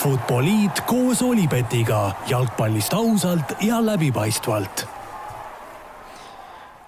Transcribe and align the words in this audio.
Futboliit 0.00 0.78
koos 0.88 1.20
Olipetiga 1.20 2.06
jalgpallist 2.24 2.94
ausalt 2.96 3.50
ja 3.60 3.82
läbipaistvalt. 3.84 4.86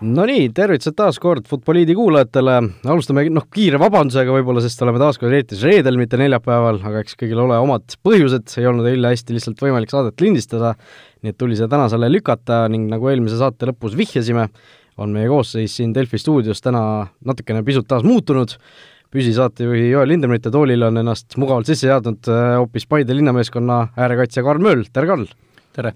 Nonii, 0.01 0.47
tervitused 0.57 0.97
taas 0.97 1.19
kord 1.21 1.45
Futboliidi 1.51 1.93
kuulajatele, 1.99 2.55
alustame 2.89 3.27
noh, 3.29 3.45
kiire 3.53 3.77
vabandusega 3.83 4.33
võib-olla, 4.33 4.63
sest 4.65 4.81
oleme 4.87 5.03
taas 5.03 5.21
kord 5.21 5.37
eetris 5.37 5.61
reedel, 5.69 6.01
mitte 6.01 6.17
neljapäeval, 6.17 6.81
aga 6.89 7.03
eks 7.05 7.19
kõigil 7.21 7.43
ole 7.45 7.59
omad 7.61 7.99
põhjused, 8.01 8.49
ei 8.57 8.71
olnud 8.71 8.89
eile 8.89 9.13
hästi 9.13 9.37
lihtsalt 9.37 9.61
võimalik 9.61 9.93
saadet 9.93 10.25
lindistada, 10.25 10.73
nii 11.21 11.35
et 11.35 11.39
tuli 11.43 11.59
see 11.61 11.69
tänasele 11.69 12.09
lükata 12.15 12.63
ning 12.73 12.89
nagu 12.95 13.13
eelmise 13.13 13.37
saate 13.43 13.69
lõpus 13.69 13.93
vihjasime, 13.99 14.49
on 14.97 15.13
meie 15.13 15.29
koosseis 15.29 15.77
siin 15.77 15.93
Delfi 15.93 16.17
stuudios 16.23 16.65
täna 16.65 17.11
natukene 17.29 17.61
pisut 17.67 17.93
taas 17.93 18.09
muutunud, 18.09 18.57
püsisaatejuhi 19.13 19.91
Joel 19.91 20.09
Lindemrite 20.13 20.51
toolil 20.53 20.87
on 20.87 21.01
ennast 21.03 21.37
mugavalt 21.41 21.69
sisse 21.69 21.89
seadnud 21.89 22.29
äh, 22.33 22.55
hoopis 22.61 22.87
Paide 22.89 23.17
linnameeskonna 23.17 23.79
äärekaitsja 24.01 24.45
Karl 24.47 24.63
Mööl, 24.65 24.87
tere 24.93 25.11
Karl! 25.11 25.27
tere! 25.77 25.93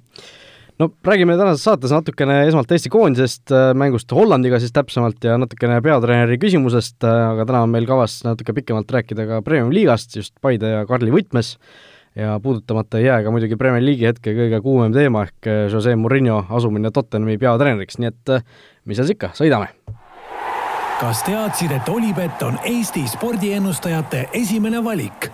no 0.80 0.90
räägime 1.04 1.38
tänases 1.40 1.64
saates 1.64 1.94
natukene 1.94 2.42
esmalt 2.44 2.72
Eesti 2.76 2.92
koondisest, 2.92 3.48
äh, 3.54 3.70
mängust 3.78 4.12
Hollandiga 4.12 4.60
siis 4.60 4.74
täpsemalt 4.76 5.24
ja 5.24 5.38
natukene 5.40 5.80
peatreeneri 5.84 6.36
küsimusest, 6.42 6.98
äh, 7.08 7.22
aga 7.32 7.48
täna 7.48 7.64
on 7.64 7.72
meil 7.72 7.88
kavas 7.88 8.18
natuke 8.26 8.56
pikemalt 8.60 8.92
rääkida 8.98 9.28
ka 9.30 9.40
Premium-liigast, 9.46 10.18
just 10.20 10.36
Paide 10.44 10.74
ja 10.74 10.84
Karli 10.88 11.14
võtmes, 11.14 11.54
ja 12.16 12.36
puudutamata 12.44 13.00
ei 13.00 13.08
jää 13.08 13.22
ka 13.24 13.32
muidugi 13.32 13.56
Premier 13.60 13.84
League'i 13.84 14.12
hetke 14.12 14.36
kõige 14.36 14.60
kuumem 14.64 14.92
teema 14.92 15.24
ehk 15.28 15.52
Jose 15.72 15.96
Murillo 15.96 16.42
asumine 16.60 16.92
Tottenhami 16.92 17.40
peatreeneriks, 17.40 18.00
nii 18.00 18.12
et 18.12 18.38
mis 18.84 19.00
seal 19.00 19.16
ikka, 19.16 19.32
sõidame! 19.36 19.75
Kas 21.00 21.20
teadsid, 21.26 21.72
et 21.76 21.88
Olipet 21.92 22.40
on 22.46 22.56
Eesti 22.64 23.02
spordiennustajate 23.10 24.26
esimene 24.38 24.80
valik? 24.84 25.28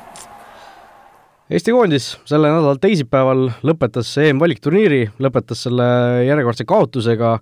Eesti 1.52 1.74
koondis 1.74 2.08
selle 2.26 2.50
nädala 2.50 2.78
teisipäeval 2.82 3.44
lõpetas 3.68 4.10
EM-valikturniiri, 4.24 5.02
lõpetas 5.22 5.66
selle 5.68 5.86
järjekordse 6.26 6.66
kaotusega 6.66 7.36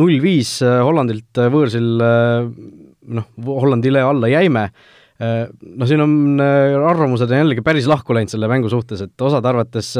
null-viis 0.00 0.58
Hollandilt 0.82 1.40
võõrsil, 1.54 1.86
noh, 3.16 3.30
Hollandile 3.46 4.02
alla 4.04 4.28
jäime. 4.32 4.66
No 5.22 5.86
siin 5.86 6.02
on 6.02 6.42
arvamused 6.42 7.30
on 7.30 7.38
jällegi 7.44 7.64
päris 7.64 7.86
lahku 7.88 8.16
läinud 8.16 8.32
selle 8.32 8.50
mängu 8.50 8.72
suhtes, 8.72 9.04
et 9.06 9.24
osade 9.24 9.48
arvates 9.48 9.94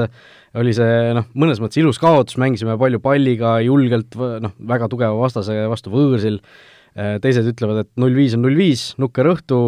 oli 0.58 0.74
see 0.76 1.12
noh, 1.16 1.30
mõnes 1.38 1.62
mõttes 1.62 1.80
ilus 1.80 2.02
kaotus, 2.02 2.40
mängisime 2.42 2.76
palju 2.80 3.00
palliga, 3.04 3.56
julgelt, 3.64 4.18
noh, 4.18 4.56
väga 4.74 4.90
tugeva 4.92 5.16
vastase 5.22 5.62
vastu 5.70 5.94
võõrsil 5.94 6.42
Äh, 6.42 6.81
teised 6.94 7.46
ütlevad, 7.48 7.84
et 7.84 7.90
null 8.00 8.16
viis 8.16 8.34
on 8.36 8.42
null 8.44 8.58
viis, 8.58 8.90
nukker 9.00 9.30
õhtu, 9.30 9.58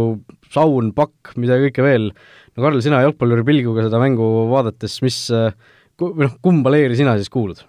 saun, 0.53 0.91
pakk, 0.97 1.35
mida 1.41 1.57
kõike 1.63 1.85
veel. 1.85 2.11
no 2.55 2.67
Karl, 2.67 2.83
sina 2.85 3.01
jalgpalluri 3.05 3.47
pilguga 3.47 3.87
seda 3.87 4.01
mängu 4.03 4.27
vaadates, 4.51 4.99
mis, 5.05 5.21
äh, 5.33 5.55
või 6.01 6.27
noh, 6.27 6.37
kumba 6.45 6.75
leeri 6.75 6.99
sina 6.99 7.17
siis 7.21 7.33
kuulud? 7.33 7.65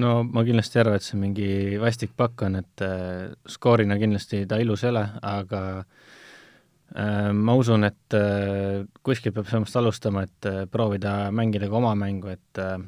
no 0.00 0.24
ma 0.26 0.42
kindlasti 0.46 0.78
ei 0.78 0.82
arva, 0.82 0.98
et 0.98 1.06
see 1.06 1.20
mingi 1.20 1.48
vastik 1.78 2.16
pakk 2.18 2.46
on, 2.48 2.58
et 2.58 2.82
äh, 2.82 3.30
skoorina 3.46 3.98
kindlasti 4.00 4.42
ta 4.50 4.58
ilus 4.58 4.82
ei 4.82 4.90
ole, 4.90 5.04
aga 5.22 5.62
äh, 5.78 7.30
ma 7.30 7.54
usun, 7.54 7.86
et 7.86 8.18
äh, 8.18 8.82
kuskilt 9.06 9.36
peab 9.36 9.46
sellest 9.50 9.78
alustama, 9.78 10.26
et 10.26 10.50
äh, 10.50 10.64
proovida 10.70 11.30
mängida 11.30 11.70
ka 11.70 11.78
oma 11.78 11.94
mängu, 11.98 12.34
et 12.34 12.62
äh, 12.62 12.78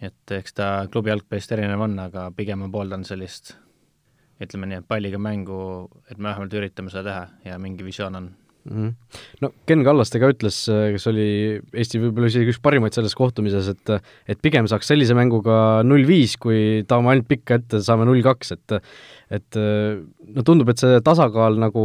et 0.00 0.32
eks 0.32 0.54
ta 0.56 0.68
klubi 0.90 1.12
jalgpallist 1.12 1.52
erinev 1.52 1.82
on, 1.84 1.98
aga 2.00 2.30
pigem 2.32 2.64
ma 2.64 2.70
pooldan 2.72 3.04
sellist 3.04 3.54
ütleme 4.40 4.70
nii, 4.70 4.82
et 4.82 4.88
palliga 4.88 5.20
mängu, 5.20 5.88
et 6.10 6.18
me 6.18 6.30
vähemalt 6.30 6.54
üritame 6.56 6.92
seda 6.92 7.04
teha 7.06 7.52
ja 7.52 7.58
mingi 7.62 7.84
visioon 7.86 8.16
on 8.18 8.28
mm. 8.64 8.76
-hmm. 8.76 9.18
no 9.42 9.52
Ken 9.66 9.84
Kallaste 9.84 10.20
ka 10.20 10.30
ütles, 10.32 10.62
kes 10.66 11.06
oli 11.10 11.26
Eesti 11.72 12.00
võib-olla 12.02 12.30
isegi 12.32 12.52
üks 12.52 12.62
parimaid 12.62 12.96
selles 12.96 13.14
kohtumises, 13.14 13.68
et 13.68 13.94
et 14.28 14.40
pigem 14.42 14.68
saaks 14.70 14.88
sellise 14.92 15.14
mänguga 15.14 15.82
null 15.84 16.06
viis, 16.08 16.36
kui 16.36 16.84
tahame 16.88 17.14
ainult 17.14 17.28
pikka 17.28 17.60
ette, 17.60 17.82
saame 17.84 18.08
null 18.08 18.22
kaks, 18.22 18.52
et 18.56 18.80
et 19.30 19.56
no 19.56 20.42
tundub, 20.42 20.68
et 20.68 20.78
see 20.78 21.00
tasakaal 21.00 21.60
nagu 21.60 21.84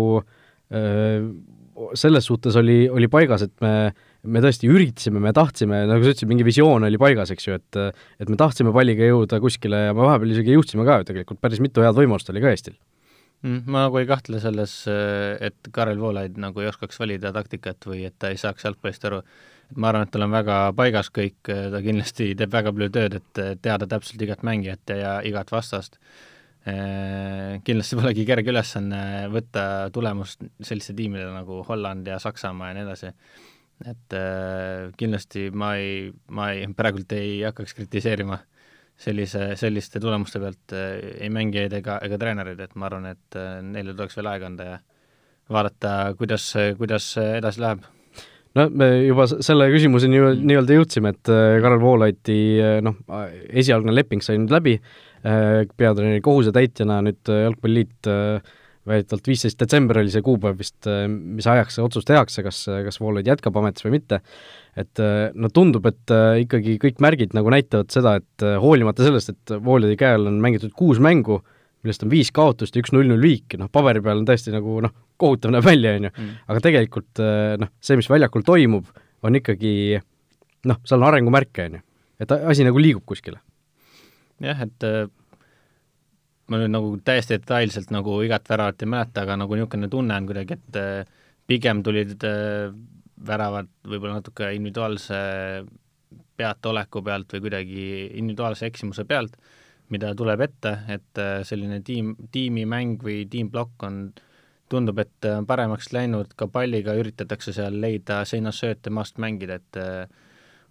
selles 1.93 2.25
suhtes 2.25 2.55
oli, 2.55 2.85
oli 2.89 3.07
paigas, 3.11 3.43
et 3.45 3.53
me 3.61 3.93
me 4.27 4.41
tõesti 4.43 4.69
üritasime, 4.71 5.21
me 5.23 5.31
tahtsime, 5.35 5.83
nagu 5.89 6.03
sa 6.03 6.13
ütlesid, 6.13 6.29
mingi 6.29 6.47
visioon 6.47 6.87
oli 6.87 6.99
paigas, 7.01 7.31
eks 7.33 7.47
ju, 7.47 7.59
et 7.59 7.79
et 8.21 8.31
me 8.31 8.39
tahtsime 8.39 8.73
palliga 8.75 9.07
jõuda 9.07 9.39
kuskile 9.43 9.87
ja 9.87 9.95
me 9.95 10.05
vahepeal 10.05 10.35
isegi 10.35 10.55
jõudsime 10.55 10.85
ka 10.87 10.99
ju 11.01 11.09
tegelikult, 11.11 11.41
päris 11.43 11.63
mitu 11.63 11.85
head 11.85 11.97
võimalust 11.97 12.29
oli 12.33 12.43
ka 12.43 12.51
Eestil 12.53 12.75
mm,. 12.75 13.65
Ma 13.65 13.87
nagu 13.87 13.99
ei 14.01 14.07
kahtle 14.09 14.41
selles, 14.43 14.77
et 14.89 15.71
Karel 15.75 16.01
Voolaid 16.01 16.39
nagu 16.41 16.63
ei 16.63 16.69
oskaks 16.71 16.99
valida 17.01 17.33
taktikat 17.35 17.89
või 17.89 18.05
et 18.09 18.17
ta 18.19 18.33
ei 18.33 18.39
saaks 18.41 18.67
jalgpallist 18.67 19.09
aru. 19.09 19.23
et 19.71 19.81
ma 19.81 19.89
arvan, 19.91 20.05
et 20.05 20.13
tal 20.13 20.27
on 20.27 20.35
väga 20.35 20.61
paigas 20.77 21.11
kõik, 21.13 21.41
ta 21.45 21.81
kindlasti 21.81 22.33
teeb 22.37 22.53
väga 22.53 22.73
palju 22.75 22.93
tööd, 22.99 23.19
et 23.21 23.43
teada 23.61 23.89
täpselt 23.89 24.21
igat 24.21 24.43
mängijat 24.43 24.95
ja 24.95 25.19
igat 25.25 25.51
vastast 25.51 25.99
kindlasti 26.65 27.97
polegi 27.99 28.23
kerge 28.25 28.49
ülesanne 28.49 29.27
võtta 29.29 29.91
tulemust 29.93 30.41
selliste 30.65 30.95
tiimidele 30.97 31.29
nagu 31.35 31.59
Holland 31.67 32.07
ja 32.09 32.17
Saksamaa 32.21 32.71
ja 32.71 32.77
nii 32.77 32.85
edasi 32.87 33.11
et 33.83 34.15
äh, 34.15 34.91
kindlasti 34.97 35.49
ma 35.51 35.75
ei, 35.79 36.11
ma 36.31 36.51
ei, 36.53 36.67
praegult 36.75 37.11
ei 37.15 37.41
hakkaks 37.43 37.75
kritiseerima 37.75 38.37
sellise, 38.95 39.49
selliste 39.59 39.99
tulemuste 39.99 40.39
pealt 40.39 40.75
äh, 40.75 40.99
ei 41.25 41.31
mängijaid 41.33 41.75
ega, 41.81 41.99
ega 42.05 42.19
treenereid, 42.21 42.61
et 42.63 42.75
ma 42.79 42.87
arvan, 42.87 43.09
et 43.11 43.39
äh, 43.39 43.59
neile 43.65 43.95
tuleks 43.95 44.15
veel 44.19 44.31
aega 44.31 44.47
anda 44.51 44.69
ja 44.69 44.77
vaadata, 45.51 46.15
kuidas, 46.17 46.47
kuidas 46.79 47.11
edasi 47.19 47.61
läheb. 47.61 47.83
no 48.55 48.69
me 48.71 48.87
juba 49.03 49.27
selle 49.29 49.67
küsimuseni 49.73 50.21
mm. 50.21 50.45
nii-öelda 50.47 50.79
jõudsime, 50.79 51.11
et 51.11 51.31
äh, 51.33 51.57
Karel 51.63 51.81
Voolaidi 51.83 52.39
äh, 52.63 52.77
noh, 52.85 52.95
esialgne 53.51 53.93
leping 53.93 54.23
sai 54.23 54.39
nüüd 54.39 54.53
läbi, 54.55 54.77
äh, 55.27 55.65
peatreeneri 55.77 56.23
kohusetäitjana 56.25 57.01
nüüd 57.09 57.33
Jalgpalliliit 57.43 58.13
väidetavalt 58.89 59.27
viisteist 59.29 59.59
detsember 59.59 59.99
oli 60.01 60.11
see 60.13 60.23
kuupäev 60.25 60.59
vist, 60.59 60.77
äh, 60.89 61.05
mis 61.09 61.47
ajaks 61.49 61.77
see 61.77 61.85
otsus 61.85 62.05
tehakse, 62.07 62.43
kas, 62.45 62.61
kas 62.85 62.99
Voolaid 63.01 63.27
jätkab 63.29 63.57
ametis 63.59 63.85
või 63.85 63.95
mitte, 63.97 64.21
et 64.77 65.01
äh, 65.01 65.31
no 65.33 65.49
tundub, 65.53 65.87
et 65.89 66.13
äh, 66.13 66.41
ikkagi 66.43 66.77
kõik 66.81 67.01
märgid 67.03 67.35
nagu 67.37 67.51
näitavad 67.53 67.89
seda, 67.93 68.17
et 68.21 68.45
hoolimata 68.61 69.07
sellest, 69.07 69.33
et 69.33 69.55
Voolaidi 69.65 69.97
käe 69.99 70.19
all 70.19 70.29
on 70.31 70.37
mängitud 70.43 70.75
kuus 70.77 71.01
mängu, 71.03 71.41
millest 71.85 72.05
on 72.05 72.13
viis 72.13 72.31
kaotust 72.33 72.77
ja 72.77 72.83
üks 72.83 72.93
null-null 72.93 73.21
viik, 73.21 73.57
noh, 73.61 73.69
paberi 73.73 74.01
peal 74.05 74.21
on 74.21 74.29
tõesti 74.29 74.53
nagu 74.53 74.79
noh, 74.85 74.93
kohutav 75.21 75.53
näeb 75.53 75.65
välja, 75.65 75.95
on 75.97 76.09
ju, 76.09 76.13
mm. 76.13 76.37
aga 76.51 76.63
tegelikult 76.65 77.25
noh, 77.61 77.73
see, 77.81 77.97
mis 77.99 78.09
väljakul 78.11 78.45
toimub, 78.45 78.89
on 79.25 79.37
ikkagi 79.37 79.73
noh, 80.69 80.81
seal 80.85 81.01
on 81.01 81.09
arengumärke, 81.11 81.69
on 81.69 81.77
ju. 81.77 81.85
et 82.25 82.33
asi 82.37 82.65
nagu 82.65 82.81
liigub 82.81 83.05
kuskile. 83.07 83.37
jah, 84.43 84.65
et 84.65 84.89
ma 86.51 86.59
nüüd 86.61 86.73
nagu 86.73 86.91
täiesti 87.05 87.39
detailselt 87.39 87.91
nagu 87.93 88.19
igat 88.25 88.49
väravat 88.49 88.83
ei 88.85 88.91
mäleta, 88.91 89.23
aga 89.25 89.37
nagu 89.41 89.57
niisugune 89.57 89.89
tunne 89.91 90.17
on 90.19 90.27
kuidagi, 90.29 90.59
et 90.59 90.79
äh, 90.81 91.15
pigem 91.49 91.81
tulid 91.85 92.21
äh, 92.27 92.69
väravad 93.25 93.71
võib-olla 93.87 94.19
natuke 94.19 94.51
individuaalse 94.53 95.17
peataoleku 96.37 97.01
pealt 97.01 97.33
või 97.33 97.45
kuidagi 97.47 97.87
individuaalse 98.19 98.69
eksimuse 98.69 99.07
pealt, 99.09 99.39
mida 99.93 100.13
tuleb 100.17 100.45
ette, 100.45 100.77
et 100.93 101.21
äh, 101.21 101.39
selline 101.47 101.81
tiim, 101.85 102.13
tiimimäng 102.31 103.01
või 103.01 103.23
tiimplokk 103.31 103.89
on, 103.89 103.99
tundub, 104.69 104.97
et 105.01 105.27
paremaks 105.45 105.91
läinud, 105.93 106.31
ka 106.37 106.47
palliga 106.49 106.95
üritatakse 106.97 107.53
seal 107.53 107.75
leida 107.81 108.23
seinasööte, 108.25 108.89
maast 108.89 109.19
mängida, 109.21 109.59
et 109.61 109.77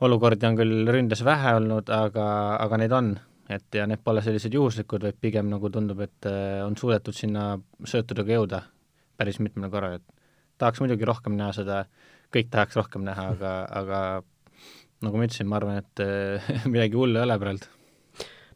olukordi 0.03 0.49
on 0.49 0.59
küll 0.59 0.91
ründes 0.91 1.23
vähe 1.25 1.53
olnud, 1.61 1.93
aga, 1.95 2.25
aga 2.59 2.81
neid 2.83 2.95
on 2.95 3.13
et 3.53 3.77
ja 3.77 3.87
need 3.89 4.03
pole 4.05 4.23
sellised 4.25 4.55
juhuslikud, 4.55 5.05
vaid 5.05 5.19
pigem 5.21 5.51
nagu 5.53 5.71
tundub, 5.73 6.01
et 6.05 6.29
äh, 6.31 6.61
on 6.65 6.77
suudetud 6.81 7.17
sinna 7.17 7.55
söötudega 7.85 8.39
jõuda 8.39 8.63
päris 9.19 9.41
mitmel 9.43 9.71
korral, 9.71 9.99
et 10.01 10.25
tahaks 10.59 10.83
muidugi 10.83 11.07
rohkem 11.09 11.37
näha 11.39 11.53
seda, 11.57 11.85
kõik 12.35 12.51
tahaks 12.53 12.79
rohkem 12.81 13.05
näha, 13.07 13.29
aga, 13.35 13.55
aga 13.83 14.01
nagu 15.05 15.21
ma 15.21 15.29
ütlesin, 15.29 15.49
ma 15.51 15.61
arvan, 15.61 15.83
et 15.83 16.05
äh, 16.05 16.53
midagi 16.73 16.99
hullu 16.99 17.21
ei 17.21 17.27
ole 17.29 17.39
praegu 17.43 17.74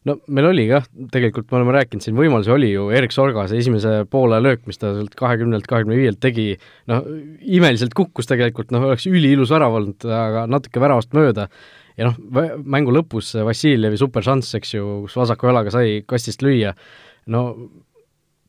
no 0.09 0.17
meil 0.33 0.49
oli 0.51 0.67
jah, 0.69 0.87
tegelikult 1.13 1.51
me 1.51 1.61
oleme 1.61 1.75
rääkinud 1.77 2.05
siin, 2.05 2.17
võimalusi 2.19 2.53
oli 2.55 2.71
ju, 2.73 2.89
Erik 2.95 3.15
Sorga 3.15 3.45
see 3.51 3.61
esimese 3.63 4.03
poole 4.11 4.41
löök, 4.43 4.65
mis 4.69 4.81
ta 4.81 4.93
sealt 4.97 5.17
kahekümnelt, 5.19 5.67
kahekümne 5.69 5.99
viielt 5.99 6.21
tegi, 6.23 6.53
noh, 6.91 7.05
imeliselt 7.45 7.95
kukkus 7.99 8.31
tegelikult, 8.31 8.73
noh, 8.75 8.89
oleks 8.89 9.09
üliilus 9.11 9.53
värav 9.55 9.77
olnud, 9.81 10.09
aga 10.09 10.47
natuke 10.51 10.83
väravast 10.83 11.15
mööda. 11.17 11.49
Ja 11.99 12.09
noh, 12.09 12.19
mängu 12.63 12.95
lõpus 12.95 13.33
Vassiljevi 13.45 13.99
superšanss, 13.99 14.55
eks 14.61 14.77
ju, 14.77 14.87
kus 15.07 15.17
vasaku 15.19 15.51
jalaga 15.51 15.73
sai 15.75 16.01
kastist 16.07 16.45
lüüa, 16.47 16.73
no 17.35 17.49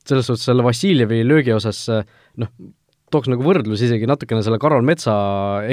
selles 0.10 0.30
suhtes 0.30 0.46
selle 0.48 0.66
Vassiljevi 0.66 1.24
löögi 1.26 1.54
osas 1.54 1.82
noh, 1.90 2.52
tooks 3.14 3.30
nagu 3.32 3.44
võrdlus 3.46 3.82
isegi 3.86 4.08
natukene 4.10 4.44
selle 4.46 4.60
Karol 4.62 4.86
Metsa 4.86 5.16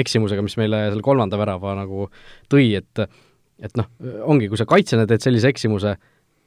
eksimusega, 0.01 0.43
mis 0.45 0.57
meile 0.59 0.87
selle 0.89 1.05
kolmanda 1.05 1.39
värava 1.39 1.75
nagu 1.77 2.09
tõi, 2.51 2.71
et 2.81 3.05
et 3.63 3.79
noh, 3.79 3.89
ongi, 4.29 4.49
kui 4.51 4.59
sa 4.59 4.67
kaitsjana 4.69 5.07
teed 5.09 5.23
sellise 5.23 5.49
eksimuse, 5.49 5.95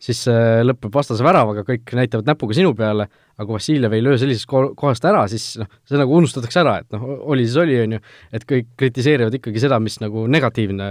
siis 0.00 0.22
see 0.24 0.60
lõpeb 0.64 0.94
vastase 0.94 1.24
väravaga, 1.24 1.62
kõik 1.66 1.92
näitavad 1.96 2.28
näpuga 2.28 2.54
sinu 2.56 2.72
peale, 2.76 3.04
aga 3.36 3.46
kui 3.46 3.56
Vassiljev 3.58 3.92
ei 3.96 4.04
löö 4.04 4.16
sellisest 4.20 4.46
ko-, 4.48 4.70
kohast 4.78 5.04
ära, 5.08 5.26
siis 5.28 5.44
noh, 5.60 5.68
see 5.88 6.00
nagu 6.00 6.14
unustatakse 6.16 6.62
ära, 6.62 6.78
et 6.80 6.96
noh, 6.96 7.04
oli 7.32 7.44
siis 7.44 7.58
oli, 7.60 7.76
on 7.82 7.96
ju, 7.96 8.00
et 8.36 8.46
kõik 8.48 8.70
kritiseerivad 8.80 9.36
ikkagi 9.36 9.60
seda, 9.60 9.76
mis 9.82 9.98
nagu 10.00 10.24
negatiivne, 10.32 10.86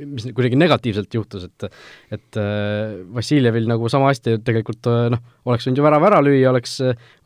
mis 0.00 0.28
kuidagi 0.30 0.60
negatiivselt 0.60 1.18
juhtus, 1.18 1.44
et 1.50 1.68
et 2.16 2.40
äh, 2.40 2.96
Vassiljevil 3.14 3.68
nagu 3.68 3.88
sama 3.92 4.08
hästi 4.12 4.38
tegelikult 4.46 4.88
äh, 4.88 5.10
noh, 5.12 5.20
oleks 5.48 5.68
võinud 5.68 5.82
ju 5.82 5.86
värav 5.86 6.08
ära 6.08 6.22
lüüa, 6.24 6.48
oleks, 6.54 6.78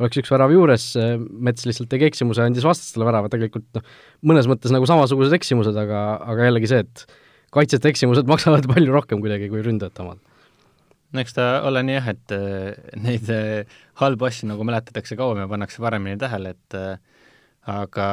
oleks 0.02 0.22
üks 0.24 0.34
värav 0.34 0.54
juures, 0.54 0.90
Mets 1.38 1.66
lihtsalt 1.68 1.90
tegi 1.92 2.08
eksimuse, 2.08 2.42
andis 2.42 2.66
vastastele 2.66 3.06
värava, 3.06 3.30
tegelikult 3.30 3.78
noh, 3.78 3.96
mõnes 4.26 4.50
mõttes 4.50 4.74
nagu 4.74 4.90
samasugused 4.90 5.38
eksimused, 5.38 5.78
aga, 5.78 6.04
aga 6.34 6.50
jällegi 6.50 6.74
see, 6.74 6.82
et 6.82 7.06
kaitsjate 7.54 7.92
eksimused 7.92 8.28
maksavad 8.28 8.66
palju 8.70 8.92
rohkem 8.92 9.22
kuidagi 9.24 9.50
kui 9.52 9.62
ründajate 9.64 10.04
omad 10.04 10.24
no 11.12 11.22
eks 11.22 11.36
ta 11.36 11.46
ole 11.68 11.82
nii 11.86 11.96
jah, 11.96 12.10
et 12.12 12.34
äh, 12.36 12.92
neid 13.00 13.30
äh, 13.32 13.78
halbu 14.02 14.28
asju 14.28 14.50
nagu 14.50 14.66
mäletatakse 14.68 15.16
kauem 15.18 15.42
ja 15.44 15.48
pannakse 15.50 15.82
paremini 15.82 16.20
tähele, 16.20 16.54
et 16.56 16.76
äh, 16.76 16.98
aga 17.68 18.08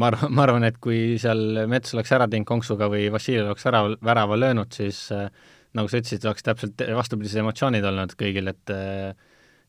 ma 0.00 0.10
arvan, 0.10 0.32
ma 0.34 0.46
arvan, 0.46 0.66
et 0.68 0.80
kui 0.82 1.18
seal 1.22 1.64
Mets 1.70 1.94
oleks 1.96 2.12
ära 2.16 2.28
teinud 2.30 2.48
konksuga 2.48 2.88
või 2.92 3.06
Vassiljev 3.14 3.50
oleks 3.50 3.68
ära, 3.70 3.84
värava 4.04 4.38
löönud, 4.40 4.72
siis 4.74 5.06
nagu 5.10 5.90
sa 5.90 6.00
ütlesid, 6.00 6.24
oleks 6.26 6.46
täpselt 6.46 6.82
vastupidised 6.96 7.42
emotsioonid 7.44 7.86
olnud 7.90 8.16
kõigil, 8.18 8.50
et 8.50 8.74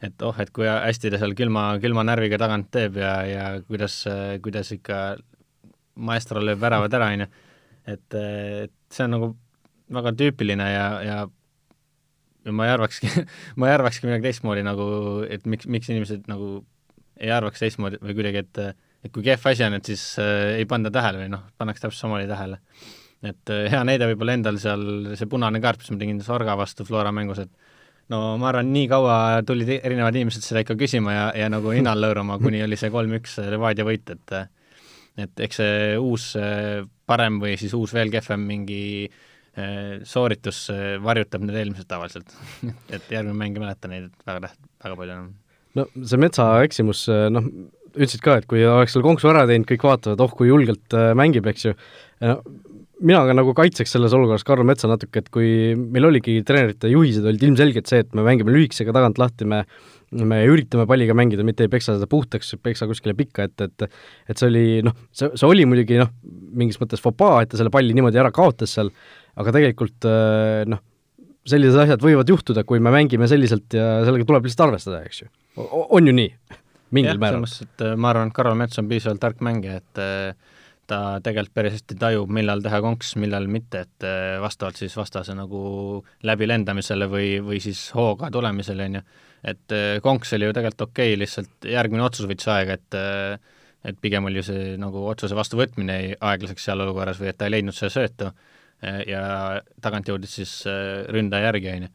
et 0.03 0.25
oh, 0.27 0.35
et 0.41 0.49
kui 0.53 0.67
hästi 0.67 1.09
ta 1.13 1.19
seal 1.21 1.33
külma, 1.37 1.77
külma 1.81 2.03
närviga 2.05 2.37
tagant 2.41 2.67
teeb 2.73 2.97
ja, 2.99 3.13
ja 3.25 3.45
kuidas, 3.63 4.01
kuidas 4.43 4.73
ikka 4.75 5.15
maestro 5.95 6.41
lööb 6.43 6.59
väravad 6.61 6.93
ära, 6.97 7.13
on 7.13 7.23
ju. 7.23 7.29
Et, 7.87 8.17
et 8.17 8.73
see 8.93 9.07
on 9.07 9.15
nagu 9.15 9.31
väga 9.95 10.13
tüüpiline 10.17 10.65
ja, 10.71 10.85
ja 11.05 12.51
ma 12.53 12.67
ei 12.67 12.73
arvakski 12.75 13.09
ma 13.59 13.69
ei 13.69 13.75
arvakski 13.77 14.09
midagi 14.09 14.29
teistmoodi 14.29 14.65
nagu, 14.65 14.87
et 15.29 15.45
miks, 15.49 15.69
miks 15.71 15.91
inimesed 15.91 16.27
nagu 16.31 16.59
ei 17.21 17.31
arvaks 17.31 17.61
teistmoodi 17.63 18.01
või 18.03 18.17
kuidagi, 18.17 18.43
et 18.43 18.61
et 19.05 19.13
kui 19.13 19.21
kehv 19.25 19.43
asi 19.51 19.65
on, 19.67 19.77
et 19.77 19.85
siis 19.85 20.03
äh, 20.21 20.55
ei 20.59 20.65
panda 20.69 20.89
tähele 20.93 21.21
või 21.21 21.31
noh, 21.35 21.45
pannakse 21.59 21.85
täpselt 21.85 22.01
samamoodi 22.01 22.29
tähele. 22.29 22.59
et 23.25 23.53
äh, 23.53 23.67
hea 23.71 23.83
näide 23.87 24.09
võib-olla 24.09 24.35
endal 24.37 24.57
seal 24.61 25.13
see 25.17 25.29
punane 25.29 25.61
kaart, 25.61 25.83
mis 25.83 25.93
ma 25.93 26.01
tegin 26.01 26.21
Sorga 26.25 26.57
vastu 26.57 26.85
Flora 26.85 27.13
mängus, 27.15 27.43
et 27.45 27.51
no 28.09 28.35
ma 28.41 28.49
arvan, 28.49 28.71
nii 28.73 28.89
kaua 28.89 29.17
tulid 29.45 29.69
erinevad 29.77 30.17
inimesed 30.17 30.45
seda 30.45 30.65
ikka 30.65 30.77
küsima 30.79 31.13
ja, 31.13 31.25
ja 31.37 31.49
nagu 31.53 31.73
ninal 31.73 32.01
lõõruma, 32.01 32.39
kuni 32.41 32.63
oli 32.65 32.77
see 32.77 32.91
kolm-üks 32.93 33.39
Levadia 33.53 33.85
võit, 33.87 34.09
et 34.13 34.35
et 35.17 35.45
eks 35.47 35.61
see 35.61 35.95
uus 36.01 36.33
parem 37.07 37.39
või 37.39 37.55
siis 37.59 37.73
uus 37.77 37.93
veel 37.95 38.11
kehvem 38.11 38.41
mingi 38.49 38.83
äh, 39.05 39.15
Äh, 39.55 40.01
sooritus 40.03 40.65
äh, 40.67 40.97
varjutab 40.99 41.45
need 41.47 41.55
eelmised 41.55 41.87
tavaliselt 41.87 42.33
et 42.95 43.05
järgmine 43.07 43.37
mäng 43.39 43.55
ei 43.55 43.61
mäleta 43.63 43.87
neid 43.87 44.09
väga 44.27 44.49
täht-, 44.49 44.65
väga 44.83 44.97
palju 44.99 45.13
enam. 45.13 45.29
no 45.79 45.85
see 46.03 46.19
Metsa 46.19 46.47
eksimus, 46.65 47.05
äh, 47.07 47.29
noh, 47.31 47.47
ütlesid 47.93 48.19
ka, 48.25 48.35
et 48.41 48.49
kui 48.51 48.65
oleks 48.67 48.91
selle 48.91 49.07
konksu 49.07 49.31
ära 49.31 49.45
teinud, 49.47 49.63
kõik 49.69 49.85
vaatavad, 49.87 50.25
oh 50.25 50.33
kui 50.35 50.49
julgelt 50.49 50.97
mängib, 51.15 51.47
eks 51.47 51.69
ju, 51.69 51.71
no 52.25 52.35
mina 52.99 53.21
ka 53.29 53.37
nagu 53.39 53.55
kaitseks 53.55 53.95
selles 53.95 54.17
olukorras 54.17 54.43
Karl 54.43 54.67
Metsa 54.67 54.91
natuke, 54.91 55.23
et 55.23 55.31
kui 55.31 55.71
meil 55.79 56.09
oligi 56.09 56.35
treenerite 56.43 56.91
juhised 56.91 57.23
olid 57.23 57.47
ilmselgelt 57.47 57.87
see, 57.87 58.03
et 58.03 58.11
me 58.11 58.27
mängime 58.27 58.51
lühikesega 58.51 58.91
tagant 58.97 59.23
lahti, 59.23 59.47
me 59.47 59.63
me 60.23 60.39
üritame 60.47 60.85
palliga 60.89 61.15
mängida, 61.17 61.43
mitte 61.47 61.65
ei 61.65 61.71
peksa 61.71 61.97
seda 61.97 62.07
puhtaks, 62.09 62.53
peksa 62.63 62.87
kuskile 62.89 63.15
pikka, 63.17 63.49
et, 63.49 63.65
et 63.65 63.85
et 64.31 64.39
see 64.39 64.49
oli 64.49 64.65
noh, 64.85 64.95
see, 65.15 65.29
see 65.33 65.47
oli 65.49 65.67
muidugi 65.69 65.99
noh, 65.99 66.11
mingis 66.55 66.79
mõttes 66.81 67.03
fopaa, 67.03 67.41
et 67.43 67.51
ta 67.51 67.59
selle 67.59 67.73
palli 67.73 67.95
niimoodi 67.97 68.21
ära 68.21 68.31
kaotas 68.35 68.75
seal, 68.77 68.91
aga 69.35 69.55
tegelikult 69.55 70.07
äh, 70.09 70.63
noh, 70.71 70.83
sellised 71.45 71.83
asjad 71.85 72.03
võivad 72.03 72.29
juhtuda, 72.31 72.65
kui 72.67 72.81
me 72.81 72.93
mängime 72.93 73.27
selliselt 73.29 73.75
ja 73.75 74.05
sellega 74.07 74.27
tuleb 74.27 74.47
lihtsalt 74.47 74.69
arvestada, 74.69 75.03
eks 75.05 75.25
ju. 75.25 75.31
on 75.65 76.07
ju 76.07 76.15
nii? 76.15 76.31
mingil 76.95 77.19
määral. 77.19 77.43
selles 77.43 77.59
mõttes, 77.59 77.69
et 77.75 77.85
äh, 77.85 77.95
ma 77.99 78.11
arvan, 78.13 78.29
et 78.29 78.35
Karol 78.37 78.57
Mets 78.59 78.79
on 78.79 78.89
piisavalt 78.89 79.21
tark 79.23 79.41
mängija, 79.43 79.81
et 79.81 80.01
äh, 80.01 80.53
ta 80.87 80.99
tegelikult 81.23 81.55
päris 81.57 81.77
hästi 81.77 81.97
tajub, 81.99 82.31
millal 82.33 82.61
teha 82.65 82.79
konks, 82.83 83.15
millal 83.21 83.47
mitte, 83.51 83.85
et 83.85 84.07
vastavalt 84.41 84.77
siis 84.79 84.95
vastase 84.97 85.35
nagu 85.37 85.59
läbilendamisele 86.27 87.07
või, 87.11 87.29
või 87.45 87.61
siis 87.63 87.87
hooga 87.97 88.29
tulemisele, 88.33 88.89
on 88.89 88.99
ju. 88.99 89.03
et 89.51 89.75
konks 90.05 90.33
oli 90.37 90.49
ju 90.49 90.55
tegelikult 90.55 90.89
okei 90.89 91.13
okay,, 91.13 91.21
lihtsalt 91.23 91.69
järgmine 91.69 92.05
otsus 92.05 92.29
võttis 92.29 92.49
aega, 92.53 92.77
et 92.77 92.99
et 93.85 93.97
pigem 94.01 94.25
oli 94.25 94.41
see 94.45 94.75
nagu 94.81 95.03
otsuse 95.05 95.37
vastuvõtmine 95.37 95.97
aeglaseks 96.17 96.63
seal 96.67 96.81
olukorras 96.81 97.19
või 97.21 97.29
et 97.29 97.37
ta 97.37 97.45
ei 97.45 97.53
leidnud 97.53 97.75
seda 97.77 97.91
söötu 97.93 98.31
ja 99.07 99.21
tagant 99.81 100.09
jõudis 100.09 100.37
siis 100.39 100.53
ründaja 101.13 101.51
järgi, 101.51 101.69
on 101.75 101.85
ju. 101.85 101.91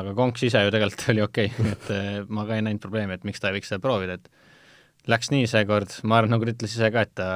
aga 0.00 0.14
konks 0.16 0.46
ise 0.48 0.64
ju 0.64 0.72
tegelikult 0.74 1.04
oli 1.12 1.24
okei 1.26 1.52
okay. 1.52 1.74
et 1.74 2.32
ma 2.32 2.46
ka 2.48 2.56
ei 2.56 2.64
näinud 2.66 2.82
probleemi, 2.82 3.18
et 3.18 3.28
miks 3.28 3.42
ta 3.42 3.52
ei 3.52 3.58
võiks 3.58 3.72
seda 3.72 3.84
proovida, 3.84 4.16
et 4.16 4.30
läks 5.10 5.30
nii 5.32 5.46
seekord, 5.50 5.92
ma 6.08 6.20
arvan, 6.20 6.34
nagu 6.34 6.46
ta 6.46 6.54
ütles 6.54 6.74
ise 6.76 6.90
ka, 6.94 7.06
et 7.06 7.14
ta 7.18 7.28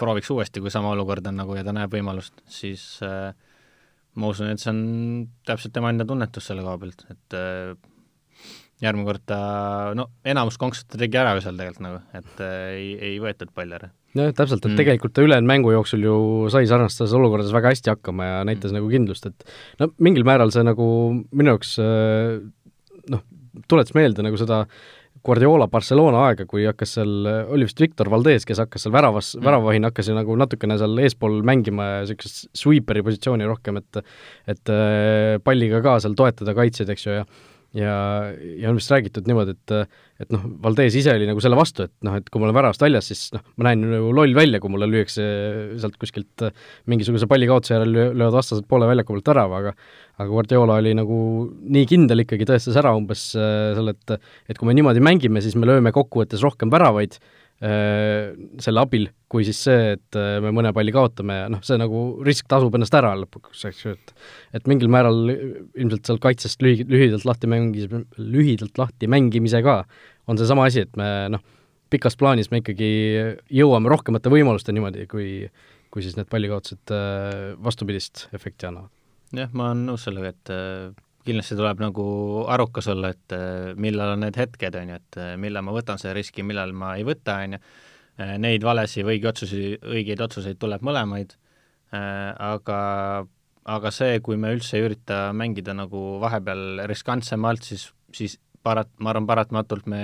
prooviks 0.00 0.30
uuesti, 0.34 0.62
kui 0.62 0.72
sama 0.74 0.92
olukord 0.94 1.26
on 1.30 1.38
nagu 1.40 1.56
ja 1.58 1.64
ta 1.66 1.74
näeb 1.74 1.92
võimalust, 1.94 2.36
siis 2.52 2.84
äh, 3.06 3.32
ma 4.18 4.32
usun, 4.32 4.52
et 4.52 4.62
see 4.62 4.72
on 4.72 4.82
täpselt 5.48 5.74
tema 5.74 5.92
enda 5.92 6.06
tunnetus 6.08 6.50
selle 6.50 6.64
koha 6.66 6.78
pealt, 6.82 7.04
et 7.10 7.38
äh, 7.38 7.74
järgmine 8.84 9.06
kord 9.08 9.24
ta, 9.26 9.38
no 9.98 10.08
enamus 10.26 10.58
konksu 10.60 10.86
ta 10.86 11.00
tegi 11.00 11.18
ära 11.18 11.34
ju 11.36 11.44
seal 11.44 11.58
tegelikult 11.58 11.86
nagu, 11.86 12.02
et 12.18 12.44
äh, 12.44 12.58
ei, 12.76 12.92
ei 13.10 13.16
võetud 13.22 13.50
palli 13.54 13.78
ära 13.78 13.90
jah, 14.16 14.30
täpselt, 14.30 14.62
et 14.62 14.72
mm. 14.72 14.78
tegelikult 14.78 15.16
ta 15.16 15.24
ülejäänud 15.26 15.50
mängu 15.50 15.72
jooksul 15.74 16.04
ju 16.06 16.18
sai 16.52 16.68
sarnastes 16.70 17.14
olukordades 17.18 17.54
väga 17.54 17.74
hästi 17.74 17.92
hakkama 17.94 18.28
ja 18.28 18.38
näitas 18.48 18.70
mm. 18.70 18.78
nagu 18.78 18.92
kindlust, 18.92 19.26
et 19.26 19.82
no 19.82 19.90
mingil 20.04 20.26
määral 20.28 20.54
see 20.54 20.64
nagu 20.66 20.86
minu 21.34 21.56
jaoks 21.56 21.74
äh, 21.82 22.38
noh, 23.12 23.26
tuletas 23.66 23.96
meelde 23.98 24.24
nagu 24.26 24.38
seda 24.40 24.64
Guardiola 25.24 25.68
Barcelona 25.70 26.24
aega, 26.28 26.46
kui 26.48 26.66
hakkas 26.68 26.96
seal, 26.98 27.12
oli 27.48 27.68
vist 27.68 27.80
Victor 27.82 28.10
Valdez, 28.12 28.46
kes 28.48 28.62
hakkas 28.62 28.86
seal 28.86 28.94
väravas 28.94 29.34
mm., 29.36 29.44
väravahina 29.48 29.92
hakkas 29.92 30.10
nagu 30.16 30.36
natukene 30.38 30.78
seal 30.80 30.98
eespool 31.04 31.40
mängima 31.46 31.90
ja 31.90 32.00
niisugust 32.04 32.48
sweeperi 32.56 33.04
positsiooni 33.06 33.48
rohkem, 33.48 33.80
et 33.82 34.02
et 34.48 34.72
äh, 34.72 35.36
palliga 35.44 35.82
ka 35.84 35.98
seal 36.04 36.16
toetada 36.18 36.54
kaitsjaid, 36.56 36.92
eks 36.94 37.06
ju, 37.06 37.20
ja 37.20 37.28
ja, 37.76 37.94
ja 38.32 38.70
on 38.70 38.78
vist 38.78 38.92
räägitud 38.92 39.28
niimoodi, 39.28 39.54
et 39.56 39.74
et 40.18 40.32
noh, 40.34 40.42
Valdez 40.64 40.96
ise 40.98 41.12
oli 41.14 41.28
nagu 41.28 41.42
selle 41.42 41.58
vastu, 41.58 41.84
et 41.86 41.92
noh, 42.06 42.16
et 42.18 42.26
kui 42.26 42.40
ma 42.40 42.48
olen 42.48 42.56
väravast 42.56 42.82
väljas, 42.82 43.10
siis 43.10 43.28
noh, 43.36 43.44
ma 43.60 43.68
näen 43.68 43.84
nagu 43.92 44.10
loll 44.16 44.34
välja, 44.34 44.58
kui 44.62 44.72
mulle 44.72 44.88
lüüakse 44.90 45.26
sealt 45.78 45.98
kuskilt 46.00 46.46
mingisuguse 46.90 47.28
pallikaotuse 47.30 47.76
järel 47.76 47.94
löövad 47.94 48.38
vastased 48.40 48.66
poole 48.70 48.88
väljaku 48.90 49.14
pealt 49.14 49.32
värava, 49.32 49.62
aga 49.62 49.74
aga 50.18 50.28
Guardiola 50.32 50.80
oli 50.82 50.96
nagu 50.98 51.18
nii 51.46 51.86
kindel 51.86 52.24
ikkagi, 52.24 52.48
tõestas 52.48 52.78
ära 52.80 52.94
umbes 52.98 53.28
selle, 53.36 53.94
et 53.94 54.16
et 54.50 54.58
kui 54.58 54.66
me 54.66 54.74
niimoodi 54.74 55.04
mängime, 55.04 55.44
siis 55.44 55.54
me 55.54 55.68
lööme 55.68 55.94
kokkuvõttes 55.94 56.42
rohkem 56.42 56.72
väravaid 56.74 57.20
Äh, 57.20 57.47
selle 57.58 58.82
abil, 58.84 59.08
kui 59.26 59.42
siis 59.46 59.58
see, 59.66 59.94
et 59.96 60.18
äh, 60.18 60.36
me 60.44 60.52
mõne 60.54 60.70
palli 60.74 60.92
kaotame 60.94 61.40
noh, 61.50 61.62
see 61.66 61.78
nagu 61.80 62.02
risk 62.26 62.46
tasub 62.50 62.76
ennast 62.78 62.94
ära 62.94 63.10
lõpuks, 63.18 63.64
eks 63.66 63.80
ju, 63.82 63.94
et 63.96 64.12
et 64.60 64.70
mingil 64.70 64.90
määral 64.92 65.32
ilmselt 65.32 66.06
seal 66.06 66.20
kaitsest 66.22 66.62
lühi-, 66.62 66.86
lühidalt 66.86 67.26
lahti 67.26 67.50
mängis, 67.50 67.90
lühidalt 68.16 68.78
lahti 68.78 69.10
mängimisega 69.10 69.80
on 70.30 70.38
seesama 70.38 70.68
asi, 70.70 70.86
et 70.86 70.94
me 71.00 71.08
noh, 71.34 71.42
pikas 71.90 72.18
plaanis 72.20 72.52
me 72.52 72.62
ikkagi 72.62 72.92
jõuame 73.58 73.90
rohkemate 73.90 74.30
võimaluste 74.32 74.74
niimoodi, 74.76 75.08
kui 75.10 75.48
kui 75.88 76.04
siis 76.04 76.18
need 76.18 76.28
pallikaotused 76.28 76.92
äh, 76.92 77.58
vastupidist 77.64 78.26
efekti 78.36 78.68
annavad. 78.68 78.92
jah, 79.34 79.50
ma 79.56 79.72
olen 79.72 79.86
nõus 79.88 80.04
sellega, 80.06 80.30
et 80.36 80.52
kindlasti 81.26 81.56
tuleb 81.58 81.82
nagu 81.82 82.06
arukas 82.50 82.88
olla, 82.92 83.12
et 83.14 83.34
äh, 83.36 83.74
millal 83.80 84.14
on 84.14 84.24
need 84.24 84.38
hetked, 84.38 84.76
on 84.78 84.92
ju, 84.92 84.98
et 85.00 85.20
äh, 85.20 85.34
millal 85.40 85.64
ma 85.66 85.74
võtan 85.76 86.00
selle 86.00 86.16
riski, 86.18 86.44
millal 86.46 86.72
ma 86.76 86.94
ei 86.98 87.06
võta, 87.06 87.38
on 87.44 87.56
ju, 87.56 87.62
äh, 88.22 88.34
neid 88.40 88.66
valesid 88.66 89.06
või 89.06 89.18
õige 89.18 89.30
otsusi, 89.32 89.62
õigeid 89.82 90.22
otsuseid 90.24 90.60
tuleb 90.60 90.84
mõlemaid, 90.86 91.36
aga 91.88 92.78
aga 93.68 93.90
see, 93.92 94.18
kui 94.24 94.36
me 94.40 94.50
üldse 94.52 94.76
ei 94.76 94.82
ürita 94.84 95.30
mängida 95.36 95.72
nagu 95.76 96.18
vahepeal 96.20 96.82
riskantsemalt, 96.88 97.64
siis, 97.64 97.86
siis 98.12 98.34
parat-, 98.64 98.92
ma 99.00 99.14
arvan, 99.14 99.24
paratamatult 99.28 99.88
me, 99.88 100.02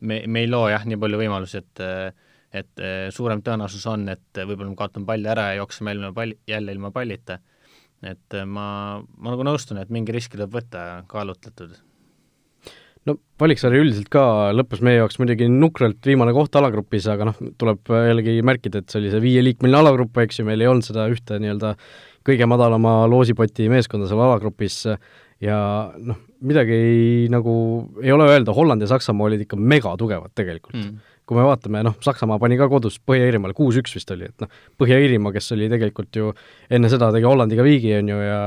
me, 0.00 0.22
me 0.24 0.44
ei 0.44 0.48
loo 0.48 0.70
jah, 0.72 0.86
nii 0.88 0.96
palju 1.00 1.20
võimalusi, 1.20 1.60
et 1.60 1.84
et 2.56 2.82
suurem 3.14 3.44
tõenäosus 3.46 3.84
on, 3.86 4.08
et 4.10 4.40
võib-olla 4.40 4.72
me 4.72 4.78
kaotame 4.80 5.06
palli 5.06 5.28
ära 5.30 5.50
ja 5.50 5.60
jookseme 5.60 5.92
ilma 5.94 6.08
palli, 6.16 6.34
jälle 6.50 6.72
ilma 6.74 6.88
pallita 6.90 7.36
et 8.06 8.36
äh, 8.36 8.48
ma, 8.48 8.66
ma 9.00 9.32
nagu 9.34 9.46
nõustun, 9.46 9.80
et 9.80 9.92
mingi 9.92 10.14
risk 10.14 10.34
tuleb 10.34 10.52
võtta 10.54 11.04
kaalutletud. 11.10 11.76
no 13.08 13.16
Valiksaari 13.40 13.80
üldiselt 13.82 14.10
ka 14.12 14.52
lõppes 14.56 14.82
meie 14.84 15.00
jaoks 15.00 15.20
muidugi 15.20 15.48
nukralt 15.52 16.04
viimane 16.06 16.34
koht 16.36 16.56
alagrupis, 16.56 17.08
aga 17.12 17.30
noh, 17.30 17.40
tuleb 17.60 17.92
jällegi 17.92 18.38
märkida, 18.46 18.82
et 18.82 18.92
see 18.92 19.02
oli 19.02 19.12
see 19.12 19.24
viieliikmeline 19.24 19.82
alagrupp, 19.82 20.22
eks 20.24 20.40
ju, 20.40 20.48
meil 20.48 20.64
ei 20.64 20.70
olnud 20.70 20.86
seda 20.86 21.08
ühte 21.12 21.40
nii-öelda 21.42 21.74
kõige 22.26 22.48
madalama 22.48 23.04
loosipoti 23.08 23.70
meeskonda 23.72 24.08
seal 24.08 24.20
alagrupis 24.24 24.82
ja 25.40 25.60
noh, 25.96 26.18
midagi 26.44 26.76
ei, 26.76 27.28
nagu 27.32 27.54
ei 28.02 28.12
ole 28.12 28.28
öelda, 28.28 28.52
Holland 28.56 28.84
ja 28.84 28.90
Saksamaa 28.90 29.30
olid 29.30 29.46
ikka 29.46 29.56
megatugevad 29.60 30.36
tegelikult 30.36 30.76
mm 30.76 31.09
kui 31.30 31.38
me 31.38 31.46
vaatame, 31.46 31.84
noh, 31.86 31.94
Saksamaa 32.02 32.40
pani 32.42 32.58
ka 32.58 32.66
kodus 32.70 32.96
Põhja-Iirimaale, 33.06 33.54
kuus-üks 33.54 33.94
vist 33.94 34.10
oli, 34.10 34.26
et 34.26 34.42
noh, 34.42 34.50
Põhja-Iirimaa, 34.82 35.30
kes 35.36 35.52
oli 35.54 35.68
tegelikult 35.70 36.18
ju 36.18 36.32
enne 36.74 36.90
seda 36.90 37.12
tegi 37.14 37.28
Hollandiga 37.28 37.62
viigi, 37.62 37.92
on 38.00 38.10
ju, 38.10 38.16
ja 38.26 38.40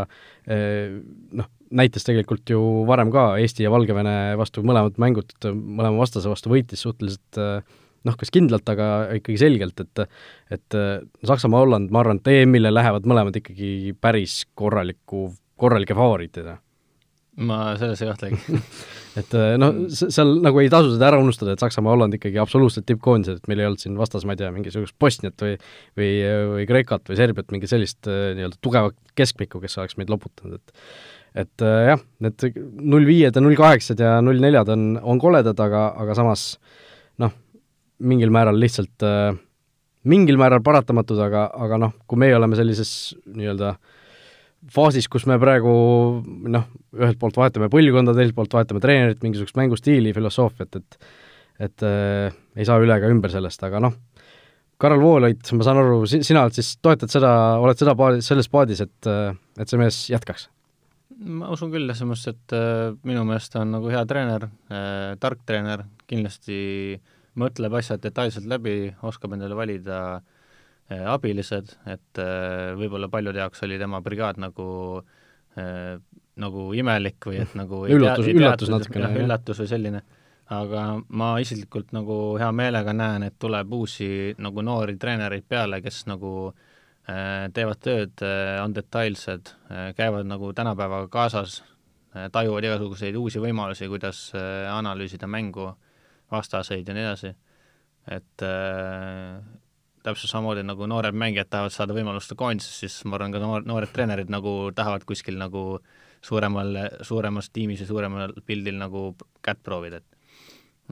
eh, 0.52 0.98
noh, 1.40 1.48
näitas 1.80 2.04
tegelikult 2.04 2.52
ju 2.52 2.60
varem 2.90 3.14
ka 3.14 3.30
Eesti 3.40 3.64
ja 3.64 3.72
Valgevene 3.72 4.36
vastu 4.40 4.66
mõlemad 4.68 5.00
mängud, 5.02 5.32
mõlema 5.48 6.04
vastase 6.04 6.28
vastu 6.32 6.52
võitis 6.52 6.84
suhteliselt 6.84 7.40
noh, 7.40 8.18
kas 8.20 8.34
kindlalt, 8.36 8.68
aga 8.68 8.90
ikkagi 9.22 9.40
selgelt, 9.40 9.80
et 9.80 10.04
et 10.52 10.78
Saksamaa-Holland, 11.24 11.88
ma 11.88 12.04
arvan, 12.04 12.20
et 12.20 12.30
EM-ile 12.36 12.74
lähevad 12.74 13.08
mõlemad 13.10 13.40
ikkagi 13.40 13.96
päris 14.04 14.44
korraliku, 14.60 15.30
korralike 15.56 15.96
favoriitidena 15.96 16.60
ma 17.42 17.74
selles 17.80 18.02
ei 18.04 18.10
kahtlegi 18.10 18.60
et 19.20 19.36
äh, 19.38 19.54
noh, 19.62 19.86
seal 19.94 20.36
nagu 20.44 20.62
ei 20.62 20.70
tasu 20.74 20.94
seda 20.94 21.10
ära 21.10 21.22
unustada, 21.22 21.56
et 21.56 21.64
Saksamaa-Holland 21.64 22.18
ikkagi 22.18 22.40
absoluutselt 22.42 22.86
tippkoondised, 22.90 23.42
et 23.42 23.50
meil 23.50 23.64
ei 23.64 23.70
olnud 23.70 23.82
siin 23.82 23.98
vastas, 24.00 24.26
ma 24.28 24.36
ei 24.36 24.42
tea, 24.42 24.52
mingisugust 24.54 24.98
Bosniat 25.02 25.46
või 25.46 25.56
või, 26.00 26.12
või 26.54 26.68
Kreekat 26.70 27.10
või 27.10 27.20
Serbiat, 27.20 27.50
mingit 27.54 27.74
sellist 27.74 28.10
äh, 28.10 28.34
nii-öelda 28.38 28.60
tugevat 28.66 28.98
keskmikku, 29.18 29.62
kes 29.64 29.80
oleks 29.82 29.98
meid 30.02 30.14
loputanud, 30.14 30.62
et 30.62 30.86
et 31.44 31.66
äh, 31.66 31.80
jah, 31.90 32.04
need 32.22 32.46
null 32.78 33.10
viied 33.10 33.34
ja 33.34 33.42
null 33.42 33.58
kaheksad 33.58 34.02
ja 34.02 34.20
null 34.22 34.42
neljad 34.42 34.70
on, 34.70 34.92
on 35.02 35.22
koledad, 35.22 35.58
aga, 35.66 35.88
aga 36.04 36.18
samas 36.18 36.46
noh, 37.22 37.34
mingil 38.06 38.34
määral 38.34 38.60
lihtsalt 38.62 39.06
mingil 40.10 40.38
määral 40.38 40.62
paratamatud, 40.62 41.18
aga, 41.24 41.48
aga 41.66 41.80
noh, 41.82 41.94
kui 42.06 42.20
meie 42.22 42.36
oleme 42.38 42.58
sellises 42.60 43.16
nii-öelda 43.26 43.72
äh, 43.74 44.00
faasis, 44.72 45.10
kus 45.12 45.26
me 45.30 45.38
praegu 45.42 45.74
noh, 46.24 46.66
ühelt 46.96 47.20
poolt 47.22 47.38
vahetame 47.40 47.70
põlvkonda, 47.74 48.16
teiselt 48.18 48.38
poolt 48.38 48.56
vahetame 48.56 48.82
treenerit, 48.84 49.22
mingisugust 49.26 49.58
mängustiili, 49.60 50.16
filosoofiat, 50.16 50.82
et 50.82 51.00
et 51.64 51.84
äh, 51.86 52.34
ei 52.58 52.66
saa 52.66 52.80
üle 52.82 52.96
ega 52.98 53.12
ümber 53.14 53.32
sellest, 53.32 53.62
aga 53.64 53.80
noh, 53.84 53.94
Karel 54.82 55.04
Voolaid, 55.04 55.46
ma 55.54 55.66
saan 55.68 55.80
aru, 55.80 56.00
si-, 56.10 56.24
sina 56.26 56.42
oled 56.44 56.58
siis, 56.58 56.74
toetad 56.84 57.12
seda, 57.14 57.30
oled 57.62 57.78
seda 57.78 57.94
paadi, 57.96 58.24
selles 58.26 58.50
paadis, 58.52 58.82
et, 58.84 59.10
et 59.62 59.70
see 59.70 59.80
mees 59.80 60.04
jätkaks? 60.12 60.50
ma 61.24 61.52
usun 61.54 61.70
küll, 61.72 61.86
selles 61.94 62.10
mõttes, 62.10 62.34
et 62.34 62.56
äh, 62.58 62.96
minu 63.08 63.22
meelest 63.28 63.54
ta 63.54 63.62
on 63.62 63.76
nagu 63.76 63.92
hea 63.94 64.02
treener 64.10 64.48
äh,, 64.50 65.14
tark 65.22 65.46
treener, 65.48 65.86
kindlasti 66.10 66.98
mõtleb 67.40 67.78
asjad 67.78 68.02
detailselt 68.04 68.50
läbi, 68.50 68.90
oskab 69.06 69.38
endale 69.38 69.56
valida 69.56 70.00
äh, 70.18 70.24
Äh, 70.24 70.33
abilised, 70.92 71.76
et 71.88 72.20
äh, 72.22 72.74
võib-olla 72.78 73.08
paljude 73.10 73.40
jaoks 73.40 73.64
oli 73.64 73.78
tema 73.80 74.02
brigaad 74.04 74.40
nagu 74.42 74.66
äh, 75.58 75.96
nagu 76.42 76.68
imelik 76.74 77.30
või 77.30 77.40
et 77.44 77.56
nagu 77.58 77.84
üllatus, 77.86 78.28
üllatus 78.32 78.72
natukene. 78.74 79.12
üllatus 79.22 79.62
või 79.64 79.70
selline. 79.70 80.04
aga 80.54 80.82
ma 81.10 81.38
isiklikult 81.40 81.94
nagu 81.96 82.36
hea 82.38 82.52
meelega 82.52 82.94
näen, 82.94 83.24
et 83.24 83.36
tuleb 83.40 83.72
uusi 83.74 84.36
nagu 84.38 84.62
noori 84.62 84.98
treenereid 85.00 85.46
peale, 85.50 85.80
kes 85.82 86.04
nagu 86.10 86.52
äh, 86.52 87.48
teevad 87.54 87.80
tööd 87.80 88.26
äh,, 88.26 88.60
on 88.64 88.76
detailsed 88.76 89.54
äh,, 89.72 89.94
käivad 89.96 90.28
nagu 90.28 90.52
tänapäevaga 90.54 91.08
kaasas 91.08 91.62
äh,, 92.16 92.28
tajuvad 92.32 92.66
igasuguseid 92.66 93.16
uusi 93.16 93.42
võimalusi, 93.42 93.88
kuidas 93.90 94.32
äh, 94.36 94.68
analüüsida 94.74 95.30
mängu, 95.30 95.72
vastaseid 96.32 96.88
ja 96.88 96.98
nii 96.98 97.08
edasi. 97.08 97.36
et 98.12 98.44
äh, 98.44 99.40
täpselt 100.04 100.32
samamoodi 100.32 100.64
nagu 100.68 100.88
noored 100.90 101.16
mängijad 101.16 101.50
tahavad 101.52 101.74
saada 101.76 101.96
võimalust 101.96 102.34
koondises, 102.38 102.80
siis 102.84 102.98
ma 103.08 103.18
arvan, 103.18 103.34
ka 103.34 103.42
noor, 103.44 103.68
noored 103.68 103.92
treenerid 103.94 104.32
nagu 104.34 104.72
tahavad 104.76 105.06
kuskil 105.08 105.38
nagu 105.40 105.80
suuremal, 106.24 106.76
suuremas 107.04 107.50
tiimis 107.54 107.84
ja 107.84 107.88
suuremal 107.88 108.36
pildil 108.48 108.80
nagu 108.80 109.12
kätt 109.46 109.64
proovida, 109.64 110.02
et 110.02 110.20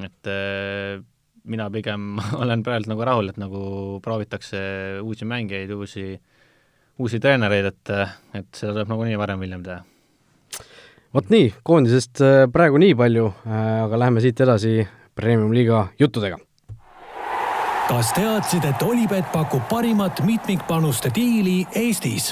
et 0.01 0.29
äh, 0.31 1.01
mina 1.43 1.69
pigem 1.69 2.19
olen 2.41 2.63
praegu 2.63 2.91
nagu 2.91 3.07
rahul, 3.07 3.31
et 3.31 3.39
nagu 3.41 3.99
proovitakse 4.03 4.61
uusi 5.03 5.27
mängijaid, 5.27 5.71
uusi, 5.75 6.05
uusi 6.99 7.19
treenereid, 7.19 7.71
et, 7.73 7.95
et 8.39 8.51
seda 8.55 8.75
tuleb 8.77 8.93
nagunii 8.93 9.19
varem 9.19 9.41
või 9.41 9.49
hiljem 9.49 9.65
teha. 9.67 9.81
vot 11.13 11.33
nii, 11.33 11.51
koondisest 11.67 12.23
äh, 12.23 12.45
praegu 12.53 12.79
nii 12.81 12.95
palju, 12.95 13.27
äh, 13.43 13.73
aga 13.87 14.05
läheme 14.05 14.23
siit 14.23 14.39
edasi 14.47 14.79
Premium-liiga 15.11 15.89
juttudega 15.99 16.39
kas 17.91 18.13
teadsid, 18.15 18.63
et 18.63 18.83
Olipet 18.87 19.25
pakub 19.33 19.63
parimat 19.67 20.21
mitmikpanuste 20.23 21.09
diili 21.11 21.57
Eestis? 21.75 22.29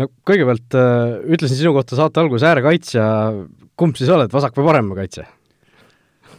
no 0.00 0.06
kõigepealt 0.28 0.76
äh, 0.78 1.16
ütlesin 1.36 1.58
sinu 1.58 1.74
kohta 1.76 1.98
saate 1.98 2.22
alguses 2.22 2.46
äärekaitsja, 2.48 3.04
kumb 3.76 3.98
siis 4.00 4.08
oled, 4.14 4.32
vasak 4.32 4.56
või 4.56 4.64
parem 4.70 4.88
kaitse? 4.96 5.26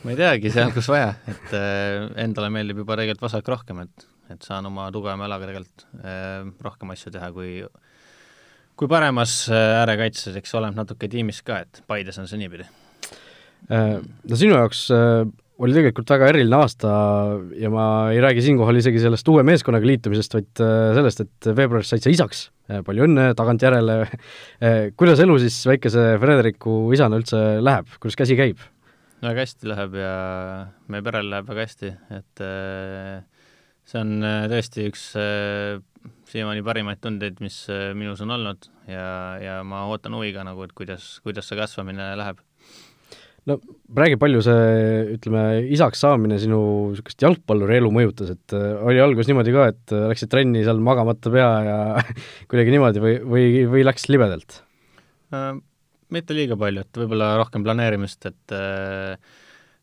ma 0.02 0.16
ei 0.16 0.18
teagi, 0.18 0.50
seal 0.56 0.74
kus 0.74 0.90
vaja, 0.90 1.12
et 1.30 1.54
äh, 1.54 2.08
endale 2.24 2.50
meeldib 2.56 2.82
juba 2.82 2.98
tegelikult 2.98 3.28
vasak 3.28 3.52
rohkem, 3.54 3.84
et, 3.86 4.08
et 4.34 4.48
saan 4.50 4.66
oma 4.72 4.88
tugevama 4.96 5.28
jalaga 5.28 5.52
tegelikult 5.52 5.86
äh, 6.02 6.50
rohkem 6.66 6.96
asju 6.96 7.14
teha, 7.14 7.30
kui 7.36 7.60
kui 8.80 8.90
paremas 8.90 9.44
äärekaitses, 9.54 10.40
eks 10.42 10.58
oleneb 10.58 10.82
natuke 10.82 11.12
tiimist 11.12 11.46
ka, 11.46 11.62
et 11.68 11.84
Paides 11.86 12.18
on 12.18 12.32
see 12.32 12.42
niipidi 12.42 12.66
äh,. 12.66 14.00
No 14.02 14.42
sinu 14.42 14.58
jaoks 14.58 14.88
äh, 14.96 15.30
oli 15.60 15.76
tegelikult 15.76 16.12
väga 16.14 16.30
eriline 16.32 16.56
aasta 16.56 16.90
ja 17.60 17.70
ma 17.74 17.86
ei 18.14 18.22
räägi 18.24 18.44
siinkohal 18.46 18.80
isegi 18.80 19.02
sellest 19.04 19.28
uue 19.32 19.44
meeskonnaga 19.48 19.88
liitumisest, 19.90 20.36
vaid 20.38 20.62
äh, 20.64 20.92
sellest, 20.96 21.24
et 21.26 21.50
veebruaris 21.58 21.92
said 21.92 22.06
sa 22.06 22.14
isaks. 22.14 22.46
Äh, 22.72 22.80
palju 22.88 23.06
õnne 23.08 23.30
tagantjärele 23.38 23.98
äh, 24.08 24.80
kuidas 25.00 25.20
elu 25.24 25.36
siis 25.44 25.60
väikese 25.68 26.14
Frederiku 26.22 26.80
isana 26.96 27.20
üldse 27.20 27.60
läheb, 27.64 27.92
kuidas 28.00 28.20
käsi 28.20 28.40
käib? 28.40 28.64
väga 29.20 29.44
hästi 29.44 29.68
läheb 29.68 29.96
ja 30.00 30.12
meie 30.88 31.04
perel 31.04 31.28
läheb 31.28 31.50
väga 31.50 31.64
hästi, 31.66 31.90
et 32.16 32.42
see 33.84 34.00
on 34.00 34.14
tõesti 34.48 34.86
üks 34.88 35.02
siiamaani 36.32 36.64
parimaid 36.64 37.02
tundeid, 37.04 37.42
mis 37.44 37.58
minus 38.00 38.24
on 38.24 38.32
olnud 38.38 38.70
ja, 38.88 39.10
ja 39.44 39.58
ma 39.68 39.82
ootan 39.92 40.16
huviga 40.16 40.46
nagu, 40.48 40.64
et 40.64 40.72
kuidas, 40.72 41.18
kuidas 41.26 41.52
see 41.52 41.60
kasvamine 41.60 42.14
läheb 42.16 42.40
no 43.48 43.58
räägi, 43.96 44.18
palju 44.20 44.42
see, 44.46 44.68
ütleme, 45.16 45.44
isaks 45.76 46.04
saamine 46.04 46.40
sinu 46.42 46.60
niisugust 46.92 47.24
jalgpalluri 47.24 47.80
elu 47.80 47.92
mõjutas, 47.94 48.34
et 48.36 48.56
äh, 48.58 48.72
oli 48.86 49.02
alguses 49.04 49.30
niimoodi 49.30 49.56
ka, 49.56 49.68
et 49.74 49.96
äh, 49.96 50.08
läksid 50.12 50.32
trenni 50.32 50.64
seal 50.66 50.82
magamata 50.84 51.32
pea 51.34 51.50
ja 51.66 51.78
kuidagi 52.52 52.76
niimoodi 52.76 53.04
või, 53.04 53.18
või, 53.36 53.50
või 53.76 53.86
läks 53.88 54.10
libedalt 54.12 54.62
äh,? 55.36 55.54
mitte 56.10 56.34
liiga 56.34 56.58
palju, 56.58 56.82
et 56.82 56.98
võib-olla 56.98 57.36
rohkem 57.38 57.62
planeerimist, 57.66 58.26
et 58.26 58.56
äh, 58.58 59.14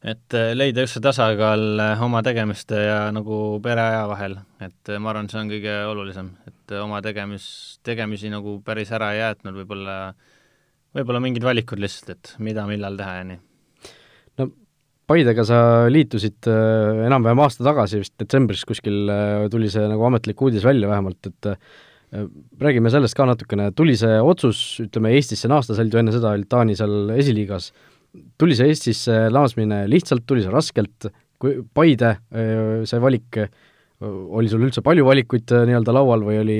et 0.07 0.35
leida 0.55 0.85
just 0.85 0.99
see 0.99 1.03
tasakaal 1.03 1.81
oma 2.05 2.21
tegemiste 2.23 2.79
ja 2.79 2.99
nagu 3.15 3.57
pereaja 3.63 4.05
vahel, 4.11 4.37
et 4.63 4.91
ma 5.03 5.11
arvan, 5.11 5.31
see 5.31 5.41
on 5.41 5.51
kõige 5.51 5.73
olulisem, 5.89 6.29
et 6.47 6.75
oma 6.79 7.01
tegemis, 7.03 7.47
tegemisi 7.87 8.31
nagu 8.31 8.59
päris 8.67 8.93
ära 8.95 9.15
ei 9.15 9.23
jäetnud, 9.23 9.57
võib-olla 9.63 9.97
võib-olla 10.97 11.23
mingid 11.23 11.45
valikud 11.45 11.81
lihtsalt, 11.83 12.15
et 12.17 12.37
mida, 12.43 12.67
millal 12.69 12.97
teha 12.99 13.19
ja 13.21 13.27
nii. 13.33 13.43
No 14.41 14.51
Paidega 15.07 15.45
sa 15.47 15.59
liitusid 15.87 16.49
äh, 16.51 17.05
enam-vähem 17.07 17.39
aasta 17.45 17.63
tagasi, 17.63 18.01
vist 18.03 18.17
detsembris 18.19 18.65
kuskil 18.67 19.07
äh, 19.13 19.45
tuli 19.53 19.69
see 19.71 19.85
nagu 19.87 20.03
ametlik 20.09 20.41
uudis 20.43 20.67
välja 20.67 20.91
vähemalt, 20.91 21.29
et 21.31 21.51
äh, 21.53 22.25
räägime 22.63 22.91
sellest 22.91 23.15
ka 23.19 23.29
natukene, 23.29 23.69
tuli 23.79 23.95
see 23.99 24.17
otsus, 24.19 24.81
ütleme 24.83 25.13
Eestisse 25.15 25.51
naasta, 25.51 25.77
sa 25.77 25.85
olid 25.85 25.95
ju 25.95 26.01
enne 26.03 26.15
seda, 26.15 26.33
olid 26.35 26.51
Taani 26.51 26.75
seal 26.79 27.13
esiliigas, 27.15 27.71
tuli 28.41 28.59
see 28.59 28.73
Eestisse 28.73 29.21
naasmine 29.35 29.85
lihtsalt, 29.91 30.27
tuli 30.27 30.43
see 30.43 30.55
raskelt, 30.55 31.09
kui 31.39 31.61
Paide, 31.77 32.17
see 32.89 33.01
valik, 33.03 33.43
oli 34.01 34.49
sul 34.49 34.65
üldse 34.65 34.81
palju 34.87 35.05
valikuid 35.05 35.53
nii-öelda 35.69 35.93
laual 35.93 36.25
või 36.25 36.39
oli, 36.41 36.59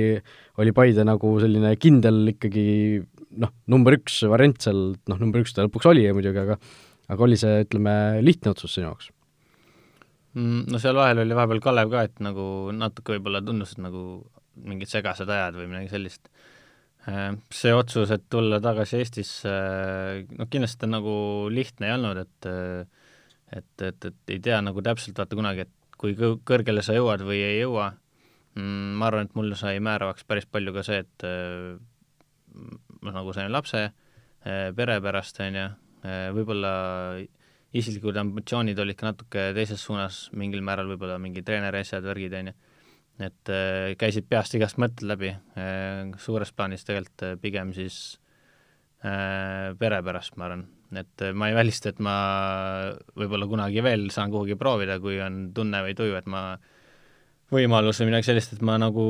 oli 0.61 0.75
Paide 0.77 1.07
nagu 1.09 1.33
selline 1.41 1.73
kindel 1.81 2.35
ikkagi 2.35 2.67
noh, 3.41 3.53
number 3.73 3.99
üks 3.99 4.21
variant 4.31 4.59
seal, 4.63 4.83
noh, 5.11 5.21
number 5.21 5.45
üks 5.45 5.55
ta 5.57 5.67
lõpuks 5.67 5.89
oli 5.91 6.07
muidugi, 6.15 6.43
aga 6.43 6.59
aga 7.13 7.27
oli 7.27 7.39
see, 7.39 7.63
ütleme, 7.67 7.95
lihtne 8.25 8.53
otsus 8.53 8.75
sinu 8.77 8.89
jaoks? 8.89 9.13
Mm, 10.37 10.67
no 10.73 10.81
seal 10.83 10.99
vahel 10.99 11.23
oli 11.23 11.37
vahepeal 11.37 11.63
Kalev 11.65 11.93
ka, 11.93 12.03
et 12.09 12.21
nagu 12.25 12.47
natuke 12.77 13.15
võib-olla 13.15 13.41
tundus, 13.45 13.77
et 13.77 13.83
nagu 13.85 14.03
mingid 14.67 14.91
segased 14.91 15.31
ajad 15.31 15.57
või 15.57 15.71
midagi 15.71 15.93
sellist. 15.93 16.29
Äh, 17.07 17.39
see 17.55 17.73
otsus, 17.77 18.13
et 18.13 18.27
tulla 18.33 18.59
tagasi 18.65 19.01
Eestisse, 19.01 19.55
noh 20.37 20.51
kindlasti 20.51 20.83
ta 20.83 20.91
nagu 20.91 21.17
lihtne 21.53 21.89
ei 21.89 21.97
olnud, 21.97 22.23
et 22.25 22.51
et, 23.55 23.83
et, 23.87 24.09
et 24.11 24.35
ei 24.35 24.41
tea 24.43 24.59
nagu 24.65 24.83
täpselt 24.83 25.19
vaata 25.21 25.39
kunagi, 25.39 25.69
et 25.69 25.99
kui 26.01 26.17
kõrgele 26.19 26.83
sa 26.85 26.97
jõuad 26.97 27.23
või 27.25 27.39
ei 27.47 27.61
jõua, 27.61 27.93
mm, 28.59 28.97
ma 28.99 29.07
arvan, 29.09 29.29
et 29.29 29.37
mul 29.39 29.55
sai 29.57 29.79
määravaks 29.81 30.27
päris 30.27 30.49
palju 30.51 30.75
ka 30.75 30.83
see, 30.85 31.05
et 31.07 31.27
noh, 33.07 33.17
nagu 33.17 33.35
sain 33.37 33.53
lapse, 33.53 33.89
äh, 34.45 34.71
pere 34.77 35.01
pärast, 35.05 35.41
on 35.45 35.61
ju, 35.63 35.67
Äh, 36.07 36.29
võib-olla 36.35 36.73
isiklikud 37.77 38.17
ambitsioonid 38.21 38.79
olid 38.81 38.99
ka 38.99 39.11
natuke 39.11 39.49
teises 39.57 39.83
suunas, 39.83 40.27
mingil 40.37 40.63
määral 40.65 40.89
võib-olla 40.93 41.19
mingi 41.23 41.43
treeneri 41.47 41.83
asjad, 41.83 42.05
värgid, 42.07 42.37
on 42.39 42.53
ju. 42.53 42.55
et 43.27 43.51
äh, 43.53 43.97
käisid 43.99 44.29
peast 44.29 44.55
igast 44.59 44.79
mõtted 44.83 45.07
läbi, 45.09 45.33
äh, 45.59 46.13
suures 46.23 46.53
plaanis 46.53 46.87
tegelikult 46.87 47.43
pigem 47.43 47.75
siis 47.77 48.21
pere 49.07 49.99
pärast, 50.03 50.35
ma 50.41 50.47
arvan. 50.49 50.63
et 50.99 51.23
ma 51.37 51.51
ei 51.51 51.55
välista, 51.55 51.93
et 51.93 52.01
ma 52.03 52.15
võib-olla 53.15 53.47
kunagi 53.47 53.83
veel 53.85 54.09
saan 54.11 54.33
kuhugi 54.33 54.57
proovida, 54.59 54.97
kui 54.99 55.21
on 55.23 55.53
tunne 55.55 55.83
või 55.85 55.95
tuju, 55.95 56.17
et 56.19 56.27
ma 56.27 56.57
võimalus 57.53 58.01
või 58.01 58.11
midagi 58.11 58.31
sellist, 58.31 58.57
et 58.57 58.63
ma 58.67 58.75
nagu 58.81 59.05